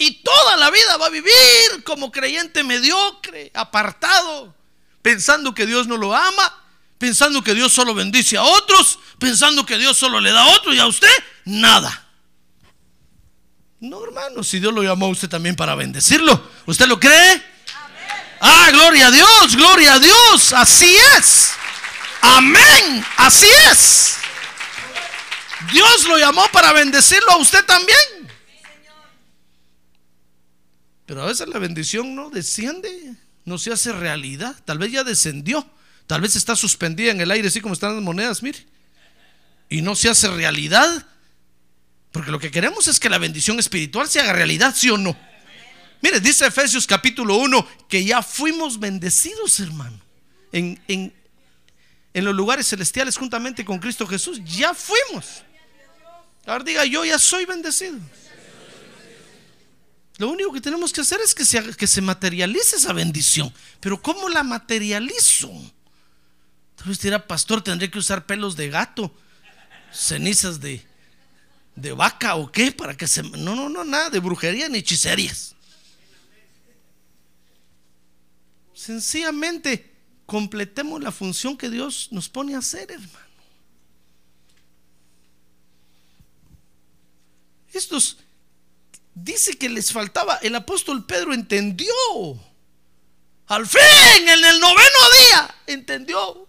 Y 0.01 0.23
toda 0.23 0.57
la 0.57 0.71
vida 0.71 0.97
va 0.97 1.07
a 1.07 1.11
vivir 1.11 1.85
como 1.85 2.11
creyente 2.11 2.65
mediocre, 2.65 3.51
apartado, 3.53 4.55
pensando 5.03 5.55
que 5.55 5.67
Dios 5.67 5.87
no 5.87 5.99
lo 5.99 6.17
ama, 6.17 6.65
pensando 6.97 7.45
que 7.45 7.55
Dios 7.55 7.71
solo 7.71 7.93
bendice 7.93 8.39
a 8.39 8.43
otros, 8.43 8.99
pensando 9.19 9.67
que 9.67 9.77
Dios 9.77 9.99
solo 9.99 10.19
le 10.19 10.33
da 10.33 10.45
a 10.45 10.57
otros 10.57 10.75
y 10.75 10.79
a 10.79 10.87
usted 10.87 11.13
nada. 11.45 12.09
No, 13.81 14.03
hermano, 14.03 14.43
si 14.43 14.59
Dios 14.59 14.73
lo 14.73 14.83
llamó 14.83 15.05
a 15.05 15.11
usted 15.11 15.29
también 15.29 15.55
para 15.55 15.75
bendecirlo, 15.75 16.49
¿usted 16.65 16.87
lo 16.87 16.99
cree? 16.99 17.43
Ah, 18.41 18.71
gloria 18.73 19.09
a 19.09 19.11
Dios, 19.11 19.55
gloria 19.55 19.95
a 19.95 19.99
Dios, 19.99 20.55
así 20.55 20.97
es. 21.19 21.51
Amén, 22.23 23.05
así 23.19 23.49
es. 23.71 24.15
Dios 25.71 26.05
lo 26.05 26.17
llamó 26.17 26.49
para 26.53 26.73
bendecirlo 26.73 27.33
a 27.33 27.37
usted 27.37 27.67
también. 27.67 28.20
Pero 31.11 31.25
a 31.25 31.27
veces 31.27 31.49
la 31.49 31.59
bendición 31.59 32.15
no 32.15 32.31
desciende, 32.31 33.17
no 33.45 33.59
se 33.59 33.73
hace 33.73 33.91
realidad, 33.91 34.55
tal 34.65 34.79
vez 34.79 34.93
ya 34.93 35.03
descendió 35.03 35.67
Tal 36.11 36.21
vez 36.21 36.35
está 36.35 36.57
suspendida 36.57 37.13
en 37.13 37.21
el 37.21 37.31
aire, 37.31 37.47
así 37.47 37.61
como 37.61 37.73
están 37.73 37.95
las 37.95 38.03
monedas, 38.03 38.43
mire. 38.43 38.67
Y 39.69 39.81
no 39.81 39.95
se 39.95 40.09
hace 40.09 40.29
realidad. 40.29 41.07
Porque 42.11 42.33
lo 42.33 42.41
que 42.41 42.51
queremos 42.51 42.89
es 42.89 42.99
que 42.99 43.09
la 43.09 43.19
bendición 43.19 43.61
espiritual 43.61 44.09
se 44.09 44.19
haga 44.19 44.33
realidad, 44.33 44.75
¿sí 44.77 44.91
o 44.91 44.99
no? 44.99 45.17
Mire, 46.03 46.19
dice 46.19 46.47
Efesios 46.47 46.85
capítulo 46.85 47.37
1 47.37 47.65
que 47.89 48.05
ya 48.05 48.23
fuimos 48.23 48.81
bendecidos, 48.81 49.61
hermano. 49.61 50.01
En, 50.51 50.81
en, 50.89 51.15
en 52.13 52.25
los 52.25 52.35
lugares 52.35 52.67
celestiales 52.67 53.17
juntamente 53.17 53.65
con 53.65 53.79
Cristo 53.79 54.05
Jesús. 54.05 54.41
Ya 54.45 54.75
fuimos. 54.75 55.45
Ahora 56.45 56.65
diga, 56.65 56.85
yo 56.87 57.05
ya 57.05 57.21
soy 57.21 57.45
bendecido. 57.45 58.01
Lo 60.21 60.29
único 60.29 60.53
que 60.53 60.61
tenemos 60.61 60.93
que 60.93 61.01
hacer 61.01 61.19
es 61.23 61.35
que 61.35 61.47
se, 61.47 61.75
que 61.75 61.87
se 61.87 62.03
materialice 62.03 62.77
esa 62.77 62.93
bendición. 62.93 63.51
Pero 63.81 64.03
¿cómo 64.03 64.29
la 64.29 64.43
materializo? 64.43 65.51
Vez 66.85 67.01
dirá, 67.01 67.27
pastor, 67.27 67.65
tendré 67.65 67.91
que 67.91 67.99
usar 67.99 68.27
pelos 68.27 68.55
de 68.55 68.69
gato, 68.69 69.15
cenizas 69.91 70.61
de, 70.61 70.85
de 71.75 71.93
vaca 71.93 72.35
o 72.35 72.53
qué, 72.53 72.71
para 72.71 72.95
que 72.95 73.07
se... 73.07 73.23
No, 73.23 73.57
no, 73.57 73.71
no, 73.71 73.83
nada 73.83 74.11
de 74.11 74.19
brujería 74.19 74.69
ni 74.69 74.81
hechicerías. 74.81 75.57
Sencillamente 78.75 79.91
completemos 80.27 81.03
la 81.03 81.13
función 81.13 81.57
que 81.57 81.71
Dios 81.71 82.09
nos 82.11 82.29
pone 82.29 82.55
a 82.55 82.59
hacer, 82.59 82.91
hermano. 82.91 83.27
Estos 87.73 88.19
dice 89.15 89.59
que 89.59 89.69
les 89.69 89.93
faltaba, 89.93 90.37
el 90.37 90.55
apóstol 90.55 91.05
Pedro 91.05 91.35
entendió. 91.35 91.93
Al 93.47 93.67
fin, 93.67 93.81
en 94.29 94.45
el 94.45 94.61
noveno 94.61 94.99
día, 95.29 95.55
entendió. 95.67 96.47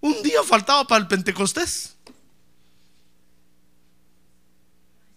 Un 0.00 0.22
día 0.22 0.42
faltaba 0.42 0.86
para 0.86 1.00
el 1.00 1.08
Pentecostés. 1.08 1.94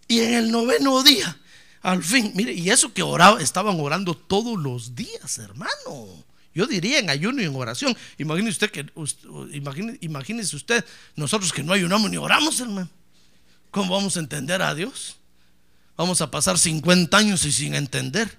Y 0.08 0.20
en 0.20 0.34
el 0.34 0.50
noveno 0.52 1.02
día, 1.02 1.36
al 1.82 2.02
fin, 2.02 2.32
mire, 2.34 2.52
y 2.52 2.70
eso 2.70 2.94
que 2.94 3.02
oraba, 3.02 3.40
estaban 3.40 3.78
orando 3.80 4.16
todos 4.16 4.56
los 4.56 4.94
días, 4.94 5.38
hermano. 5.38 6.24
Yo 6.54 6.66
diría 6.66 7.00
en 7.00 7.10
ayuno 7.10 7.42
y 7.42 7.44
en 7.44 7.54
oración. 7.54 7.96
Imagínese 8.16 8.64
usted 8.64 8.70
que, 8.70 8.86
imagínese 10.00 10.56
usted, 10.56 10.84
nosotros 11.16 11.52
que 11.52 11.62
no 11.62 11.72
ayunamos 11.72 12.08
ni 12.08 12.16
oramos, 12.16 12.60
hermano. 12.60 12.88
¿Cómo 13.70 13.94
vamos 13.94 14.16
a 14.16 14.20
entender 14.20 14.62
a 14.62 14.74
Dios? 14.74 15.18
Vamos 15.96 16.20
a 16.20 16.30
pasar 16.30 16.58
50 16.58 17.16
años 17.16 17.44
y 17.44 17.52
sin 17.52 17.74
entender. 17.74 18.38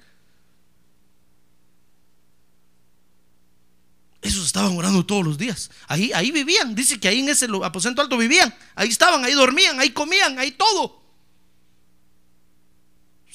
Esos 4.22 4.46
estaban 4.46 4.78
orando 4.78 5.06
todos 5.06 5.26
los 5.26 5.38
días. 5.38 5.72
Ahí, 5.88 6.12
ahí 6.14 6.32
vivían. 6.32 6.76
Dice 6.76 7.00
que 7.00 7.08
ahí 7.08 7.20
en 7.20 7.30
ese 7.30 7.48
aposento 7.64 8.02
alto 8.02 8.18
vivían. 8.18 8.54
Ahí 8.76 8.90
estaban, 8.90 9.24
ahí 9.24 9.34
dormían, 9.34 9.80
ahí 9.80 9.92
comían, 9.92 10.38
ahí 10.38 10.52
todo. 10.52 11.07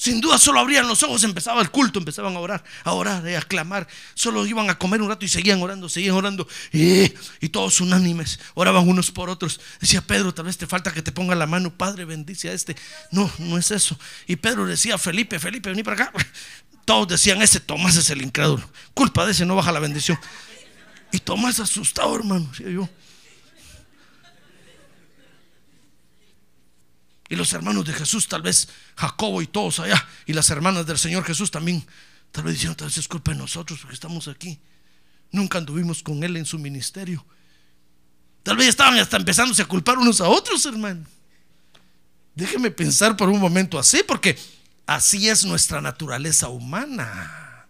Sin 0.03 0.21
duda 0.21 0.37
solo 0.37 0.59
abrían 0.59 0.89
los 0.89 1.01
ojos, 1.05 1.23
empezaba 1.23 1.63
el 1.63 1.71
culto, 1.71 2.01
empezaban 2.01 2.35
a 2.35 2.41
orar, 2.41 2.65
a 2.83 2.91
orar, 2.91 3.25
a 3.25 3.43
clamar. 3.43 3.87
Solo 4.15 4.45
iban 4.45 4.69
a 4.69 4.77
comer 4.77 5.01
un 5.01 5.09
rato 5.09 5.25
y 5.25 5.29
seguían 5.29 5.63
orando, 5.63 5.89
seguían 5.89 6.17
orando. 6.17 6.49
Y, 6.73 7.05
y, 7.41 7.51
todos 7.51 7.81
unánimes, 7.81 8.41
oraban 8.55 8.89
unos 8.89 9.13
por 9.13 9.31
otros. 9.31 9.61
Decía 9.81 10.01
Pedro, 10.01 10.35
tal 10.35 10.47
vez 10.47 10.59
te 10.59 10.67
falta 10.67 10.93
que 10.93 11.03
te 11.03 11.13
ponga 11.13 11.37
la 11.37 11.47
mano, 11.47 11.73
Padre, 11.73 12.05
bendice 12.05 12.49
a 12.49 12.53
este. 12.53 12.75
No, 13.13 13.31
no 13.39 13.57
es 13.57 13.71
eso. 13.71 13.97
Y 14.27 14.35
Pedro 14.35 14.67
decía, 14.67 14.99
Felipe, 14.99 15.39
Felipe, 15.39 15.71
vení 15.71 15.85
para 15.85 16.07
acá. 16.07 16.13
Todos 16.85 17.07
decían, 17.07 17.41
ese 17.41 17.61
Tomás 17.61 17.95
es 17.95 18.11
el 18.11 18.23
incrédulo. 18.23 18.69
Culpa 18.95 19.25
de 19.25 19.31
ese 19.31 19.47
no 19.47 19.55
baja 19.55 19.71
la 19.71 19.79
bendición. 19.79 20.19
Y 21.13 21.21
Tomás 21.21 21.61
asustado, 21.61 22.17
hermano, 22.17 22.49
decía 22.51 22.71
yo. 22.71 22.89
Y 27.33 27.37
los 27.37 27.51
hermanos 27.55 27.87
de 27.87 27.95
Jesús, 27.95 28.29
tal 28.29 28.43
vez 28.43 28.69
Jacobo 28.95 29.41
y 29.41 29.47
todos 29.47 29.81
allá, 29.81 30.07
y 30.27 30.35
las 30.35 30.51
hermanas 30.51 30.85
del 30.85 30.99
Señor 30.99 31.25
Jesús 31.25 31.51
también, 31.51 31.83
tal 32.31 32.45
vez 32.45 32.53
diciendo, 32.53 32.77
tal 32.77 32.89
vez 32.89 32.99
es 32.99 33.09
culpa 33.09 33.33
de 33.33 33.39
nosotros 33.39 33.79
porque 33.81 33.95
estamos 33.95 34.29
aquí. 34.29 34.61
Nunca 35.31 35.57
anduvimos 35.57 36.03
con 36.03 36.23
Él 36.23 36.37
en 36.37 36.45
su 36.45 36.59
ministerio. 36.59 37.25
Tal 38.43 38.59
vez 38.59 38.69
estaban 38.69 38.99
hasta 38.99 39.17
empezándose 39.17 39.63
a 39.63 39.65
culpar 39.65 39.97
unos 39.97 40.21
a 40.21 40.29
otros, 40.29 40.67
hermano. 40.67 41.07
Déjeme 42.35 42.71
pensar 42.71 43.17
por 43.17 43.31
un 43.31 43.41
momento 43.41 43.79
así, 43.79 44.03
porque 44.07 44.39
así 44.85 45.31
es 45.31 45.47
nuestra 45.47 45.81
naturaleza 45.81 46.51
humana. 46.51 47.67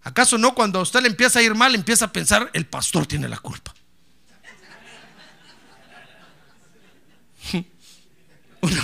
¿Acaso 0.00 0.38
no 0.38 0.54
cuando 0.54 0.78
a 0.78 0.82
usted 0.82 1.02
le 1.02 1.08
empieza 1.08 1.40
a 1.40 1.42
ir 1.42 1.54
mal, 1.54 1.74
empieza 1.74 2.06
a 2.06 2.12
pensar, 2.12 2.48
el 2.54 2.64
pastor 2.64 3.06
tiene 3.06 3.28
la 3.28 3.36
culpa? 3.36 3.75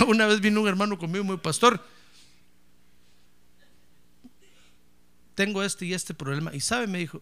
Una, 0.07 0.27
vez 0.27 0.39
vino 0.39 0.61
un 0.61 0.67
hermano 0.67 0.97
conmigo, 0.97 1.23
muy 1.23 1.37
pastor. 1.37 1.83
Tengo 5.35 5.63
este 5.63 5.85
y 5.85 5.93
este 5.93 6.13
problema. 6.13 6.53
Y 6.53 6.59
sabe, 6.59 6.87
me 6.87 6.99
dijo, 6.99 7.21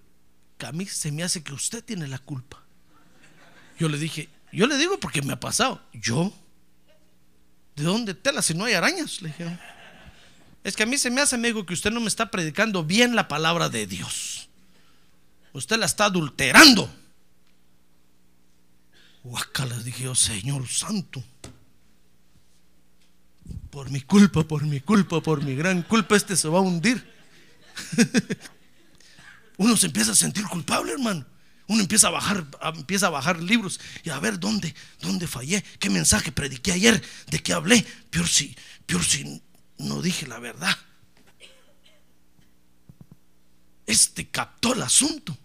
que 0.58 0.66
a 0.66 0.72
mí 0.72 0.86
se 0.86 1.12
me 1.12 1.24
hace 1.24 1.44
que 1.44 1.54
usted 1.54 1.84
tiene 1.84 2.08
la 2.08 2.20
culpa. 2.20 2.62
Yo 3.80 3.90
le 3.90 3.98
dije, 3.98 4.30
yo 4.52 4.68
le 4.68 4.78
digo 4.78 5.00
porque 5.00 5.22
me 5.22 5.34
ha 5.34 5.40
pasado. 5.40 5.82
¿Yo? 5.94 6.34
¿De 7.76 7.84
dónde 7.84 8.14
tela 8.14 8.42
si 8.42 8.54
no 8.54 8.66
hay 8.66 8.74
arañas? 8.74 9.22
Le 9.22 9.30
dije. 9.30 9.60
Es 10.64 10.76
que 10.76 10.84
a 10.84 10.86
mí 10.86 10.98
se 10.98 11.10
me 11.10 11.22
hace, 11.22 11.36
amigo, 11.36 11.66
que 11.66 11.74
usted 11.74 11.92
no 11.92 12.00
me 12.00 12.08
está 12.08 12.30
predicando 12.30 12.84
bien 12.84 13.16
la 13.16 13.28
palabra 13.28 13.70
de 13.70 13.88
Dios. 13.88 14.50
Usted 15.54 15.78
la 15.78 15.86
está 15.86 16.06
adulterando. 16.06 16.90
les 19.70 19.84
dije 19.84 20.04
yo, 20.04 20.16
Señor 20.16 20.68
Santo 20.68 21.24
por 23.70 23.90
mi 23.90 24.02
culpa, 24.02 24.44
por 24.44 24.64
mi 24.64 24.80
culpa, 24.80 25.22
por 25.22 25.44
mi 25.44 25.56
gran 25.56 25.82
culpa, 25.84 26.16
este 26.16 26.36
se 26.36 26.48
va 26.48 26.60
a 26.60 26.62
hundir. 26.62 27.04
Uno 29.58 29.78
se 29.78 29.88
empieza 29.88 30.12
a 30.12 30.16
sentir 30.16 30.46
culpable, 30.46 30.94
hermano. 30.94 31.26
Uno 31.68 31.82
empieza 31.82 32.08
a 32.08 32.12
bajar, 32.12 32.46
empieza 32.76 33.08
a 33.08 33.12
bajar 33.12 33.42
libros 33.42 33.80
y 34.04 34.10
a 34.10 34.20
ver 34.20 34.40
dónde, 34.40 34.76
dónde 35.00 35.28
fallé, 35.28 35.64
qué 35.80 35.90
mensaje 35.90 36.32
prediqué 36.32 36.74
ayer, 36.74 37.02
de 37.28 37.40
qué 37.40 37.54
hablé. 37.54 37.86
Peor 38.10 38.28
si, 38.28 38.56
peor 38.86 39.04
si 39.04 39.42
no 39.78 40.02
dije 40.02 40.28
la 40.28 40.40
verdad. 40.40 40.76
Este 43.86 44.30
captó 44.30 44.74
el 44.74 44.82
asunto. 44.82 45.38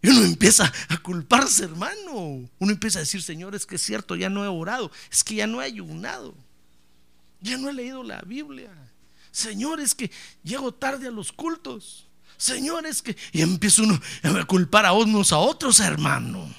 Y 0.00 0.08
uno 0.08 0.24
empieza 0.24 0.72
a 0.88 0.96
culparse, 0.98 1.64
hermano. 1.64 2.48
Uno 2.58 2.72
empieza 2.72 2.98
a 2.98 3.02
decir, 3.02 3.22
Señor, 3.22 3.54
es 3.54 3.66
que 3.66 3.76
es 3.76 3.82
cierto, 3.82 4.16
ya 4.16 4.28
no 4.28 4.44
he 4.44 4.48
orado, 4.48 4.90
es 5.10 5.22
que 5.22 5.34
ya 5.34 5.46
no 5.46 5.60
he 5.60 5.64
ayunado. 5.64 6.34
Ya 7.40 7.56
no 7.56 7.68
he 7.68 7.72
leído 7.72 8.02
la 8.02 8.20
Biblia. 8.22 8.70
Señores, 9.30 9.94
que 9.94 10.10
llego 10.42 10.72
tarde 10.72 11.08
a 11.08 11.10
los 11.10 11.32
cultos. 11.32 12.06
Señores, 12.36 13.02
que. 13.02 13.16
Y 13.32 13.42
empieza 13.42 13.82
uno 13.82 14.00
a 14.22 14.44
culpar 14.44 14.86
a 14.86 14.92
unos 14.92 15.32
a 15.32 15.38
otros, 15.38 15.80
hermano. 15.80 16.52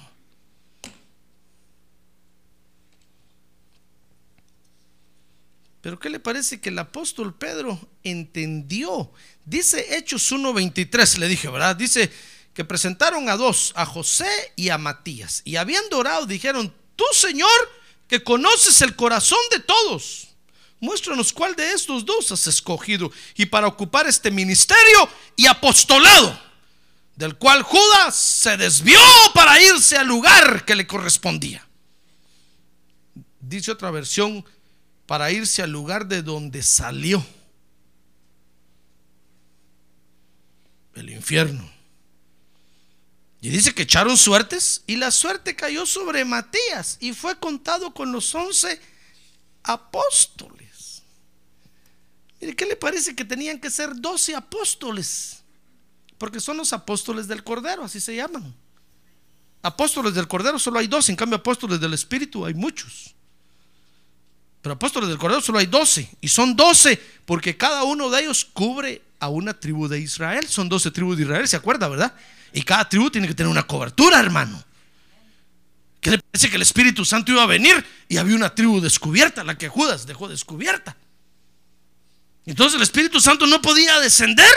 Pero 5.81 5.97
¿qué 5.97 6.09
le 6.09 6.19
parece 6.19 6.59
que 6.59 6.69
el 6.69 6.79
apóstol 6.79 7.33
Pedro 7.33 7.79
entendió? 8.03 9.11
Dice 9.45 9.97
Hechos 9.97 10.31
1.23, 10.31 11.17
le 11.17 11.27
dije, 11.29 11.47
¿verdad? 11.47 11.75
Dice 11.75 12.11
que 12.53 12.65
presentaron 12.65 13.29
a 13.29 13.37
dos, 13.37 13.71
a 13.75 13.85
José 13.85 14.29
y 14.57 14.69
a 14.69 14.77
Matías. 14.77 15.41
Y 15.45 15.55
habiendo 15.55 15.97
orado, 15.97 16.25
dijeron, 16.25 16.73
tú 16.97 17.05
Señor, 17.13 17.49
que 18.09 18.21
conoces 18.21 18.81
el 18.81 18.97
corazón 18.97 19.39
de 19.51 19.59
todos 19.59 20.28
Muéstranos 20.79 21.33
cuál 21.33 21.55
de 21.55 21.73
estos 21.73 22.05
dos 22.05 22.31
has 22.31 22.47
escogido 22.47 23.11
y 23.35 23.45
para 23.45 23.67
ocupar 23.67 24.07
este 24.07 24.31
ministerio 24.31 25.09
y 25.35 25.45
apostolado, 25.45 26.39
del 27.15 27.35
cual 27.35 27.63
Judas 27.63 28.15
se 28.15 28.55
desvió 28.55 28.99
para 29.33 29.61
irse 29.61 29.97
al 29.97 30.07
lugar 30.07 30.63
que 30.63 30.75
le 30.75 30.87
correspondía. 30.87 31.67
Dice 33.41 33.71
otra 33.71 33.91
versión, 33.91 34.45
para 35.05 35.31
irse 35.31 35.61
al 35.61 35.71
lugar 35.71 36.07
de 36.07 36.21
donde 36.21 36.63
salió. 36.63 37.25
El 40.93 41.09
infierno. 41.09 41.69
Y 43.41 43.49
dice 43.49 43.73
que 43.73 43.83
echaron 43.83 44.17
suertes 44.17 44.83
y 44.85 44.97
la 44.97 45.11
suerte 45.11 45.55
cayó 45.55 45.85
sobre 45.85 46.25
Matías 46.25 46.97
y 46.99 47.13
fue 47.13 47.39
contado 47.39 47.93
con 47.93 48.11
los 48.11 48.35
once 48.35 48.79
apóstoles. 49.63 50.58
¿Qué 52.39 52.65
le 52.65 52.75
parece 52.75 53.15
que 53.15 53.25
tenían 53.25 53.59
que 53.59 53.69
ser 53.69 53.95
doce 53.95 54.35
apóstoles? 54.35 55.43
Porque 56.17 56.39
son 56.39 56.57
los 56.57 56.73
apóstoles 56.73 57.27
del 57.27 57.43
Cordero, 57.43 57.83
así 57.83 57.99
se 57.99 58.15
llaman. 58.15 58.53
Apóstoles 59.61 60.13
del 60.13 60.27
Cordero 60.27 60.57
solo 60.57 60.79
hay 60.79 60.87
dos, 60.87 61.09
en 61.09 61.15
cambio 61.15 61.37
apóstoles 61.37 61.79
del 61.79 61.93
Espíritu 61.93 62.45
hay 62.45 62.53
muchos. 62.53 63.13
Pero 64.61 64.73
apóstoles 64.73 65.09
del 65.09 65.17
Cordero 65.17 65.41
solo 65.41 65.59
hay 65.59 65.65
doce. 65.65 66.09
Y 66.21 66.27
son 66.27 66.55
doce 66.55 67.01
porque 67.25 67.55
cada 67.55 67.83
uno 67.83 68.09
de 68.09 68.21
ellos 68.21 68.45
cubre 68.45 69.01
a 69.19 69.29
una 69.29 69.57
tribu 69.57 69.87
de 69.87 69.99
Israel. 69.99 70.47
Son 70.47 70.67
doce 70.67 70.91
tribus 70.91 71.17
de 71.17 71.23
Israel, 71.23 71.47
¿se 71.47 71.57
acuerda, 71.57 71.87
verdad? 71.87 72.13
Y 72.53 72.63
cada 72.63 72.87
tribu 72.87 73.09
tiene 73.09 73.27
que 73.27 73.35
tener 73.35 73.49
una 73.49 73.63
cobertura, 73.63 74.19
hermano. 74.19 74.63
¿Qué 76.01 76.11
le 76.11 76.19
parece 76.19 76.49
que 76.49 76.55
el 76.55 76.61
Espíritu 76.61 77.03
Santo 77.03 77.31
iba 77.31 77.43
a 77.43 77.47
venir 77.47 77.85
y 78.07 78.17
había 78.17 78.35
una 78.35 78.53
tribu 78.55 78.79
descubierta, 78.79 79.43
la 79.43 79.57
que 79.57 79.67
Judas 79.67 80.05
dejó 80.05 80.27
descubierta? 80.29 80.95
Entonces 82.49 82.77
el 82.77 82.81
Espíritu 82.81 83.21
Santo 83.21 83.45
no 83.45 83.61
podía 83.61 83.99
descender 83.99 84.51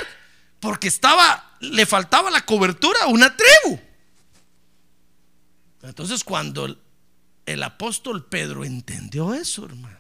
porque 0.61 0.89
estaba, 0.89 1.57
le 1.61 1.85
faltaba 1.85 2.31
la 2.31 2.47
cobertura 2.47 3.03
a 3.03 3.09
una 3.09 3.37
tribu. 3.37 3.79
Entonces 5.83 6.25
cuando 6.25 6.75
el, 7.45 7.63
apóstol 7.63 8.25
Pedro 8.25 8.65
entendió 8.65 9.35
eso, 9.35 9.67
hermano, 9.67 9.99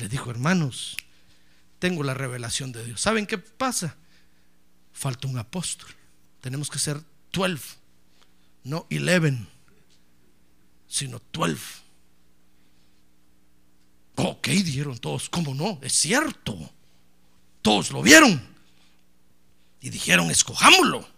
le 0.00 0.08
dijo, 0.08 0.30
hermanos, 0.30 0.96
tengo 1.78 2.02
la 2.04 2.14
revelación 2.14 2.72
de 2.72 2.86
Dios. 2.86 3.02
¿Saben 3.02 3.26
qué 3.26 3.36
pasa? 3.36 3.94
Falta 4.94 5.28
un 5.28 5.36
apóstol. 5.36 5.90
Tenemos 6.40 6.70
que 6.70 6.78
ser 6.78 7.02
12, 7.32 7.76
no 8.64 8.86
11, 8.90 9.46
sino 10.88 11.20
12. 11.34 11.81
Ok, 14.16 14.48
dijeron 14.48 14.98
todos, 14.98 15.28
¿cómo 15.28 15.54
no? 15.54 15.78
Es 15.82 15.92
cierto. 15.92 16.58
Todos 17.62 17.90
lo 17.90 18.02
vieron. 18.02 18.42
Y 19.80 19.90
dijeron, 19.90 20.30
escojámoslo. 20.30 21.08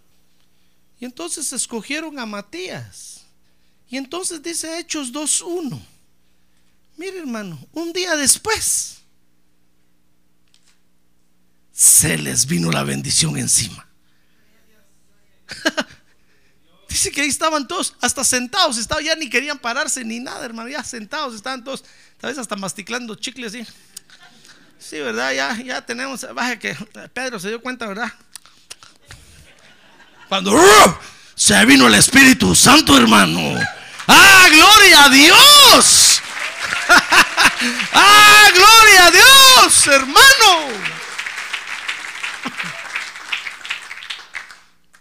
Y 1.01 1.05
entonces 1.05 1.53
escogieron 1.53 2.19
a 2.19 2.27
Matías. 2.27 3.25
Y 3.89 3.97
entonces 3.97 4.43
dice 4.43 4.79
Hechos 4.79 5.13
2.1. 5.13 5.81
Mire 6.97 7.19
hermano, 7.19 7.59
un 7.73 7.93
día 7.93 8.15
después 8.17 8.99
se 11.73 12.17
les 12.17 12.47
vino 12.47 12.71
la 12.71 12.85
bendición 12.85 13.37
encima. 13.37 13.87
Dice 16.95 17.11
que 17.11 17.23
ahí 17.23 17.29
estaban 17.29 17.67
todos, 17.67 17.93
hasta 18.01 18.23
sentados, 18.23 18.79
estaban, 18.79 19.03
ya 19.03 19.17
ni 19.17 19.29
querían 19.29 19.59
pararse 19.59 20.05
ni 20.05 20.21
nada, 20.21 20.45
hermano, 20.45 20.69
ya 20.69 20.85
sentados, 20.85 21.35
estaban 21.35 21.65
todos, 21.65 21.83
tal 22.21 22.31
vez 22.31 22.39
hasta 22.39 22.55
masticando 22.55 23.17
chicles, 23.17 23.51
¿sí? 23.51 23.67
Sí, 24.79 25.01
¿verdad? 25.01 25.33
Ya, 25.33 25.61
ya 25.61 25.85
tenemos, 25.85 26.25
baje 26.33 26.57
que 26.61 26.73
Pedro 27.13 27.41
se 27.41 27.49
dio 27.49 27.61
cuenta, 27.61 27.89
¿verdad? 27.89 28.13
Cuando 30.29 30.53
¡uh! 30.53 30.97
se 31.35 31.65
vino 31.65 31.89
el 31.89 31.97
Espíritu 31.97 32.55
Santo, 32.55 32.97
hermano. 32.97 33.61
¡Ah, 34.07 34.47
gloria 34.53 35.05
a 35.07 35.09
Dios! 35.09 36.23
¡Ah, 37.93 38.51
gloria 38.55 39.07
a 39.07 39.11
Dios, 39.11 39.87
hermano! 39.89 40.94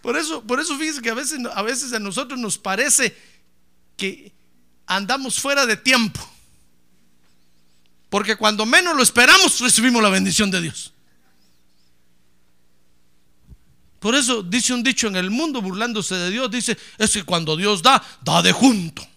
Por 0.04 0.18
eso, 0.18 0.42
por 0.42 0.60
eso 0.60 0.76
fíjense 0.76 1.00
que 1.00 1.08
a 1.08 1.14
veces, 1.14 1.40
a 1.54 1.62
veces 1.62 1.90
a 1.94 1.98
nosotros 1.98 2.38
nos 2.38 2.58
parece 2.58 3.16
que 3.96 4.34
andamos 4.86 5.40
fuera 5.40 5.64
de 5.64 5.78
tiempo. 5.78 6.20
Porque 8.10 8.36
cuando 8.36 8.66
menos 8.66 8.94
lo 8.94 9.02
esperamos, 9.02 9.58
recibimos 9.60 10.02
la 10.02 10.10
bendición 10.10 10.50
de 10.50 10.60
Dios. 10.60 10.92
Por 13.98 14.14
eso 14.14 14.42
dice 14.42 14.74
un 14.74 14.82
dicho 14.82 15.06
en 15.06 15.16
el 15.16 15.30
mundo, 15.30 15.62
burlándose 15.62 16.16
de 16.16 16.30
Dios, 16.30 16.50
dice, 16.50 16.76
es 16.98 17.12
que 17.12 17.22
cuando 17.22 17.56
Dios 17.56 17.80
da, 17.80 18.04
da 18.20 18.42
de 18.42 18.52
junto. 18.52 19.08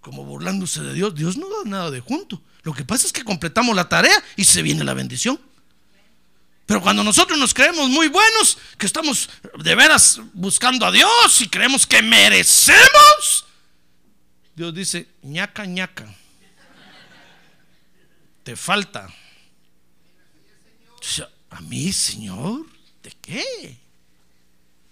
Como 0.00 0.24
burlándose 0.24 0.82
de 0.82 0.94
Dios, 0.94 1.14
Dios 1.14 1.36
no 1.36 1.48
da 1.48 1.70
nada 1.70 1.92
de 1.92 2.00
junto. 2.00 2.42
Lo 2.64 2.74
que 2.74 2.84
pasa 2.84 3.06
es 3.06 3.12
que 3.12 3.22
completamos 3.22 3.76
la 3.76 3.88
tarea 3.88 4.20
y 4.34 4.42
se 4.42 4.60
viene 4.60 4.82
la 4.82 4.94
bendición. 4.94 5.38
Pero 6.68 6.82
cuando 6.82 7.02
nosotros 7.02 7.38
nos 7.38 7.54
creemos 7.54 7.88
muy 7.88 8.08
buenos, 8.08 8.58
que 8.76 8.84
estamos 8.84 9.30
de 9.58 9.74
veras 9.74 10.20
buscando 10.34 10.84
a 10.84 10.92
Dios 10.92 11.40
y 11.40 11.48
creemos 11.48 11.86
que 11.86 12.02
merecemos, 12.02 13.46
Dios 14.54 14.74
dice, 14.74 15.08
ñaca, 15.22 15.64
ñaca. 15.64 16.14
Te 18.44 18.54
falta. 18.54 19.08
A 21.48 21.60
mí, 21.62 21.90
Señor, 21.90 22.66
¿de 23.02 23.12
qué? 23.22 23.78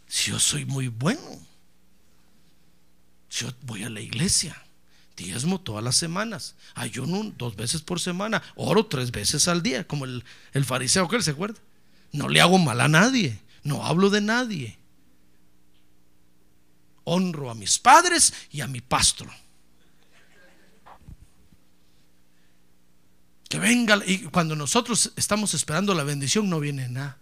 Si 0.08 0.30
yo 0.30 0.38
soy 0.38 0.64
muy 0.64 0.88
bueno. 0.88 1.46
Si 3.28 3.44
yo 3.44 3.52
voy 3.64 3.82
a 3.82 3.90
la 3.90 4.00
iglesia. 4.00 4.56
Diezmo 5.14 5.60
todas 5.60 5.84
las 5.84 5.96
semanas. 5.96 6.54
Ayuno 6.74 7.34
dos 7.36 7.54
veces 7.54 7.82
por 7.82 8.00
semana. 8.00 8.42
Oro 8.54 8.86
tres 8.86 9.10
veces 9.10 9.46
al 9.46 9.62
día. 9.62 9.86
Como 9.86 10.06
el, 10.06 10.24
el 10.54 10.64
fariseo 10.64 11.06
que 11.06 11.16
él 11.16 11.22
se 11.22 11.32
acuerda. 11.32 11.60
No 12.12 12.28
le 12.28 12.40
hago 12.40 12.58
mal 12.58 12.80
a 12.80 12.88
nadie, 12.88 13.40
no 13.62 13.84
hablo 13.84 14.10
de 14.10 14.20
nadie. 14.20 14.78
Honro 17.04 17.50
a 17.50 17.54
mis 17.54 17.78
padres 17.78 18.32
y 18.50 18.60
a 18.60 18.66
mi 18.66 18.80
pastor. 18.80 19.28
Que 23.48 23.58
venga, 23.58 24.00
y 24.04 24.24
cuando 24.24 24.56
nosotros 24.56 25.12
estamos 25.14 25.54
esperando 25.54 25.94
la 25.94 26.02
bendición 26.02 26.50
no 26.50 26.58
viene 26.58 26.88
nada. 26.88 27.16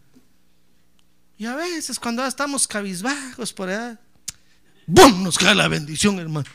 Y 1.37 1.47
a 1.47 1.55
veces 1.55 1.99
cuando 1.99 2.25
estamos 2.25 2.67
cabizbajos 2.67 3.53
por 3.53 3.69
allá, 3.69 3.99
¡bum! 4.87 5.23
Nos 5.23 5.37
cae 5.37 5.55
la 5.55 5.69
bendición, 5.69 6.19
hermano. 6.19 6.49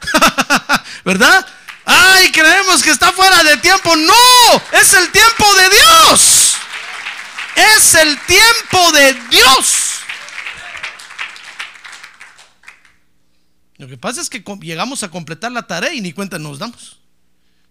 ¿Verdad? 1.04 1.46
¡Ay, 1.84 2.30
creemos 2.30 2.82
que 2.82 2.90
está 2.90 3.12
fuera 3.12 3.42
de 3.42 3.56
tiempo! 3.56 3.96
¡No! 3.96 4.62
Es 4.72 4.92
el 4.92 5.10
tiempo 5.10 5.44
de 5.54 5.70
Dios. 5.70 6.37
Es 7.58 7.94
el 7.94 8.18
tiempo 8.26 8.92
de 8.92 9.14
Dios. 9.30 10.00
Lo 13.78 13.88
que 13.88 13.96
pasa 13.96 14.20
es 14.20 14.30
que 14.30 14.42
llegamos 14.60 15.02
a 15.02 15.10
completar 15.10 15.52
la 15.52 15.66
tarea 15.66 15.92
y 15.92 16.00
ni 16.00 16.12
cuenta 16.12 16.38
nos 16.38 16.58
damos. 16.58 16.98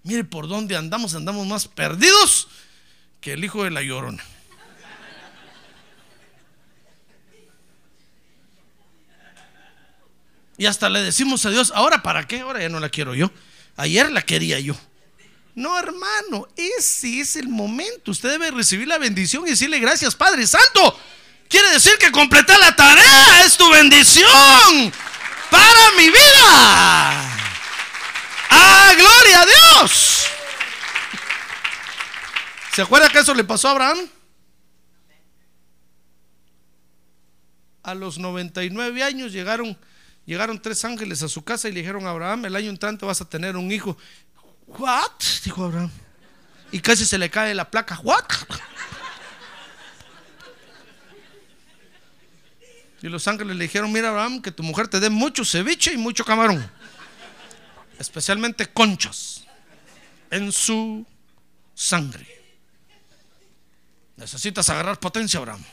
Mire 0.03 0.23
por 0.23 0.47
dónde 0.47 0.75
andamos, 0.75 1.15
andamos 1.15 1.45
más 1.47 1.67
perdidos 1.67 2.47
que 3.19 3.33
el 3.33 3.43
hijo 3.43 3.63
de 3.63 3.71
la 3.71 3.81
llorona. 3.81 4.23
Y 10.57 10.65
hasta 10.65 10.89
le 10.89 11.01
decimos 11.01 11.45
a 11.45 11.49
Dios, 11.51 11.71
ahora 11.75 12.01
para 12.01 12.25
qué, 12.25 12.39
ahora 12.39 12.61
ya 12.61 12.69
no 12.69 12.79
la 12.79 12.89
quiero 12.89 13.13
yo. 13.13 13.31
Ayer 13.75 14.11
la 14.11 14.23
quería 14.23 14.59
yo. 14.59 14.75
No, 15.57 15.79
hermano, 15.79 16.47
ese 16.55 17.19
es 17.19 17.35
el 17.35 17.49
momento. 17.49 18.11
Usted 18.11 18.29
debe 18.29 18.51
recibir 18.51 18.87
la 18.87 18.99
bendición 18.99 19.43
y 19.47 19.49
decirle 19.49 19.79
gracias, 19.79 20.13
Padre 20.13 20.45
Santo. 20.45 20.99
Quiere 21.49 21.71
decir 21.71 21.93
que 21.97 22.11
completar 22.11 22.59
la 22.59 22.75
tarea 22.75 23.43
es 23.43 23.57
tu 23.57 23.67
bendición 23.71 24.93
para 25.49 25.91
mi 25.97 26.09
vida. 26.09 27.37
¡Ah, 28.51 28.93
gloria 28.95 29.41
a 29.41 29.45
Dios! 29.47 30.27
¿Se 32.75 32.83
acuerda 32.83 33.09
que 33.09 33.17
eso 33.17 33.33
le 33.33 33.43
pasó 33.43 33.69
a 33.69 33.71
Abraham? 33.71 34.07
A 37.81 37.95
los 37.95 38.19
99 38.19 39.01
años 39.01 39.31
llegaron, 39.31 39.75
llegaron 40.27 40.61
tres 40.61 40.85
ángeles 40.85 41.23
a 41.23 41.27
su 41.27 41.43
casa 41.43 41.67
y 41.67 41.71
le 41.71 41.79
dijeron 41.79 42.05
a 42.05 42.11
Abraham, 42.11 42.45
el 42.45 42.55
año 42.55 42.69
entrante 42.69 43.07
vas 43.07 43.21
a 43.21 43.25
tener 43.27 43.57
un 43.57 43.71
hijo. 43.71 43.97
¿What? 44.67 45.11
Dijo 45.43 45.65
Abraham. 45.65 45.91
Y 46.71 46.79
casi 46.79 47.05
se 47.05 47.17
le 47.17 47.29
cae 47.29 47.53
la 47.55 47.69
placa. 47.69 47.99
¿What? 48.03 48.25
Y 53.01 53.09
los 53.09 53.27
ángeles 53.27 53.55
le 53.55 53.63
dijeron, 53.63 53.91
mira 53.91 54.09
Abraham, 54.09 54.41
que 54.41 54.51
tu 54.51 54.63
mujer 54.63 54.87
te 54.87 54.99
dé 54.99 55.09
mucho 55.09 55.45
ceviche 55.45 55.93
y 55.93 55.97
mucho 55.97 56.25
camarón. 56.25 56.69
Especialmente 57.99 58.65
conchas 58.67 59.45
en 60.31 60.51
su 60.51 61.05
sangre. 61.73 62.27
Necesitas 64.15 64.69
agarrar 64.69 64.99
potencia, 64.99 65.39
Abraham. 65.39 65.63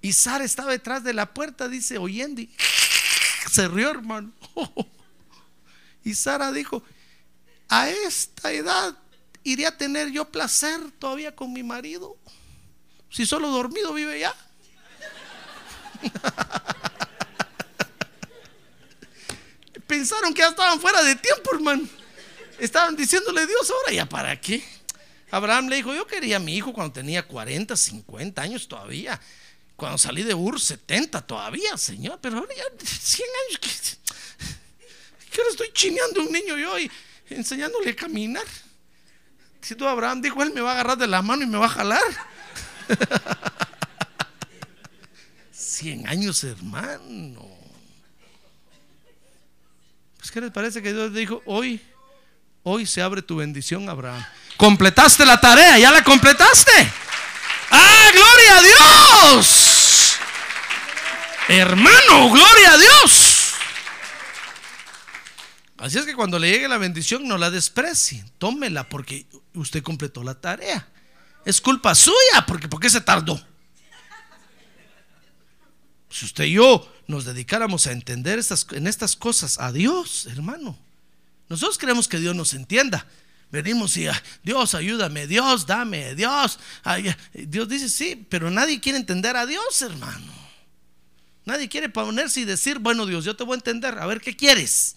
Y 0.00 0.14
Sara 0.14 0.44
estaba 0.44 0.70
detrás 0.70 1.04
de 1.04 1.12
la 1.12 1.26
puerta, 1.26 1.68
dice, 1.68 1.98
oyendo, 1.98 2.40
y 2.40 2.50
se 3.50 3.68
rió, 3.68 3.90
hermano. 3.90 4.32
Y 6.02 6.14
Sara 6.14 6.50
dijo, 6.50 6.82
a 7.70 7.88
esta 7.88 8.52
edad 8.52 8.98
iré 9.44 9.64
a 9.64 9.76
tener 9.76 10.10
yo 10.10 10.30
placer 10.30 10.78
todavía 10.98 11.34
con 11.34 11.52
mi 11.52 11.62
marido. 11.62 12.18
Si 13.08 13.24
solo 13.24 13.48
dormido 13.48 13.94
vive 13.94 14.18
ya. 14.20 14.34
Pensaron 19.86 20.34
que 20.34 20.40
ya 20.42 20.48
estaban 20.48 20.80
fuera 20.80 21.00
de 21.02 21.14
tiempo, 21.16 21.54
hermano. 21.54 21.88
Estaban 22.58 22.96
diciéndole 22.96 23.46
Dios, 23.46 23.70
ahora 23.70 23.92
ya 23.92 24.04
para 24.06 24.40
qué. 24.40 24.64
Abraham 25.30 25.68
le 25.68 25.76
dijo, 25.76 25.94
yo 25.94 26.08
quería 26.08 26.36
a 26.36 26.40
mi 26.40 26.56
hijo 26.56 26.72
cuando 26.72 26.92
tenía 26.92 27.26
40, 27.26 27.76
50 27.76 28.42
años 28.42 28.66
todavía. 28.66 29.20
Cuando 29.76 29.96
salí 29.96 30.24
de 30.24 30.34
Ur, 30.34 30.60
70 30.60 31.24
todavía, 31.24 31.76
Señor. 31.78 32.18
Pero 32.20 32.38
ahora 32.38 32.52
ya 32.54 32.64
100 32.84 33.28
años. 33.48 33.60
¿Qué, 33.60 33.70
qué 35.30 35.40
ahora 35.40 35.50
estoy 35.50 35.70
chineando 35.72 36.20
un 36.20 36.32
niño 36.32 36.58
yo? 36.58 36.78
Y, 36.78 36.90
enseñándole 37.30 37.90
a 37.90 37.96
caminar. 37.96 38.46
Si 39.60 39.74
tú 39.74 39.86
Abraham 39.86 40.22
dijo, 40.22 40.42
él 40.42 40.52
me 40.52 40.60
va 40.60 40.70
a 40.70 40.72
agarrar 40.74 40.98
de 40.98 41.06
la 41.06 41.22
mano 41.22 41.42
y 41.42 41.46
me 41.46 41.58
va 41.58 41.66
a 41.66 41.70
jalar. 41.70 42.02
Cien 45.52 46.08
años, 46.08 46.42
hermano. 46.44 47.46
Pues, 50.18 50.30
¿qué 50.30 50.40
les 50.40 50.50
parece 50.50 50.82
que 50.82 50.92
Dios 50.92 51.12
dijo? 51.12 51.42
Hoy, 51.46 51.80
hoy 52.62 52.86
se 52.86 53.02
abre 53.02 53.22
tu 53.22 53.36
bendición, 53.36 53.88
Abraham. 53.88 54.24
Completaste 54.56 55.24
la 55.24 55.40
tarea, 55.40 55.78
ya 55.78 55.90
la 55.90 56.04
completaste. 56.04 56.72
¡Ah, 57.70 58.10
gloria 58.12 58.56
a 58.56 58.62
Dios! 58.62 60.16
Hermano, 61.48 62.30
gloria 62.30 62.72
a 62.72 62.78
Dios. 62.78 63.29
Así 65.80 65.96
es 65.96 66.04
que 66.04 66.14
cuando 66.14 66.38
le 66.38 66.50
llegue 66.50 66.68
la 66.68 66.76
bendición 66.76 67.26
no 67.26 67.38
la 67.38 67.50
desprecie, 67.50 68.22
tómela 68.36 68.86
porque 68.88 69.26
usted 69.54 69.82
completó 69.82 70.22
la 70.22 70.34
tarea. 70.34 70.86
Es 71.46 71.58
culpa 71.60 71.94
suya 71.94 72.44
porque 72.46 72.68
¿por 72.68 72.80
qué 72.80 72.90
se 72.90 73.00
tardó? 73.00 73.42
Si 76.10 76.26
usted 76.26 76.44
y 76.44 76.52
yo 76.52 76.92
nos 77.06 77.24
dedicáramos 77.24 77.86
a 77.86 77.92
entender 77.92 78.38
estas, 78.38 78.66
en 78.72 78.86
estas 78.86 79.16
cosas 79.16 79.58
a 79.58 79.72
Dios, 79.72 80.26
hermano, 80.26 80.78
nosotros 81.48 81.78
queremos 81.78 82.08
que 82.08 82.18
Dios 82.18 82.36
nos 82.36 82.52
entienda, 82.52 83.06
venimos 83.50 83.96
y 83.96 84.06
ah, 84.06 84.22
Dios 84.42 84.74
ayúdame, 84.74 85.26
Dios 85.26 85.66
dame, 85.66 86.14
Dios. 86.14 86.58
Dios 87.32 87.68
dice 87.68 87.88
sí, 87.88 88.26
pero 88.28 88.50
nadie 88.50 88.80
quiere 88.80 88.98
entender 88.98 89.34
a 89.34 89.46
Dios, 89.46 89.80
hermano. 89.80 90.32
Nadie 91.46 91.70
quiere 91.70 91.88
ponerse 91.88 92.40
y 92.40 92.44
decir, 92.44 92.80
bueno 92.80 93.06
Dios, 93.06 93.24
yo 93.24 93.34
te 93.34 93.44
voy 93.44 93.54
a 93.54 93.56
entender, 93.56 93.98
a 93.98 94.04
ver 94.04 94.20
qué 94.20 94.36
quieres. 94.36 94.96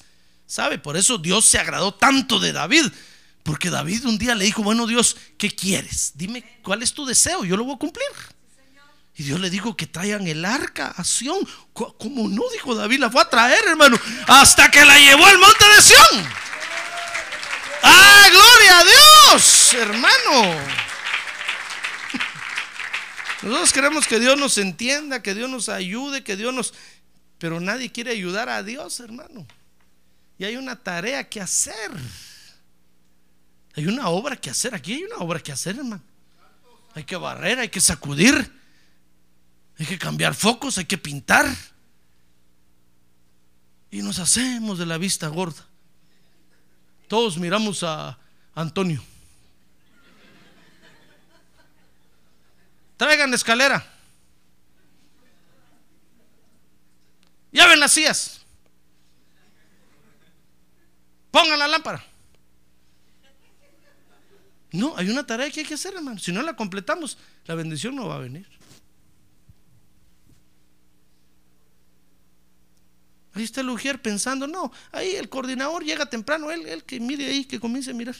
¿Sabe? 0.53 0.77
Por 0.77 0.95
eso 0.97 1.17
Dios 1.17 1.45
se 1.45 1.57
agradó 1.57 1.95
tanto 1.95 2.39
de 2.39 2.53
David. 2.53 2.85
Porque 3.41 3.71
David 3.71 4.05
un 4.05 4.19
día 4.19 4.35
le 4.35 4.45
dijo, 4.45 4.61
bueno 4.61 4.85
Dios, 4.85 5.17
¿qué 5.35 5.49
quieres? 5.49 6.11
Dime 6.13 6.43
cuál 6.61 6.83
es 6.83 6.93
tu 6.93 7.07
deseo, 7.07 7.43
yo 7.43 7.57
lo 7.57 7.63
voy 7.63 7.73
a 7.73 7.79
cumplir. 7.79 8.05
Y 9.15 9.23
Dios 9.23 9.39
le 9.39 9.49
dijo 9.49 9.75
que 9.75 9.87
traigan 9.87 10.27
el 10.27 10.45
arca 10.45 10.93
a 10.95 11.03
Sión. 11.03 11.39
Como 11.73 12.29
no, 12.29 12.43
dijo 12.51 12.75
David, 12.75 12.99
la 12.99 13.09
fue 13.09 13.23
a 13.23 13.29
traer, 13.31 13.63
hermano, 13.67 13.99
hasta 14.27 14.69
que 14.69 14.85
la 14.85 14.95
llevó 14.99 15.25
al 15.25 15.39
monte 15.39 15.65
de 15.75 15.81
Sión. 15.81 16.27
¡Ah, 17.81 18.27
gloria 18.29 18.77
a 18.77 18.83
Dios, 18.83 19.73
hermano! 19.73 20.61
Nosotros 23.41 23.73
queremos 23.73 24.05
que 24.05 24.19
Dios 24.19 24.37
nos 24.37 24.59
entienda, 24.59 25.23
que 25.23 25.33
Dios 25.33 25.49
nos 25.49 25.67
ayude, 25.67 26.23
que 26.23 26.35
Dios 26.35 26.53
nos... 26.53 26.75
Pero 27.39 27.59
nadie 27.59 27.91
quiere 27.91 28.11
ayudar 28.11 28.49
a 28.49 28.61
Dios, 28.61 28.99
hermano. 28.99 29.47
Y 30.37 30.45
hay 30.45 30.55
una 30.55 30.75
tarea 30.75 31.27
que 31.27 31.41
hacer. 31.41 31.91
Hay 33.75 33.87
una 33.87 34.09
obra 34.09 34.35
que 34.35 34.49
hacer. 34.49 34.75
Aquí 34.75 34.93
hay 34.93 35.03
una 35.03 35.17
obra 35.17 35.39
que 35.39 35.51
hacer, 35.51 35.77
hermano. 35.77 36.01
Hay 36.95 37.03
que 37.03 37.15
barrer, 37.15 37.59
hay 37.59 37.69
que 37.69 37.81
sacudir. 37.81 38.51
Hay 39.79 39.85
que 39.85 39.97
cambiar 39.97 40.35
focos, 40.35 40.77
hay 40.77 40.85
que 40.85 40.97
pintar. 40.97 41.45
Y 43.89 44.01
nos 44.01 44.19
hacemos 44.19 44.79
de 44.79 44.85
la 44.85 44.97
vista 44.97 45.27
gorda. 45.27 45.65
Todos 47.07 47.37
miramos 47.37 47.83
a 47.83 48.17
Antonio. 48.55 49.03
Traigan 52.97 53.29
la 53.29 53.35
escalera. 53.35 53.85
Lleven 57.51 57.79
las 57.79 57.91
sillas. 57.91 58.42
Pongan 61.33 61.57
la 61.57 61.67
lámpara. 61.67 62.05
No, 64.71 64.95
hay 64.95 65.09
una 65.09 65.25
tarea 65.25 65.49
que 65.49 65.61
hay 65.61 65.65
que 65.65 65.73
hacer, 65.73 65.95
hermano. 65.95 66.19
Si 66.19 66.31
no 66.31 66.43
la 66.43 66.55
completamos, 66.55 67.17
la 67.45 67.55
bendición 67.55 67.95
no 67.95 68.07
va 68.07 68.17
a 68.17 68.19
venir. 68.19 68.47
Ahí 73.33 73.41
está 73.41 73.61
el 73.61 73.69
ujier 73.71 73.99
pensando, 73.99 74.45
no, 74.45 74.71
ahí 74.91 75.15
el 75.15 75.27
coordinador 75.27 75.83
llega 75.83 76.05
temprano, 76.05 76.51
él, 76.51 76.67
él 76.67 76.83
que 76.83 76.99
mire 76.99 77.25
ahí, 77.25 77.45
que 77.45 77.59
comience 77.59 77.89
a 77.89 77.95
mirar. 77.95 78.15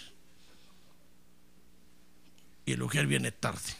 Y 2.65 2.71
el 2.71 2.81
ujier 2.81 3.05
viene 3.05 3.31
tarde. 3.31 3.75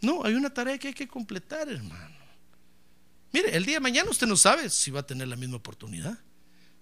No, 0.00 0.24
hay 0.24 0.34
una 0.34 0.54
tarea 0.54 0.78
que 0.78 0.88
hay 0.88 0.94
que 0.94 1.08
completar, 1.08 1.68
hermano. 1.68 2.19
Mire, 3.32 3.56
el 3.56 3.64
día 3.64 3.76
de 3.76 3.80
mañana 3.80 4.10
usted 4.10 4.26
no 4.26 4.36
sabe 4.36 4.70
si 4.70 4.90
va 4.90 5.00
a 5.00 5.06
tener 5.06 5.28
la 5.28 5.36
misma 5.36 5.56
oportunidad. 5.56 6.18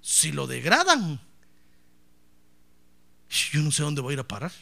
Si 0.00 0.32
lo 0.32 0.46
degradan, 0.46 1.20
yo 3.52 3.60
no 3.60 3.70
sé 3.70 3.82
dónde 3.82 4.00
va 4.00 4.10
a 4.10 4.12
ir 4.12 4.20
a 4.20 4.28
parar. 4.28 4.52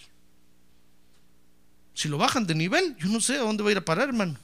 Si 1.95 2.09
lo 2.09 2.19
bajan 2.19 2.47
de 2.47 2.55
nivel, 2.55 2.97
yo 2.99 3.09
no 3.09 3.21
sé 3.21 3.37
a 3.37 3.41
dónde 3.41 3.63
va 3.63 3.71
a 3.71 3.73
ir 3.73 3.79
a 3.79 3.85
parar, 3.85 4.09
hermano. 4.09 4.39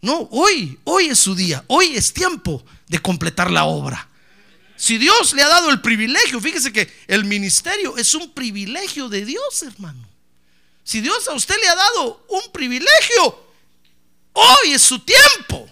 No, 0.00 0.28
hoy, 0.32 0.78
hoy 0.84 1.06
es 1.06 1.18
su 1.20 1.34
día, 1.34 1.64
hoy 1.68 1.94
es 1.94 2.12
tiempo 2.12 2.64
de 2.88 2.98
completar 3.00 3.50
la 3.50 3.64
obra. 3.64 4.08
Si 4.74 4.98
Dios 4.98 5.32
le 5.34 5.42
ha 5.42 5.48
dado 5.48 5.70
el 5.70 5.80
privilegio, 5.80 6.40
fíjese 6.40 6.72
que 6.72 6.92
el 7.06 7.24
ministerio 7.24 7.96
es 7.96 8.14
un 8.14 8.32
privilegio 8.32 9.08
de 9.08 9.24
Dios, 9.24 9.62
hermano. 9.62 10.08
Si 10.82 11.00
Dios 11.00 11.28
a 11.28 11.34
usted 11.34 11.54
le 11.60 11.68
ha 11.68 11.76
dado 11.76 12.26
un 12.30 12.52
privilegio, 12.52 13.46
hoy 14.32 14.72
es 14.72 14.82
su 14.82 14.98
tiempo. 14.98 15.70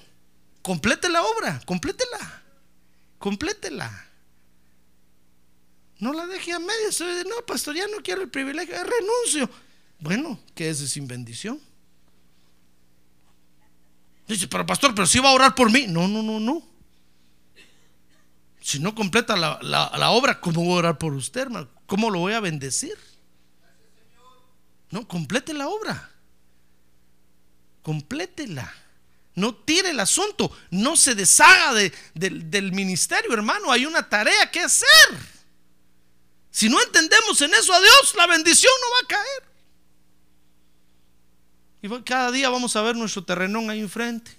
Complete 0.63 1.09
la 1.09 1.23
obra, 1.23 1.61
complétela, 1.65 2.43
complétela. 3.19 4.07
No 5.99 6.13
la 6.13 6.27
deje 6.27 6.53
a 6.53 6.59
medias. 6.59 7.01
No, 7.27 7.45
pastor, 7.47 7.75
ya 7.77 7.87
no 7.89 8.03
quiero 8.03 8.23
el 8.23 8.31
privilegio, 8.31 8.75
eh, 8.75 8.85
renuncio. 8.85 9.51
Bueno, 9.99 10.39
¿qué 10.55 10.71
es 10.71 10.79
sin 10.91 11.07
bendición? 11.07 11.61
Dice, 14.27 14.49
pero 14.49 14.65
pastor, 14.65 14.95
pero 14.95 15.07
si 15.07 15.19
va 15.19 15.31
a 15.31 15.35
orar 15.35 15.55
por 15.55 15.71
mí. 15.71 15.87
No, 15.89 16.09
no, 16.09 16.23
no, 16.23 16.39
no. 16.41 16.63
Si 18.61 18.79
no 18.79 18.95
completa 18.95 19.37
la, 19.37 19.59
la- 19.63 19.91
la 19.97 20.11
obra, 20.11 20.41
¿cómo 20.41 20.63
voy 20.63 20.75
a 20.75 20.79
orar 20.79 20.99
por 20.99 21.13
usted, 21.15 21.43
hermano? 21.43 21.69
¿Cómo 21.87 22.11
lo 22.11 22.21
voy 22.21 22.35
a 22.35 22.41
bendecir? 22.41 22.97
No, 24.91 25.07
complete 25.09 25.53
la 25.55 25.69
obra. 25.69 26.11
Complétela. 27.83 28.73
No 29.35 29.55
tire 29.55 29.91
el 29.91 30.01
asunto. 30.01 30.51
No 30.71 30.97
se 30.97 31.15
deshaga 31.15 31.73
de- 31.75 31.93
del- 32.15 32.73
ministerio, 32.73 33.33
hermano. 33.33 33.71
Hay 33.73 33.87
una 33.87 34.09
tarea 34.09 34.51
que 34.51 34.61
hacer. 34.61 34.89
Si 36.51 36.69
no 36.69 36.83
entendemos 36.83 37.41
en 37.41 37.55
eso 37.55 37.73
a 37.73 37.81
Dios, 37.81 38.15
la 38.17 38.27
bendición 38.27 38.73
no 38.81 38.87
va 38.91 38.99
a 39.05 39.07
caer. 39.23 39.43
Y 41.83 42.03
cada 42.03 42.31
día 42.31 42.51
vamos 42.51 42.75
a 42.77 42.83
ver 42.83 42.97
nuestro 42.97 43.25
terrenón 43.25 43.71
ahí 43.71 43.81
enfrente. 43.81 44.33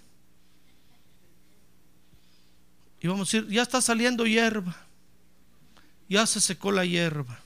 Y 2.99 3.07
vamos 3.07 3.33
a 3.33 3.37
decir, 3.37 3.51
ya 3.51 3.63
está 3.63 3.81
saliendo 3.81 4.25
hierba. 4.27 4.75
Ya 6.07 6.27
se 6.27 6.39
secó 6.41 6.71
la 6.71 6.85
hierba. 6.85 7.39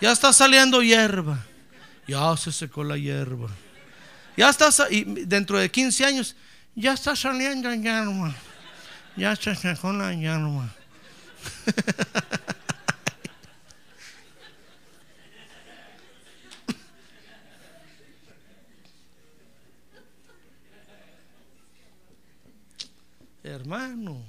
Ya 0.00 0.12
está 0.12 0.32
saliendo 0.32 0.82
hierba. 0.82 1.46
Ya 2.06 2.36
se 2.36 2.52
secó 2.52 2.84
la 2.84 2.98
hierba. 2.98 3.48
Ya 4.38 4.48
está, 4.50 4.70
sa- 4.70 4.86
y 4.88 5.02
dentro 5.26 5.58
de 5.58 5.68
15 5.68 6.04
años, 6.04 6.36
ya 6.76 6.92
está 6.92 7.16
saliendo 7.16 7.74
hierba. 7.74 8.32
Ya 9.16 9.34
se 9.34 9.52
secó 9.56 9.92
la 9.92 10.14
hierba. 10.14 10.72
Hermano. 23.42 24.22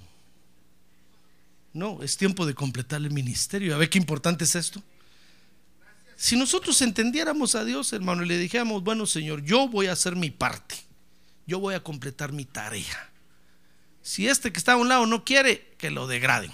No, 1.74 2.01
es 2.01 2.18
tiempo 2.18 2.45
de 2.45 2.53
completar 2.53 2.99
el 3.01 3.12
ministerio. 3.12 3.76
A 3.76 3.78
ver 3.78 3.89
qué 3.89 3.97
importante 3.97 4.43
es 4.43 4.55
esto. 4.55 4.82
Si 6.20 6.36
nosotros 6.36 6.82
entendiéramos 6.82 7.55
a 7.55 7.63
Dios, 7.63 7.93
hermano, 7.93 8.24
y 8.24 8.28
le 8.28 8.38
dijéramos, 8.38 8.84
bueno, 8.84 9.05
Señor, 9.05 9.41
yo 9.41 9.70
voy 9.70 9.88
a 9.88 9.93
hacer 9.93 10.17
mi 10.17 10.32
parte. 10.32 10.76
Yo 11.47 11.59
voy 11.59 11.76
a 11.76 11.80
completar 11.82 12.34
mi 12.34 12.43
tarea. 12.43 13.09
Si 14.01 14.28
este 14.28 14.51
que 14.51 14.59
está 14.59 14.74
a 14.74 14.76
un 14.76 14.89
lado 14.89 15.05
no 15.05 15.24
quiere, 15.24 15.74
que 15.78 15.89
lo 15.91 16.07
degraden. 16.07 16.51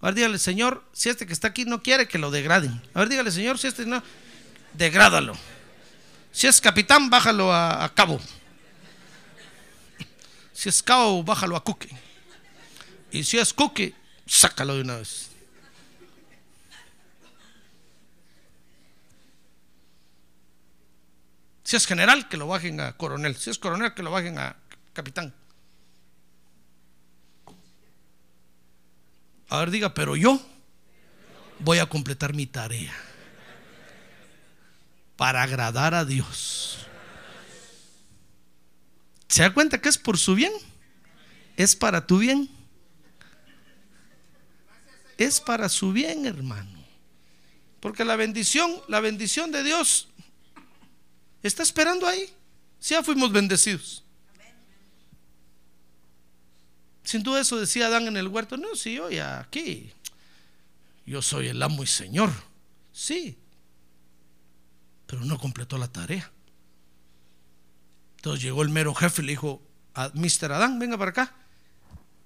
A 0.00 0.06
ver, 0.06 0.16
dígale, 0.16 0.40
Señor, 0.40 0.84
si 0.92 1.08
este 1.08 1.24
que 1.24 1.32
está 1.32 1.46
aquí 1.46 1.64
no 1.64 1.84
quiere, 1.84 2.08
que 2.08 2.18
lo 2.18 2.32
degraden. 2.32 2.82
A 2.94 2.98
ver, 2.98 3.10
dígale, 3.10 3.30
Señor, 3.30 3.60
si 3.60 3.68
este 3.68 3.86
no, 3.86 4.02
degrádalo. 4.72 5.36
Si 6.32 6.48
es 6.48 6.60
capitán, 6.60 7.08
bájalo 7.10 7.52
a, 7.52 7.84
a 7.84 7.94
cabo. 7.94 8.20
Si 10.52 10.68
es 10.68 10.82
cabo, 10.82 11.22
bájalo 11.22 11.54
a 11.54 11.62
cuque. 11.62 11.90
Y 13.12 13.22
si 13.22 13.38
es 13.38 13.54
cuque, 13.54 13.94
sácalo 14.26 14.74
de 14.74 14.80
una 14.80 14.96
vez. 14.96 15.30
Si 21.74 21.76
es 21.76 21.86
general, 21.88 22.28
que 22.28 22.36
lo 22.36 22.46
bajen 22.46 22.78
a 22.78 22.96
coronel. 22.96 23.34
Si 23.34 23.50
es 23.50 23.58
coronel, 23.58 23.94
que 23.94 24.04
lo 24.04 24.12
bajen 24.12 24.38
a 24.38 24.54
capitán. 24.92 25.34
A 29.48 29.58
ver, 29.58 29.72
diga, 29.72 29.92
pero 29.92 30.14
yo 30.14 30.40
voy 31.58 31.80
a 31.80 31.86
completar 31.86 32.32
mi 32.32 32.46
tarea 32.46 32.94
para 35.16 35.42
agradar 35.42 35.94
a 35.94 36.04
Dios. 36.04 36.86
¿Se 39.26 39.42
da 39.42 39.52
cuenta 39.52 39.80
que 39.80 39.88
es 39.88 39.98
por 39.98 40.16
su 40.16 40.36
bien? 40.36 40.52
Es 41.56 41.74
para 41.74 42.06
tu 42.06 42.18
bien. 42.18 42.48
Es 45.18 45.40
para 45.40 45.68
su 45.68 45.92
bien, 45.92 46.24
hermano. 46.24 46.84
Porque 47.80 48.04
la 48.04 48.14
bendición, 48.14 48.80
la 48.86 49.00
bendición 49.00 49.50
de 49.50 49.64
Dios 49.64 50.06
está 51.48 51.62
esperando 51.62 52.06
ahí. 52.06 52.32
Si 52.78 52.94
ya 52.94 53.02
fuimos 53.02 53.32
bendecidos. 53.32 54.02
Sin 57.02 57.22
duda 57.22 57.40
eso 57.40 57.58
decía 57.58 57.86
Adán 57.86 58.06
en 58.06 58.16
el 58.16 58.28
huerto. 58.28 58.56
No, 58.56 58.74
si 58.74 58.94
yo 58.94 59.10
ya 59.10 59.40
aquí, 59.40 59.92
yo 61.06 61.20
soy 61.20 61.48
el 61.48 61.62
amo 61.62 61.82
y 61.82 61.86
señor. 61.86 62.32
Sí, 62.92 63.36
pero 65.06 65.24
no 65.24 65.38
completó 65.38 65.76
la 65.78 65.88
tarea. 65.88 66.30
Entonces 68.16 68.42
llegó 68.42 68.62
el 68.62 68.70
mero 68.70 68.94
jefe 68.94 69.22
y 69.22 69.26
le 69.26 69.32
dijo 69.32 69.60
a 69.94 70.10
Mr. 70.14 70.52
Adán, 70.52 70.78
venga 70.78 70.96
para 70.96 71.10
acá. 71.10 71.34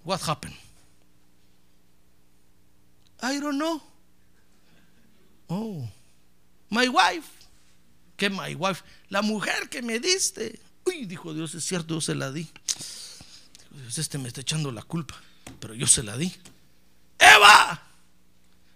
What 0.04 0.20
happened? 0.26 0.56
I 3.20 3.40
don't 3.40 3.58
know. 3.58 3.82
Oh, 5.48 5.88
my 6.70 6.88
wife. 6.88 7.37
¿Qué 8.18 8.28
my 8.28 8.52
wife? 8.56 8.82
La 9.10 9.22
mujer 9.22 9.68
que 9.70 9.80
me 9.80 10.00
diste. 10.00 10.58
Uy, 10.84 11.06
dijo 11.06 11.32
Dios, 11.32 11.54
es 11.54 11.64
cierto, 11.64 11.94
yo 11.94 12.00
se 12.00 12.16
la 12.16 12.32
di. 12.32 12.42
Dijo 12.42 13.80
Dios, 13.80 13.96
este 13.96 14.18
me 14.18 14.26
está 14.26 14.40
echando 14.40 14.72
la 14.72 14.82
culpa, 14.82 15.14
pero 15.60 15.72
yo 15.72 15.86
se 15.86 16.02
la 16.02 16.16
di. 16.16 16.34
Eva, 17.16 17.80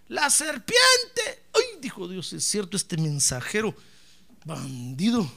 la 0.07 0.29
serpiente. 0.29 1.43
Uy, 1.53 1.81
dijo 1.81 2.07
Dios, 2.07 2.31
es 2.31 2.45
cierto, 2.45 2.77
este 2.77 2.95
mensajero 2.95 3.75
bandido. 4.45 5.29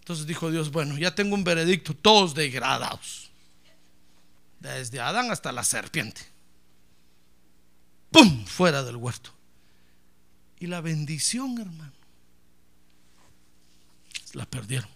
Entonces 0.00 0.26
dijo 0.26 0.50
Dios, 0.50 0.72
bueno, 0.72 0.98
ya 0.98 1.14
tengo 1.14 1.36
un 1.36 1.44
veredicto, 1.44 1.94
todos 1.94 2.34
degradados. 2.34 3.30
Desde 4.58 4.98
Adán 4.98 5.30
hasta 5.30 5.52
la 5.52 5.62
serpiente. 5.62 6.22
¡Pum! 8.10 8.44
Fuera 8.46 8.82
del 8.82 8.96
huerto. 8.96 9.35
Y 10.58 10.66
la 10.66 10.80
bendición, 10.80 11.58
hermano, 11.58 11.92
la 14.32 14.46
perdieron. 14.46 14.88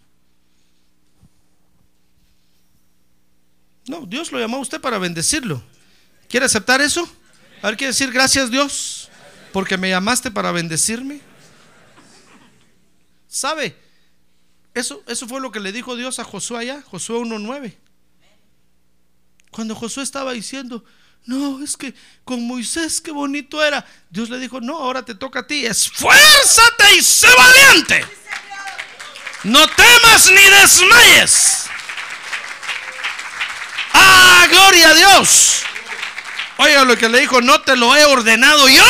No, 3.86 4.06
Dios 4.06 4.30
lo 4.32 4.38
llamó 4.38 4.58
a 4.58 4.60
usted 4.60 4.80
para 4.80 4.98
bendecirlo. 4.98 5.62
¿Quiere 6.28 6.46
aceptar 6.46 6.80
eso? 6.80 7.08
A 7.62 7.66
ver, 7.66 7.76
quiere 7.76 7.92
decir 7.92 8.12
gracias 8.12 8.50
Dios 8.50 9.10
porque 9.52 9.76
me 9.76 9.90
llamaste 9.90 10.30
para 10.30 10.52
bendecirme. 10.52 11.20
¿Sabe? 13.28 13.76
Eso, 14.74 15.02
eso 15.06 15.26
fue 15.26 15.40
lo 15.40 15.50
que 15.50 15.60
le 15.60 15.72
dijo 15.72 15.96
Dios 15.96 16.18
a 16.18 16.24
Josué 16.24 16.58
allá, 16.58 16.82
Josué 16.82 17.16
1.9. 17.18 17.74
Cuando 19.50 19.74
Josué 19.74 20.02
estaba 20.04 20.32
diciendo, 20.32 20.84
no, 21.26 21.62
es 21.62 21.76
que 21.76 21.94
con 22.24 22.46
Moisés 22.46 23.00
qué 23.00 23.12
bonito 23.12 23.62
era. 23.62 23.84
Dios 24.08 24.30
le 24.30 24.38
dijo, 24.38 24.60
no, 24.60 24.76
ahora 24.76 25.04
te 25.04 25.14
toca 25.14 25.40
a 25.40 25.46
ti. 25.46 25.66
Esfuérzate 25.66 26.96
y 26.96 27.02
sé 27.02 27.28
valiente. 27.36 28.04
No 29.44 29.66
temas 29.68 30.30
ni 30.30 30.42
desmayes. 30.42 31.66
Ah, 33.92 34.46
gloria 34.50 34.90
a 34.90 34.94
Dios. 34.94 35.62
Oiga 36.58 36.84
lo 36.84 36.96
que 36.98 37.08
le 37.08 37.20
dijo, 37.20 37.40
no 37.40 37.60
te 37.62 37.76
lo 37.76 37.94
he 37.96 38.04
ordenado 38.04 38.68
yo. 38.68 38.84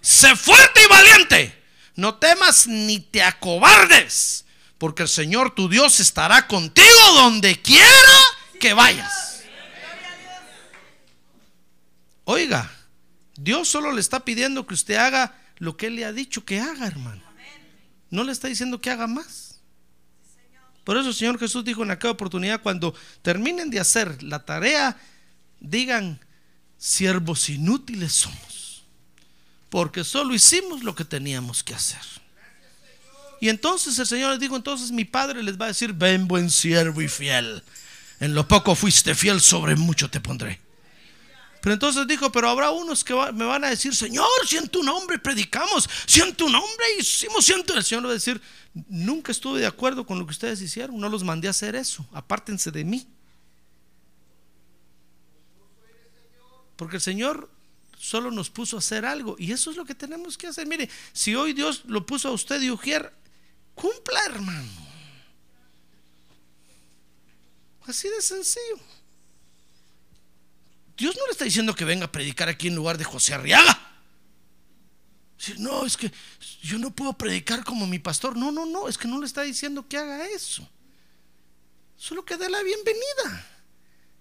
Sé 0.00 0.36
fuerte 0.36 0.82
y 0.82 0.86
valiente. 0.86 1.64
No 1.94 2.14
temas 2.14 2.66
ni 2.66 2.98
te 2.98 3.22
acobardes, 3.22 4.44
porque 4.78 5.02
el 5.02 5.08
Señor 5.08 5.54
tu 5.54 5.68
Dios 5.68 6.00
estará 6.00 6.46
contigo 6.46 7.12
donde 7.14 7.60
quiera 7.60 8.18
que 8.58 8.72
vayas. 8.72 9.29
Oiga, 12.32 12.70
Dios 13.34 13.66
solo 13.66 13.90
le 13.90 14.00
está 14.00 14.24
pidiendo 14.24 14.64
que 14.64 14.74
usted 14.74 14.94
haga 14.94 15.36
lo 15.58 15.76
que 15.76 15.88
Él 15.88 15.96
le 15.96 16.04
ha 16.04 16.12
dicho 16.12 16.44
que 16.44 16.60
haga, 16.60 16.86
hermano. 16.86 17.20
No 18.08 18.22
le 18.22 18.30
está 18.30 18.46
diciendo 18.46 18.80
que 18.80 18.88
haga 18.88 19.08
más. 19.08 19.62
Por 20.84 20.96
eso 20.96 21.08
el 21.08 21.14
Señor 21.16 21.40
Jesús 21.40 21.64
dijo 21.64 21.82
en 21.82 21.90
aquella 21.90 22.12
oportunidad, 22.12 22.62
cuando 22.62 22.94
terminen 23.22 23.68
de 23.68 23.80
hacer 23.80 24.22
la 24.22 24.44
tarea, 24.44 24.96
digan, 25.58 26.20
siervos 26.78 27.48
inútiles 27.48 28.12
somos, 28.12 28.84
porque 29.68 30.04
solo 30.04 30.32
hicimos 30.32 30.84
lo 30.84 30.94
que 30.94 31.04
teníamos 31.04 31.64
que 31.64 31.74
hacer. 31.74 31.98
Y 33.40 33.48
entonces 33.48 33.98
el 33.98 34.06
Señor 34.06 34.30
les 34.30 34.38
dijo, 34.38 34.54
entonces 34.54 34.92
mi 34.92 35.04
Padre 35.04 35.42
les 35.42 35.60
va 35.60 35.64
a 35.64 35.68
decir, 35.68 35.94
ven 35.94 36.28
buen 36.28 36.48
siervo 36.48 37.02
y 37.02 37.08
fiel, 37.08 37.64
en 38.20 38.34
lo 38.34 38.46
poco 38.46 38.76
fuiste 38.76 39.16
fiel, 39.16 39.40
sobre 39.40 39.74
mucho 39.74 40.08
te 40.08 40.20
pondré. 40.20 40.69
Pero 41.60 41.74
entonces 41.74 42.06
dijo, 42.06 42.32
pero 42.32 42.48
habrá 42.48 42.70
unos 42.70 43.04
que 43.04 43.14
me 43.32 43.44
van 43.44 43.64
a 43.64 43.70
decir, 43.70 43.94
Señor, 43.94 44.26
si 44.46 44.56
en 44.56 44.68
tu 44.68 44.82
nombre 44.82 45.18
predicamos, 45.18 45.88
si 46.06 46.20
en 46.20 46.34
tu 46.34 46.48
nombre 46.48 46.84
hicimos, 46.98 47.44
si 47.44 47.52
tu... 47.62 47.74
El 47.74 47.84
Señor 47.84 48.06
va 48.06 48.10
a 48.10 48.14
decir, 48.14 48.40
nunca 48.88 49.30
estuve 49.30 49.60
de 49.60 49.66
acuerdo 49.66 50.06
con 50.06 50.18
lo 50.18 50.24
que 50.24 50.32
ustedes 50.32 50.60
hicieron, 50.62 50.98
no 50.98 51.08
los 51.08 51.22
mandé 51.22 51.48
a 51.48 51.50
hacer 51.50 51.76
eso, 51.76 52.06
apártense 52.12 52.70
de 52.70 52.84
mí. 52.84 53.06
Porque 56.76 56.96
el 56.96 57.02
Señor 57.02 57.50
solo 57.98 58.30
nos 58.30 58.48
puso 58.48 58.76
a 58.76 58.78
hacer 58.78 59.04
algo 59.04 59.36
y 59.38 59.52
eso 59.52 59.70
es 59.70 59.76
lo 59.76 59.84
que 59.84 59.94
tenemos 59.94 60.38
que 60.38 60.46
hacer. 60.46 60.66
Mire, 60.66 60.88
si 61.12 61.34
hoy 61.34 61.52
Dios 61.52 61.82
lo 61.84 62.06
puso 62.06 62.28
a 62.28 62.32
usted 62.32 62.62
y 62.62 62.70
Ujier, 62.70 63.12
cumpla, 63.74 64.24
hermano. 64.24 64.70
Así 67.86 68.08
de 68.08 68.22
sencillo. 68.22 68.78
Dios 71.00 71.16
no 71.16 71.24
le 71.24 71.32
está 71.32 71.46
diciendo 71.46 71.74
que 71.74 71.86
venga 71.86 72.04
a 72.04 72.12
predicar 72.12 72.50
aquí 72.50 72.68
en 72.68 72.74
lugar 72.74 72.98
de 72.98 73.04
José 73.04 73.32
Arriaga. 73.32 73.80
No, 75.56 75.86
es 75.86 75.96
que 75.96 76.12
yo 76.60 76.78
no 76.78 76.90
puedo 76.90 77.14
predicar 77.14 77.64
como 77.64 77.86
mi 77.86 77.98
pastor. 77.98 78.36
No, 78.36 78.52
no, 78.52 78.66
no, 78.66 78.86
es 78.86 78.98
que 78.98 79.08
no 79.08 79.18
le 79.18 79.24
está 79.24 79.40
diciendo 79.40 79.88
que 79.88 79.96
haga 79.96 80.28
eso. 80.28 80.68
Solo 81.96 82.22
que 82.22 82.36
dé 82.36 82.50
la 82.50 82.62
bienvenida. 82.62 83.46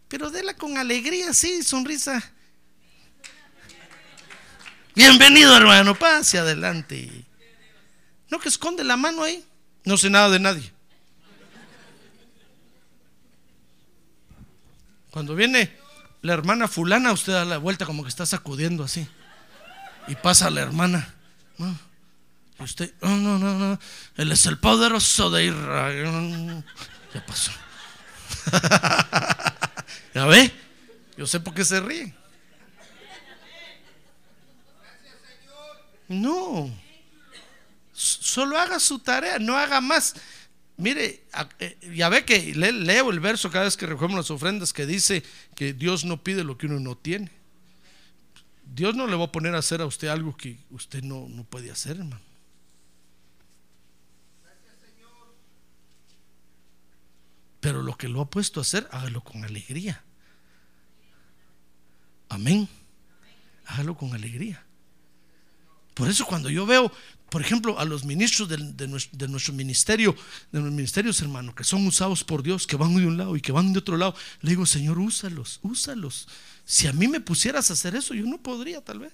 Pero 0.08 0.32
déla 0.32 0.56
con 0.56 0.78
alegría, 0.78 1.34
sí, 1.34 1.64
sonrisa. 1.64 2.32
Bienvenido, 4.96 5.58
hermano, 5.58 6.00
pase 6.00 6.38
adelante. 6.38 7.26
No 8.30 8.40
que 8.40 8.48
esconde 8.48 8.86
la 8.86 8.96
mano 8.96 9.24
ahí. 9.24 9.44
No 9.84 9.98
sé 9.98 10.10
nada 10.10 10.30
de 10.30 10.40
nadie. 10.40 10.72
Cuando 15.12 15.36
viene 15.36 15.79
la 16.22 16.34
hermana 16.34 16.67
fulana, 16.67 17.11
usted 17.11 17.34
da 17.34 17.45
la 17.45 17.57
vuelta 17.57 17.86
como 17.86 18.03
que 18.03 18.09
está 18.09 18.26
sacudiendo 18.26 18.84
así. 18.84 19.07
Y 20.07 20.15
pasa 20.15 20.49
la 20.49 20.61
hermana. 20.61 21.13
Y 22.59 22.63
usted, 22.63 22.93
no, 23.01 23.15
no, 23.17 23.38
no, 23.38 23.57
no. 23.57 23.80
Él 24.17 24.32
es 24.32 24.45
el 24.45 24.57
poderoso 24.57 25.30
de 25.30 25.45
Israel. 25.45 26.63
Ya 27.13 27.26
pasó. 27.26 27.51
¿Ya 30.13 30.26
ve? 30.26 30.51
Yo 31.17 31.28
sé 31.28 31.39
por 31.39 31.53
qué 31.53 31.63
se 31.63 31.80
ríe. 31.80 32.13
No. 36.07 36.70
Solo 37.93 38.57
haga 38.57 38.80
su 38.80 38.99
tarea, 38.99 39.38
no 39.39 39.55
haga 39.55 39.80
más. 39.80 40.15
Mire, 40.80 41.26
eh, 41.60 41.78
ya 41.94 42.08
ve 42.08 42.24
que 42.24 42.56
le- 42.56 42.72
leo 42.72 43.12
el 43.12 43.20
verso 43.20 43.51
cada 43.51 43.66
vez 43.66 43.76
que 43.76 43.86
recogemos 43.86 44.16
las 44.16 44.32
ofrendas 44.32 44.72
que 44.72 44.86
dice 44.86 45.24
que 45.54 45.74
Dios 45.74 46.06
no 46.06 46.24
pide 46.24 46.46
lo 46.46 46.58
que 46.58 46.68
uno 46.68 46.80
no 46.80 46.96
tiene. 46.96 47.30
Dios 48.64 48.96
no 48.96 49.06
le 49.06 49.18
va 49.18 49.26
a 49.26 49.32
poner 49.32 49.56
a 49.56 49.60
hacer 49.60 49.82
a 49.82 49.86
usted 49.86 50.08
algo 50.08 50.38
que 50.38 50.58
usted 50.72 51.04
no, 51.04 51.28
no 51.28 51.43
puede 51.43 51.70
hacer, 51.70 51.97
hermano. 51.97 52.22
Pero 57.60 57.82
lo 57.82 57.97
que 57.97 58.08
lo 58.08 58.22
ha 58.22 58.30
puesto 58.30 58.60
a 58.60 58.64
hacer, 58.64 58.88
hágalo 58.92 59.22
con 59.22 59.43
alegría. 59.43 60.01
Amén. 62.30 62.70
Hágalo 63.66 63.96
con 63.97 64.14
alegría. 64.14 64.64
Por 65.93 66.08
eso 66.08 66.26
cuando 66.26 66.50
yo 66.50 66.66
veo, 66.66 66.92
por 67.30 67.42
ejemplo, 67.42 67.80
a 67.80 67.86
los 67.86 68.04
ministros 68.06 68.50
de, 68.50 68.58
nues- 68.58 69.10
de 69.12 69.28
nuestro 69.28 69.54
ministerio, 69.54 70.16
de 70.51 70.60
los 70.60 70.72
ministerios, 70.72 71.22
hermano, 71.22 71.54
que 71.56 71.64
son 71.64 71.86
usados 71.88 72.24
por 72.24 72.43
Dios, 72.43 72.66
que 72.68 72.76
van 72.76 72.96
de 72.96 73.06
un 73.06 73.18
lado 73.18 73.36
y 73.36 73.42
que 73.42 73.51
van 73.51 73.72
de 73.74 73.80
otro 73.80 73.97
lado, 73.97 74.16
le 74.42 74.50
digo, 74.51 74.66
Señor, 74.66 75.00
úsalos, 75.00 75.60
úsalos. 75.62 76.28
Si 76.66 76.88
a 76.88 76.93
mí 76.93 77.08
me 77.08 77.20
pusieras 77.22 77.70
a 77.70 77.74
hacer 77.74 77.96
eso, 77.96 78.14
yo 78.14 78.26
no 78.26 78.38
podría, 78.38 78.82
tal 78.82 79.00
vez. 79.00 79.14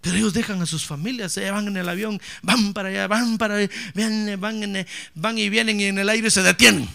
Pero 0.00 0.16
ellos 0.16 0.32
dejan 0.32 0.62
a 0.62 0.66
sus 0.66 0.86
familias, 0.86 1.32
se 1.32 1.50
van 1.50 1.68
en 1.68 1.76
el 1.76 1.88
avión, 1.88 2.18
van 2.42 2.72
para 2.72 2.88
allá, 2.88 3.06
van 3.06 3.36
para 3.36 3.56
allá, 3.56 3.68
van, 3.94 4.40
van, 4.40 4.86
van 5.14 5.38
y 5.38 5.50
vienen 5.50 5.78
y 5.78 5.84
en 5.84 5.98
el 5.98 6.08
aire 6.08 6.30
se 6.30 6.42
detienen. 6.42 6.88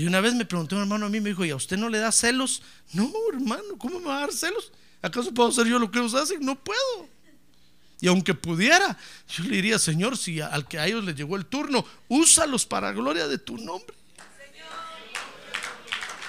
Y 0.00 0.06
una 0.06 0.22
vez 0.22 0.32
me 0.32 0.46
preguntó 0.46 0.76
un 0.76 0.80
hermano 0.80 1.04
a 1.04 1.08
mí, 1.10 1.20
me 1.20 1.28
dijo, 1.28 1.44
¿y 1.44 1.50
a 1.50 1.56
usted 1.56 1.76
no 1.76 1.90
le 1.90 1.98
da 1.98 2.10
celos? 2.10 2.62
No, 2.94 3.12
hermano, 3.34 3.76
¿cómo 3.76 4.00
me 4.00 4.06
va 4.06 4.16
a 4.16 4.20
dar 4.20 4.32
celos? 4.32 4.72
¿Acaso 5.02 5.30
puedo 5.34 5.50
hacer 5.50 5.66
yo 5.66 5.78
lo 5.78 5.90
que 5.90 5.98
ellos 5.98 6.14
hacen? 6.14 6.40
No 6.40 6.58
puedo. 6.58 7.06
Y 8.00 8.08
aunque 8.08 8.32
pudiera, 8.32 8.96
yo 9.28 9.44
le 9.44 9.56
diría, 9.56 9.78
Señor, 9.78 10.16
si 10.16 10.40
al 10.40 10.66
que 10.66 10.78
a 10.78 10.86
ellos 10.86 11.04
les 11.04 11.16
llegó 11.16 11.36
el 11.36 11.44
turno, 11.44 11.84
úsalos 12.08 12.64
para 12.64 12.92
gloria 12.92 13.28
de 13.28 13.36
tu 13.36 13.58
nombre. 13.58 13.94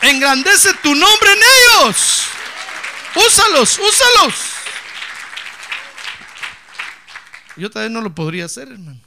Engrandece 0.02 0.74
tu 0.84 0.94
nombre 0.94 1.32
en 1.32 1.40
ellos. 1.86 2.24
Úsalos, 3.26 3.80
úsalos. 3.80 4.36
Yo 7.56 7.70
también 7.70 7.94
no 7.94 8.02
lo 8.02 8.14
podría 8.14 8.44
hacer, 8.44 8.68
hermano. 8.68 9.00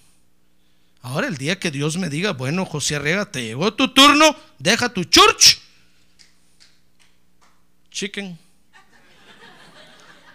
Ahora 1.05 1.29
el 1.29 1.37
día 1.37 1.61
que 1.61 1.71
Dios 1.71 1.99
me 1.99 2.09
diga, 2.09 2.33
bueno, 2.33 2.65
José 2.65 2.97
Arriaga, 2.97 3.31
te 3.31 3.45
llegó 3.45 3.75
tu 3.75 3.93
turno, 3.93 4.35
deja 4.59 4.89
tu 4.89 5.05
church. 5.05 5.59
Chicken. 7.91 8.39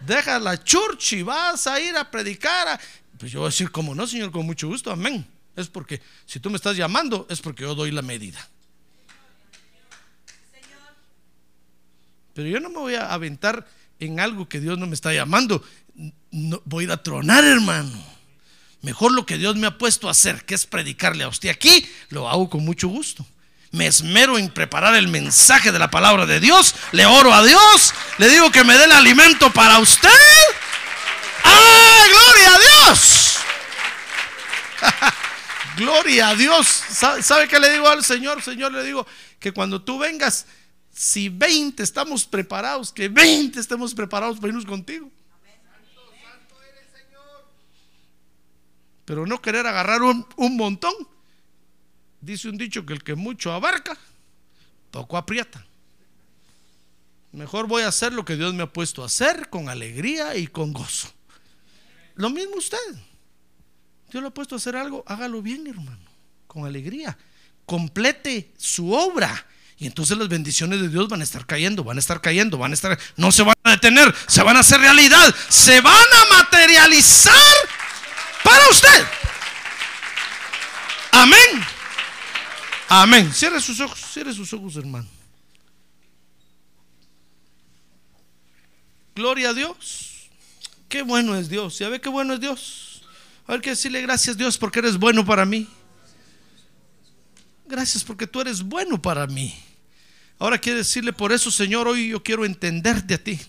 Deja 0.01 0.37
la 0.37 0.63
church 0.63 1.13
y 1.13 1.23
vas 1.23 1.65
a 1.65 1.81
ir 1.81 1.97
a 1.97 2.11
predicar. 2.11 2.79
Pues 3.17 3.31
yo 3.31 3.39
voy 3.39 3.47
a 3.47 3.49
decir, 3.49 3.71
como 3.71 3.95
no, 3.95 4.05
Señor, 4.05 4.29
con 4.29 4.45
mucho 4.45 4.67
gusto, 4.67 4.91
amén. 4.91 5.25
Es 5.55 5.67
porque 5.67 6.03
si 6.27 6.39
tú 6.39 6.51
me 6.51 6.57
estás 6.57 6.77
llamando, 6.77 7.25
es 7.31 7.41
porque 7.41 7.63
yo 7.63 7.73
doy 7.73 7.89
la 7.89 8.03
medida. 8.03 8.47
Pero 12.35 12.47
yo 12.47 12.59
no 12.59 12.69
me 12.69 12.77
voy 12.77 12.93
a 12.93 13.11
aventar 13.11 13.67
en 13.99 14.19
algo 14.19 14.47
que 14.47 14.59
Dios 14.59 14.77
no 14.77 14.85
me 14.85 14.93
está 14.93 15.11
llamando. 15.15 15.63
No, 16.29 16.61
voy 16.65 16.87
a 16.91 16.93
a 16.93 17.01
tronar, 17.01 17.43
hermano. 17.43 18.18
Mejor 18.81 19.11
lo 19.11 19.25
que 19.25 19.37
Dios 19.37 19.55
me 19.55 19.67
ha 19.67 19.77
puesto 19.77 20.07
a 20.07 20.11
hacer, 20.11 20.45
que 20.45 20.55
es 20.55 20.65
predicarle 20.65 21.23
a 21.23 21.27
usted 21.27 21.49
aquí, 21.49 21.89
lo 22.09 22.29
hago 22.29 22.49
con 22.49 22.63
mucho 22.63 22.87
gusto. 22.87 23.25
Me 23.71 23.85
esmero 23.85 24.37
en 24.37 24.49
preparar 24.49 24.95
el 24.95 25.07
mensaje 25.07 25.71
de 25.71 25.79
la 25.79 25.91
palabra 25.91 26.25
de 26.25 26.39
Dios. 26.39 26.73
Le 26.91 27.05
oro 27.05 27.33
a 27.33 27.43
Dios. 27.43 27.93
Le 28.17 28.29
digo 28.29 28.51
que 28.51 28.63
me 28.63 28.77
dé 28.77 28.85
el 28.85 28.91
alimento 28.91 29.51
para 29.53 29.77
usted. 29.79 30.09
¡Ah, 31.43 32.05
gloria 32.09 32.55
a 32.55 32.59
Dios! 32.59 33.37
gloria 35.77 36.29
a 36.29 36.35
Dios. 36.35 36.67
¿Sabe, 36.67 37.21
¿Sabe 37.21 37.47
qué 37.47 37.59
le 37.59 37.69
digo 37.69 37.87
al 37.87 38.03
Señor? 38.03 38.41
Señor, 38.41 38.71
le 38.71 38.83
digo 38.83 39.05
que 39.39 39.51
cuando 39.51 39.81
tú 39.81 39.99
vengas, 39.99 40.47
si 40.91 41.29
20 41.29 41.83
estamos 41.83 42.25
preparados, 42.25 42.91
que 42.91 43.07
20 43.07 43.59
estemos 43.59 43.93
preparados 43.93 44.37
para 44.37 44.49
irnos 44.49 44.65
contigo. 44.65 45.11
Pero 49.09 49.25
no 49.25 49.41
querer 49.41 49.65
agarrar 49.65 50.03
un, 50.03 50.27
montón. 50.55 50.93
Dice 52.21 52.47
un 52.47 52.59
dicho 52.59 52.85
que 52.85 52.93
el 52.93 53.03
que 53.03 53.15
mucho 53.15 53.51
abarca, 53.51 53.97
poco 54.91 55.17
aprieta. 55.17 55.65
Mejor 57.31 57.65
voy 57.65 57.81
a 57.81 57.87
hacer 57.87 58.13
lo 58.13 58.23
que 58.23 58.35
Dios 58.35 58.53
me 58.53 58.61
ha 58.61 58.71
puesto 58.71 59.01
a 59.01 59.07
hacer 59.07 59.49
con 59.49 59.67
alegría 59.67 60.35
y 60.35 60.45
con 60.45 60.73
gozo. 60.73 61.11
Lo 62.13 62.29
mismo 62.29 62.57
usted. 62.57 62.77
Dios 64.11 64.21
lo 64.21 64.29
ha 64.29 64.33
puesto 64.33 64.53
a 64.53 64.57
hacer 64.57 64.75
algo, 64.75 65.03
hágalo 65.07 65.41
bien, 65.41 65.65
hermano, 65.65 66.05
con 66.45 66.67
alegría. 66.67 67.17
Complete 67.65 68.53
su 68.59 68.93
obra. 68.93 69.43
Y 69.79 69.87
entonces 69.87 70.19
las 70.19 70.29
bendiciones 70.29 70.81
de 70.81 70.89
Dios 70.89 71.09
van 71.09 71.21
a 71.21 71.23
estar 71.23 71.47
cayendo, 71.47 71.83
van 71.83 71.97
a 71.97 71.99
estar 71.99 72.21
cayendo, 72.21 72.59
van 72.59 72.69
a 72.69 72.73
estar, 72.75 72.99
no 73.17 73.31
se 73.31 73.41
van 73.41 73.55
a 73.63 73.71
detener, 73.71 74.13
se 74.27 74.43
van 74.43 74.55
a 74.55 74.59
hacer 74.59 74.79
realidad, 74.79 75.33
se 75.47 75.81
van 75.81 75.95
a 75.95 76.43
materializar 76.43 77.33
para 78.43 78.69
usted. 78.69 79.05
Amén. 81.11 81.65
Amén. 82.87 83.33
Cierre 83.33 83.61
sus 83.61 83.79
ojos, 83.79 83.99
cierre 83.99 84.33
sus 84.33 84.51
ojos, 84.53 84.75
hermano. 84.75 85.07
Gloria 89.15 89.49
a 89.49 89.53
Dios. 89.53 90.29
Qué 90.87 91.01
bueno 91.01 91.35
es 91.35 91.49
Dios. 91.49 91.77
¿Ya 91.77 91.89
ve 91.89 92.01
qué 92.01 92.09
bueno 92.09 92.33
es 92.33 92.39
Dios? 92.39 93.03
A 93.45 93.51
ver 93.51 93.61
que 93.61 93.71
decirle 93.71 94.01
gracias 94.01 94.37
Dios 94.37 94.57
porque 94.57 94.79
eres 94.79 94.97
bueno 94.97 95.25
para 95.25 95.45
mí. 95.45 95.67
Gracias 97.67 98.03
porque 98.03 98.25
tú 98.25 98.41
eres 98.41 98.63
bueno 98.63 99.01
para 99.01 99.27
mí. 99.27 99.53
Ahora 100.39 100.57
quiere 100.57 100.79
decirle 100.79 101.13
por 101.13 101.31
eso, 101.31 101.51
Señor, 101.51 101.87
hoy 101.87 102.09
yo 102.09 102.23
quiero 102.23 102.45
entenderte 102.45 103.13
a 103.13 103.23
ti. 103.23 103.39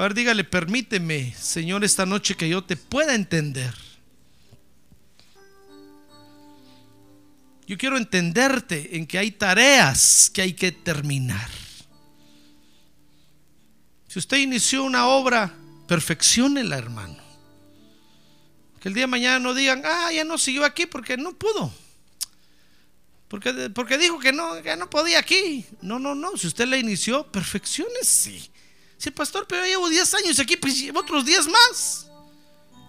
A 0.00 0.04
ver, 0.04 0.14
dígale, 0.14 0.44
permíteme, 0.44 1.34
Señor, 1.38 1.84
esta 1.84 2.06
noche 2.06 2.34
que 2.34 2.48
yo 2.48 2.64
te 2.64 2.74
pueda 2.74 3.14
entender. 3.14 3.74
Yo 7.66 7.76
quiero 7.76 7.98
entenderte 7.98 8.96
en 8.96 9.06
que 9.06 9.18
hay 9.18 9.30
tareas 9.30 10.30
que 10.32 10.40
hay 10.40 10.54
que 10.54 10.72
terminar. 10.72 11.50
Si 14.08 14.18
usted 14.18 14.38
inició 14.38 14.84
una 14.84 15.06
obra, 15.06 15.54
perfeccionela, 15.86 16.78
hermano. 16.78 17.22
Que 18.80 18.88
el 18.88 18.94
día 18.94 19.02
de 19.02 19.08
mañana 19.08 19.38
no 19.38 19.52
digan, 19.52 19.82
ah, 19.84 20.10
ya 20.14 20.24
no 20.24 20.38
siguió 20.38 20.64
aquí 20.64 20.86
porque 20.86 21.18
no 21.18 21.36
pudo. 21.36 21.70
Porque, 23.28 23.68
porque 23.68 23.98
dijo 23.98 24.18
que 24.18 24.32
no, 24.32 24.62
que 24.62 24.78
no 24.78 24.88
podía 24.88 25.18
aquí. 25.18 25.66
No, 25.82 25.98
no, 25.98 26.14
no. 26.14 26.38
Si 26.38 26.46
usted 26.46 26.66
la 26.68 26.78
inició, 26.78 27.30
perfecciones, 27.30 28.08
sí. 28.08 28.49
Sí, 29.00 29.10
pastor, 29.10 29.46
pero 29.48 29.64
llevo 29.64 29.88
10 29.88 30.12
años 30.12 30.38
aquí, 30.40 30.58
pues 30.58 30.78
llevo 30.78 31.00
otros 31.00 31.24
10 31.24 31.48
más. 31.48 32.06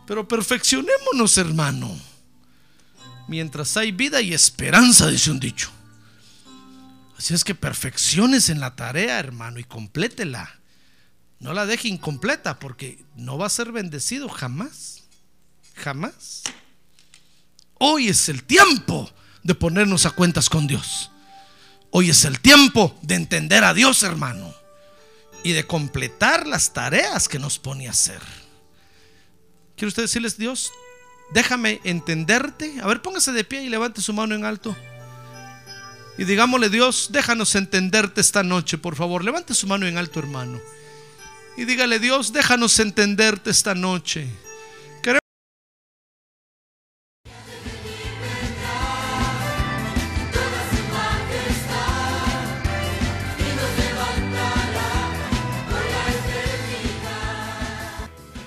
Pero 0.05 0.27
perfeccionémonos, 0.27 1.37
hermano. 1.37 1.97
Mientras 3.29 3.77
hay 3.77 3.93
vida 3.93 4.19
y 4.19 4.33
esperanza, 4.33 5.07
dice 5.07 5.31
un 5.31 5.39
dicho. 5.39 5.71
Así 7.17 7.33
es 7.33 7.45
que 7.45 7.55
perfecciones 7.55 8.49
en 8.49 8.59
la 8.59 8.75
tarea, 8.75 9.19
hermano, 9.19 9.57
y 9.57 9.63
complétela. 9.63 10.59
No 11.39 11.53
la 11.53 11.65
deje 11.65 11.87
incompleta 11.87 12.59
porque 12.59 13.05
no 13.15 13.37
va 13.37 13.45
a 13.45 13.49
ser 13.49 13.71
bendecido 13.71 14.27
jamás. 14.27 15.03
Jamás. 15.75 16.43
Hoy 17.75 18.09
es 18.09 18.27
el 18.27 18.43
tiempo 18.43 19.09
de 19.43 19.55
ponernos 19.55 20.05
a 20.05 20.11
cuentas 20.11 20.49
con 20.49 20.67
Dios. 20.67 21.09
Hoy 21.89 22.09
es 22.09 22.25
el 22.25 22.41
tiempo 22.41 22.99
de 23.01 23.15
entender 23.15 23.63
a 23.63 23.73
Dios, 23.73 24.03
hermano, 24.03 24.53
y 25.43 25.53
de 25.53 25.65
completar 25.65 26.47
las 26.47 26.73
tareas 26.73 27.27
que 27.27 27.39
nos 27.39 27.59
pone 27.59 27.87
a 27.87 27.91
hacer. 27.91 28.21
¿Quiere 29.75 29.89
usted 29.89 30.03
decirles, 30.03 30.37
Dios, 30.37 30.71
déjame 31.33 31.81
entenderte? 31.83 32.75
A 32.81 32.87
ver, 32.87 33.01
póngase 33.01 33.31
de 33.31 33.43
pie 33.43 33.63
y 33.63 33.69
levante 33.69 34.01
su 34.01 34.13
mano 34.13 34.35
en 34.35 34.45
alto. 34.45 34.75
Y 36.17 36.25
digámosle, 36.25 36.69
Dios, 36.69 37.09
déjanos 37.11 37.55
entenderte 37.55 38.21
esta 38.21 38.43
noche, 38.43 38.77
por 38.77 38.95
favor. 38.95 39.23
Levante 39.23 39.55
su 39.55 39.65
mano 39.65 39.87
en 39.87 39.97
alto, 39.97 40.19
hermano. 40.19 40.59
Y 41.57 41.65
dígale, 41.65 41.99
Dios, 41.99 42.31
déjanos 42.33 42.79
entenderte 42.79 43.49
esta 43.49 43.73
noche. 43.73 44.27